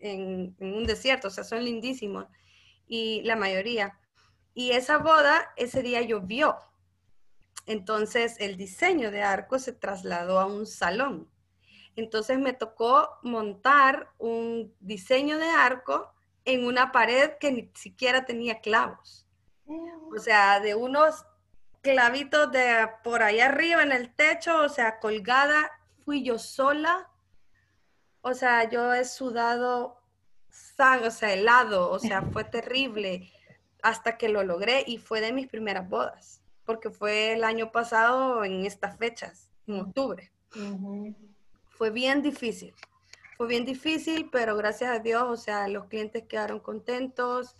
en, 0.00 0.54
en, 0.60 0.74
un 0.74 0.84
desierto, 0.84 1.28
o 1.28 1.30
sea, 1.30 1.42
son 1.42 1.64
lindísimos, 1.64 2.26
y 2.86 3.22
la 3.22 3.34
mayoría. 3.34 3.98
Y 4.52 4.72
esa 4.72 4.98
boda, 4.98 5.52
ese 5.56 5.82
día 5.82 6.02
llovió. 6.02 6.58
Entonces 7.68 8.36
el 8.40 8.56
diseño 8.56 9.10
de 9.10 9.22
arco 9.22 9.58
se 9.58 9.74
trasladó 9.74 10.40
a 10.40 10.46
un 10.46 10.66
salón. 10.66 11.30
Entonces 11.96 12.38
me 12.38 12.54
tocó 12.54 13.18
montar 13.22 14.10
un 14.18 14.74
diseño 14.80 15.36
de 15.36 15.50
arco 15.50 16.12
en 16.46 16.64
una 16.64 16.92
pared 16.92 17.32
que 17.38 17.52
ni 17.52 17.70
siquiera 17.74 18.24
tenía 18.24 18.60
clavos. 18.60 19.26
O 19.66 20.18
sea, 20.18 20.60
de 20.60 20.74
unos 20.74 21.26
clavitos 21.82 22.50
de 22.50 22.88
por 23.04 23.22
ahí 23.22 23.40
arriba 23.40 23.82
en 23.82 23.92
el 23.92 24.14
techo, 24.14 24.62
o 24.62 24.68
sea, 24.70 24.98
colgada, 24.98 25.70
fui 26.06 26.24
yo 26.24 26.38
sola. 26.38 27.10
O 28.22 28.32
sea, 28.32 28.68
yo 28.70 28.94
he 28.94 29.04
sudado 29.04 30.00
sangre, 30.48 31.08
o 31.08 31.10
sea, 31.10 31.34
helado, 31.34 31.90
o 31.90 31.98
sea, 31.98 32.22
fue 32.22 32.44
terrible 32.44 33.30
hasta 33.82 34.16
que 34.16 34.30
lo 34.30 34.42
logré 34.42 34.84
y 34.86 34.96
fue 34.96 35.20
de 35.20 35.34
mis 35.34 35.48
primeras 35.48 35.86
bodas, 35.86 36.40
porque 36.68 36.90
fue 36.90 37.32
el 37.32 37.44
año 37.44 37.72
pasado 37.72 38.44
en 38.44 38.66
estas 38.66 38.98
fechas, 38.98 39.48
en 39.66 39.80
octubre. 39.80 40.30
Fue 41.70 41.88
bien 41.88 42.20
difícil, 42.20 42.74
fue 43.38 43.46
bien 43.46 43.64
difícil, 43.64 44.28
pero 44.30 44.54
gracias 44.54 44.90
a 44.90 44.98
Dios, 44.98 45.24
o 45.26 45.36
sea, 45.38 45.66
los 45.68 45.86
clientes 45.86 46.24
quedaron 46.28 46.60
contentos. 46.60 47.56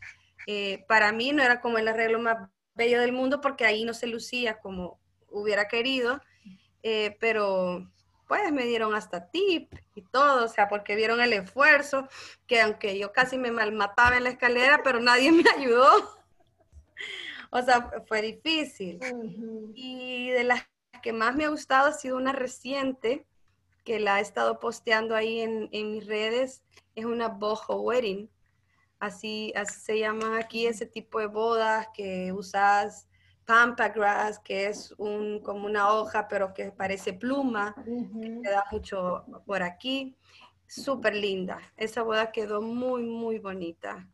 Eh, 0.46 0.84
para 0.88 1.10
mí 1.12 1.32
no 1.32 1.42
era 1.42 1.62
como 1.62 1.78
el 1.78 1.88
arreglo 1.88 2.18
más 2.18 2.50
bello 2.74 3.00
del 3.00 3.12
mundo 3.12 3.40
porque 3.40 3.64
ahí 3.64 3.82
no 3.86 3.94
se 3.94 4.08
lucía 4.08 4.58
como 4.60 5.00
hubiera 5.30 5.68
querido, 5.68 6.20
eh, 6.82 7.16
pero 7.18 7.90
pues 8.26 8.52
me 8.52 8.66
dieron 8.66 8.94
hasta 8.94 9.30
tip 9.30 9.72
y 9.94 10.02
todo, 10.02 10.44
o 10.44 10.48
sea, 10.48 10.68
porque 10.68 10.96
vieron 10.96 11.22
el 11.22 11.32
esfuerzo, 11.32 12.08
que 12.46 12.60
aunque 12.60 12.98
yo 12.98 13.10
casi 13.10 13.38
me 13.38 13.52
malmataba 13.52 14.18
en 14.18 14.24
la 14.24 14.30
escalera, 14.30 14.82
pero 14.84 15.00
nadie 15.00 15.32
me 15.32 15.44
ayudó. 15.56 16.17
O 17.50 17.62
sea, 17.62 17.90
fue 18.06 18.22
difícil. 18.22 19.00
Y 19.74 20.30
de 20.30 20.44
las 20.44 20.68
que 21.02 21.12
más 21.12 21.34
me 21.34 21.44
ha 21.44 21.48
gustado 21.48 21.88
ha 21.88 21.92
sido 21.92 22.16
una 22.16 22.32
reciente, 22.32 23.26
que 23.84 24.00
la 24.00 24.18
he 24.18 24.22
estado 24.22 24.58
posteando 24.60 25.14
ahí 25.14 25.40
en, 25.40 25.68
en 25.72 25.92
mis 25.92 26.06
redes, 26.06 26.62
es 26.94 27.04
una 27.04 27.28
boho 27.28 27.80
wedding 27.80 28.28
Así, 28.98 29.52
así 29.54 29.80
se 29.80 29.98
llama 30.00 30.38
aquí 30.38 30.66
ese 30.66 30.84
tipo 30.84 31.20
de 31.20 31.26
bodas 31.26 31.86
que 31.94 32.32
usas 32.32 33.08
pampa 33.44 33.88
grass, 33.90 34.40
que 34.40 34.66
es 34.66 34.92
un, 34.98 35.40
como 35.40 35.66
una 35.66 35.92
hoja, 35.92 36.26
pero 36.28 36.52
que 36.52 36.72
parece 36.72 37.12
pluma, 37.12 37.74
que 37.84 38.50
da 38.50 38.64
mucho 38.72 39.24
por 39.46 39.62
aquí. 39.62 40.16
Súper 40.66 41.14
linda. 41.14 41.58
Esa 41.76 42.02
boda 42.02 42.32
quedó 42.32 42.60
muy, 42.60 43.04
muy 43.04 43.38
bonita. 43.38 44.06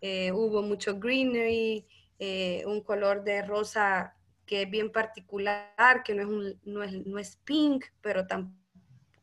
Eh, 0.00 0.30
hubo 0.30 0.62
mucho 0.62 0.98
greenery, 0.98 1.86
eh, 2.18 2.64
un 2.66 2.82
color 2.82 3.24
de 3.24 3.42
rosa 3.42 4.14
que 4.46 4.62
es 4.62 4.70
bien 4.70 4.90
particular, 4.90 6.02
que 6.04 6.14
no 6.14 6.22
es, 6.22 6.28
un, 6.28 6.60
no 6.64 6.82
es, 6.82 7.06
no 7.06 7.18
es 7.18 7.36
pink, 7.44 7.84
pero, 8.00 8.26
tan, 8.26 8.58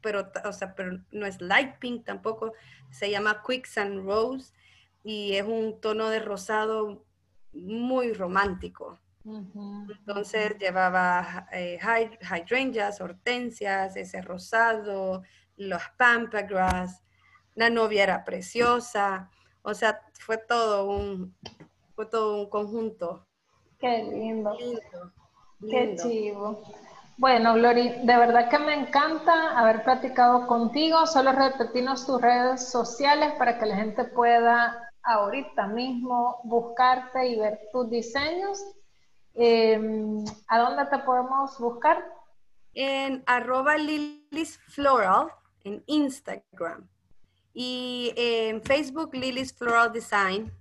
pero, 0.01 0.31
o 0.45 0.53
sea, 0.53 0.75
pero 0.75 0.99
no 1.11 1.25
es 1.25 1.41
light 1.41 1.77
pink 1.79 2.05
tampoco. 2.05 2.53
Se 2.91 3.09
llama 3.09 3.41
Quicksand 3.45 4.05
Rose 4.05 4.53
y 5.03 5.35
es 5.35 5.43
un 5.43 5.81
tono 5.81 6.09
de 6.09 6.19
rosado 6.19 7.05
muy 7.53 8.13
romántico. 8.13 8.99
Entonces 9.25 10.55
llevaba 10.59 11.47
eh, 11.51 11.79
hydrangeas, 11.81 13.01
hortensias, 13.01 13.95
ese 13.95 14.21
rosado, 14.21 15.23
los 15.57 15.81
pampagrass, 15.97 17.01
la 17.55 17.71
novia 17.71 18.03
era 18.03 18.23
preciosa, 18.23 19.31
o 19.63 19.73
sea, 19.73 20.01
fue 20.19 20.37
todo 20.37 20.87
un, 20.87 21.35
fue 21.95 22.05
todo 22.07 22.35
un 22.35 22.49
conjunto. 22.49 23.25
Qué 23.79 24.03
lindo. 24.03 24.55
Qué 25.69 25.95
chivo. 25.95 26.61
Bueno, 27.17 27.53
Glory, 27.53 27.89
de 28.03 28.17
verdad 28.17 28.49
que 28.49 28.59
me 28.59 28.73
encanta 28.73 29.57
haber 29.57 29.83
platicado 29.83 30.47
contigo. 30.47 31.05
Solo 31.05 31.31
repetirnos 31.31 32.05
tus 32.05 32.21
redes 32.21 32.69
sociales 32.69 33.33
para 33.37 33.57
que 33.57 33.65
la 33.65 33.77
gente 33.77 34.03
pueda 34.03 34.77
ahorita 35.03 35.67
mismo 35.67 36.41
buscarte 36.43 37.27
y 37.27 37.39
ver 37.39 37.59
tus 37.71 37.89
diseños. 37.89 38.59
Em, 39.33 40.25
¿A 40.47 40.59
dónde 40.59 40.85
te 40.87 40.99
podemos 40.99 41.57
buscar? 41.59 42.03
En 42.73 43.23
arroba 43.25 43.77
Lilis 43.77 44.57
Floral 44.67 45.29
en 45.65 45.83
Instagram 45.87 46.87
y 47.53 48.13
en 48.15 48.61
Facebook 48.61 49.13
Lilis 49.13 49.53
Floral 49.53 49.91
Design. 49.91 50.51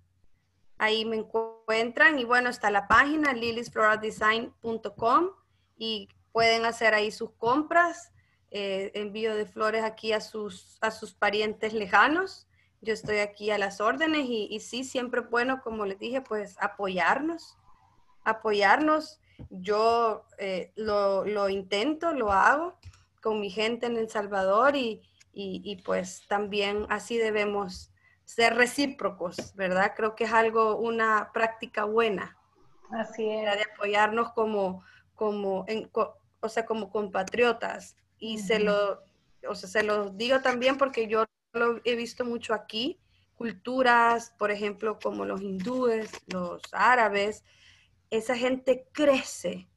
Ahí 0.84 1.04
me 1.04 1.16
encuentran 1.16 2.18
y 2.18 2.24
bueno, 2.24 2.50
está 2.50 2.70
la 2.70 2.86
página 2.88 3.32
lilisfloraldesign.com 3.32 5.30
y 5.76 6.08
pueden 6.32 6.64
hacer 6.64 6.94
ahí 6.94 7.10
sus 7.10 7.30
compras, 7.32 8.12
eh, 8.50 8.90
envío 8.94 9.34
de 9.34 9.46
flores 9.46 9.82
aquí 9.82 10.12
a 10.12 10.20
sus, 10.20 10.78
a 10.80 10.90
sus 10.90 11.14
parientes 11.14 11.72
lejanos 11.72 12.46
yo 12.84 12.92
estoy 12.92 13.18
aquí 13.18 13.50
a 13.50 13.58
las 13.58 13.80
órdenes 13.80 14.26
y, 14.28 14.60
sí, 14.60 14.84
siempre 14.84 15.22
bueno, 15.22 15.62
como 15.62 15.86
les 15.86 15.98
dije, 15.98 16.20
pues 16.20 16.56
apoyarnos, 16.60 17.56
apoyarnos. 18.24 19.20
Yo 19.48 20.24
eh, 20.38 20.70
lo, 20.76 21.48
intento, 21.48 22.12
lo 22.12 22.30
hago 22.30 22.78
con 23.22 23.40
mi 23.40 23.50
gente 23.50 23.86
en 23.86 23.96
El 23.96 24.10
Salvador 24.10 24.76
y, 24.76 25.00
pues 25.84 26.26
también 26.28 26.86
así 26.90 27.16
debemos 27.16 27.90
ser 28.24 28.54
recíprocos, 28.54 29.54
¿verdad? 29.54 29.92
Creo 29.96 30.14
que 30.14 30.24
es 30.24 30.32
algo, 30.32 30.76
una 30.76 31.30
práctica 31.32 31.84
buena. 31.84 32.36
Así 32.90 33.28
es. 33.28 33.44
De 33.56 33.64
apoyarnos 33.74 34.32
como, 34.32 34.82
como, 35.14 35.66
o 36.40 36.48
sea, 36.48 36.64
como 36.64 36.90
compatriotas. 36.90 37.96
Y 38.18 38.38
se 38.38 38.58
lo, 38.58 39.02
o 39.48 39.54
sea, 39.54 39.68
se 39.68 39.82
lo 39.82 40.10
digo 40.10 40.40
también 40.40 40.78
porque 40.78 41.06
yo 41.08 41.24
lo 41.52 41.80
he 41.84 41.94
visto 41.94 42.24
mucho 42.24 42.54
aquí, 42.54 42.98
culturas, 43.36 44.34
por 44.38 44.50
ejemplo, 44.50 44.98
como 45.02 45.24
los 45.24 45.40
hindúes, 45.40 46.10
los 46.26 46.62
árabes, 46.72 47.44
esa 48.10 48.36
gente 48.36 48.86
crece, 48.92 49.68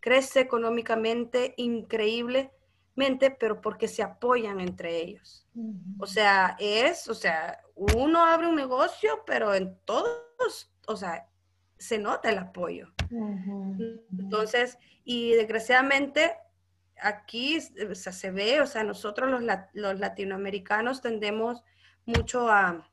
crece 0.00 0.40
económicamente 0.40 1.54
increíblemente, 1.56 3.30
pero 3.38 3.60
porque 3.60 3.88
se 3.88 4.02
apoyan 4.02 4.60
entre 4.60 4.98
ellos. 4.98 5.46
O 5.98 6.06
sea, 6.06 6.56
es, 6.58 7.08
o 7.08 7.14
sea, 7.14 7.58
uno 7.76 8.24
abre 8.24 8.48
un 8.48 8.56
negocio, 8.56 9.22
pero 9.26 9.54
en 9.54 9.78
todos, 9.84 10.72
o 10.86 10.96
sea, 10.96 11.28
se 11.78 11.98
nota 11.98 12.30
el 12.30 12.38
apoyo. 12.38 12.88
Entonces, 14.18 14.78
y 15.04 15.32
desgraciadamente 15.32 16.34
aquí 17.00 17.60
se 17.60 18.30
ve, 18.30 18.60
o 18.62 18.66
sea, 18.66 18.82
nosotros 18.82 19.30
los, 19.30 19.42
los 19.74 20.00
latinoamericanos 20.00 21.02
tendemos 21.02 21.62
mucho 22.06 22.48
a, 22.50 22.90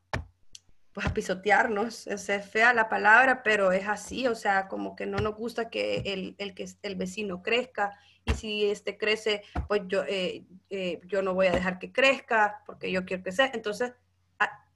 pues, 0.91 1.07
a 1.07 1.13
pisotearnos, 1.13 2.07
es 2.07 2.29
fea 2.45 2.73
la 2.73 2.89
palabra, 2.89 3.41
pero 3.41 3.71
es 3.71 3.87
así, 3.87 4.27
o 4.27 4.35
sea, 4.35 4.67
como 4.67 4.97
que 4.97 5.05
no 5.05 5.17
nos 5.19 5.35
gusta 5.35 5.69
que 5.69 6.03
el, 6.05 6.35
el 6.39 6.53
que 6.53 6.67
el 6.81 6.95
vecino 6.95 7.41
crezca 7.41 7.97
y 8.25 8.33
si 8.33 8.65
este 8.65 8.97
crece, 8.97 9.43
pues 9.67 9.81
yo, 9.87 10.03
eh, 10.03 10.45
eh, 10.69 11.01
yo 11.05 11.21
no 11.21 11.33
voy 11.33 11.47
a 11.47 11.51
dejar 11.51 11.79
que 11.79 11.91
crezca 11.91 12.63
porque 12.65 12.91
yo 12.91 13.05
quiero 13.05 13.23
crecer. 13.23 13.51
Entonces, 13.53 13.93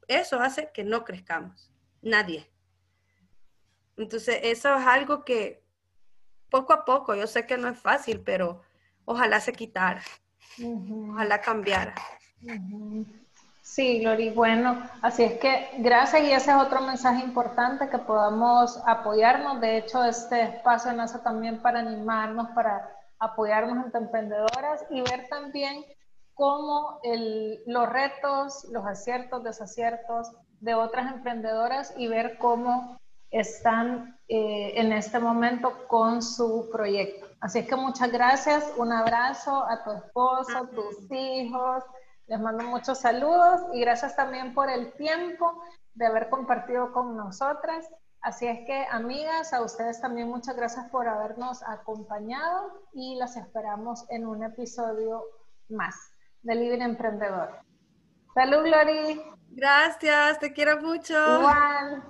eso 0.07 0.39
hace 0.39 0.71
que 0.73 0.83
no 0.83 1.03
crezcamos, 1.03 1.71
nadie. 2.01 2.49
Entonces, 3.97 4.39
eso 4.43 4.75
es 4.75 4.85
algo 4.85 5.23
que 5.25 5.63
poco 6.49 6.73
a 6.73 6.85
poco, 6.85 7.15
yo 7.15 7.27
sé 7.27 7.45
que 7.45 7.57
no 7.57 7.67
es 7.67 7.79
fácil, 7.79 8.21
pero 8.21 8.61
ojalá 9.05 9.39
se 9.39 9.53
quitara, 9.53 10.01
ojalá 11.11 11.41
cambiara. 11.41 11.95
Sí, 13.61 13.99
Glory, 13.99 14.29
bueno, 14.29 14.81
así 15.01 15.23
es 15.23 15.39
que 15.39 15.69
gracias 15.79 16.23
y 16.23 16.31
ese 16.31 16.51
es 16.51 16.57
otro 16.57 16.81
mensaje 16.81 17.21
importante 17.23 17.89
que 17.89 17.97
podamos 17.97 18.81
apoyarnos. 18.85 19.59
De 19.59 19.77
hecho, 19.77 20.03
este 20.05 20.41
espacio 20.41 20.93
nace 20.93 21.19
también 21.19 21.61
para 21.61 21.79
animarnos, 21.79 22.47
para 22.55 22.89
apoyarnos 23.19 23.85
entre 23.85 24.01
emprendedoras 24.01 24.85
y 24.89 25.01
ver 25.01 25.27
también 25.27 25.83
cómo 26.37 27.01
los 27.65 27.89
retos, 27.89 28.65
los 28.71 28.85
aciertos, 28.85 29.43
desaciertos 29.43 30.31
de 30.61 30.75
otras 30.75 31.11
emprendedoras 31.11 31.93
y 31.97 32.07
ver 32.07 32.37
cómo 32.37 32.99
están 33.31 34.17
eh, 34.29 34.73
en 34.75 34.93
este 34.93 35.19
momento 35.19 35.87
con 35.87 36.21
su 36.21 36.69
proyecto. 36.71 37.27
Así 37.41 37.59
es 37.59 37.67
que 37.67 37.75
muchas 37.75 38.11
gracias, 38.11 38.71
un 38.77 38.93
abrazo 38.93 39.65
a 39.67 39.83
tu 39.83 39.91
esposo, 39.91 40.57
a 40.57 40.67
tus 40.67 41.11
hijos, 41.11 41.83
les 42.27 42.39
mando 42.39 42.63
muchos 42.65 42.99
saludos 42.99 43.61
y 43.73 43.81
gracias 43.81 44.15
también 44.15 44.53
por 44.53 44.69
el 44.69 44.93
tiempo 44.93 45.61
de 45.95 46.05
haber 46.05 46.29
compartido 46.29 46.93
con 46.93 47.17
nosotras. 47.17 47.89
Así 48.21 48.47
es 48.47 48.65
que, 48.65 48.85
amigas, 48.91 49.53
a 49.53 49.61
ustedes 49.61 50.01
también 50.01 50.27
muchas 50.27 50.55
gracias 50.55 50.87
por 50.89 51.07
habernos 51.07 51.63
acompañado 51.63 52.73
y 52.93 53.15
las 53.15 53.37
esperamos 53.37 54.05
en 54.09 54.27
un 54.27 54.43
episodio 54.43 55.23
más 55.69 55.95
de 56.43 56.55
Living 56.55 56.81
Emprendedor. 56.81 57.49
Salud, 58.33 58.63
Glory. 58.63 59.21
Gracias, 59.51 60.39
te 60.39 60.53
quiero 60.53 60.81
mucho. 60.81 61.13
Igual. 61.13 62.03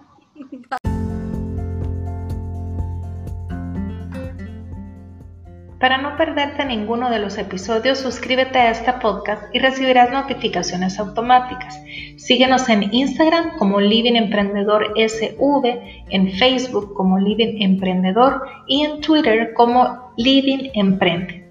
Para 5.80 6.00
no 6.00 6.18
perderte 6.18 6.66
ninguno 6.66 7.12
de 7.12 7.20
los 7.20 7.38
episodios, 7.38 8.00
suscríbete 8.00 8.58
a 8.58 8.72
este 8.72 8.94
podcast 8.94 9.44
y 9.54 9.60
recibirás 9.60 10.12
notificaciones 10.12 11.00
automáticas. 11.00 11.80
Síguenos 12.18 12.68
en 12.68 12.92
Instagram 12.92 13.58
como 13.58 13.80
Living 13.80 14.16
Emprendedor 14.16 14.94
SV, 14.96 16.08
en 16.10 16.32
Facebook 16.32 16.96
como 16.96 17.20
Living 17.20 17.62
Emprendedor 17.62 18.42
y 18.66 18.86
en 18.86 19.02
Twitter 19.02 19.54
como 19.54 20.12
Living 20.18 20.72
Emprende. 20.74 21.47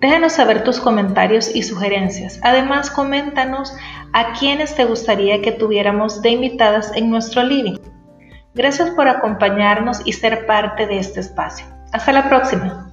Déjanos 0.00 0.34
saber 0.34 0.64
tus 0.64 0.80
comentarios 0.80 1.54
y 1.54 1.62
sugerencias. 1.62 2.38
Además, 2.42 2.90
coméntanos 2.90 3.74
a 4.12 4.32
quienes 4.32 4.74
te 4.74 4.84
gustaría 4.84 5.42
que 5.42 5.52
tuviéramos 5.52 6.22
de 6.22 6.30
invitadas 6.30 6.92
en 6.94 7.10
nuestro 7.10 7.42
living. 7.42 7.78
Gracias 8.54 8.90
por 8.90 9.08
acompañarnos 9.08 10.02
y 10.04 10.12
ser 10.12 10.46
parte 10.46 10.86
de 10.86 10.98
este 10.98 11.20
espacio. 11.20 11.66
Hasta 11.92 12.12
la 12.12 12.28
próxima. 12.28 12.91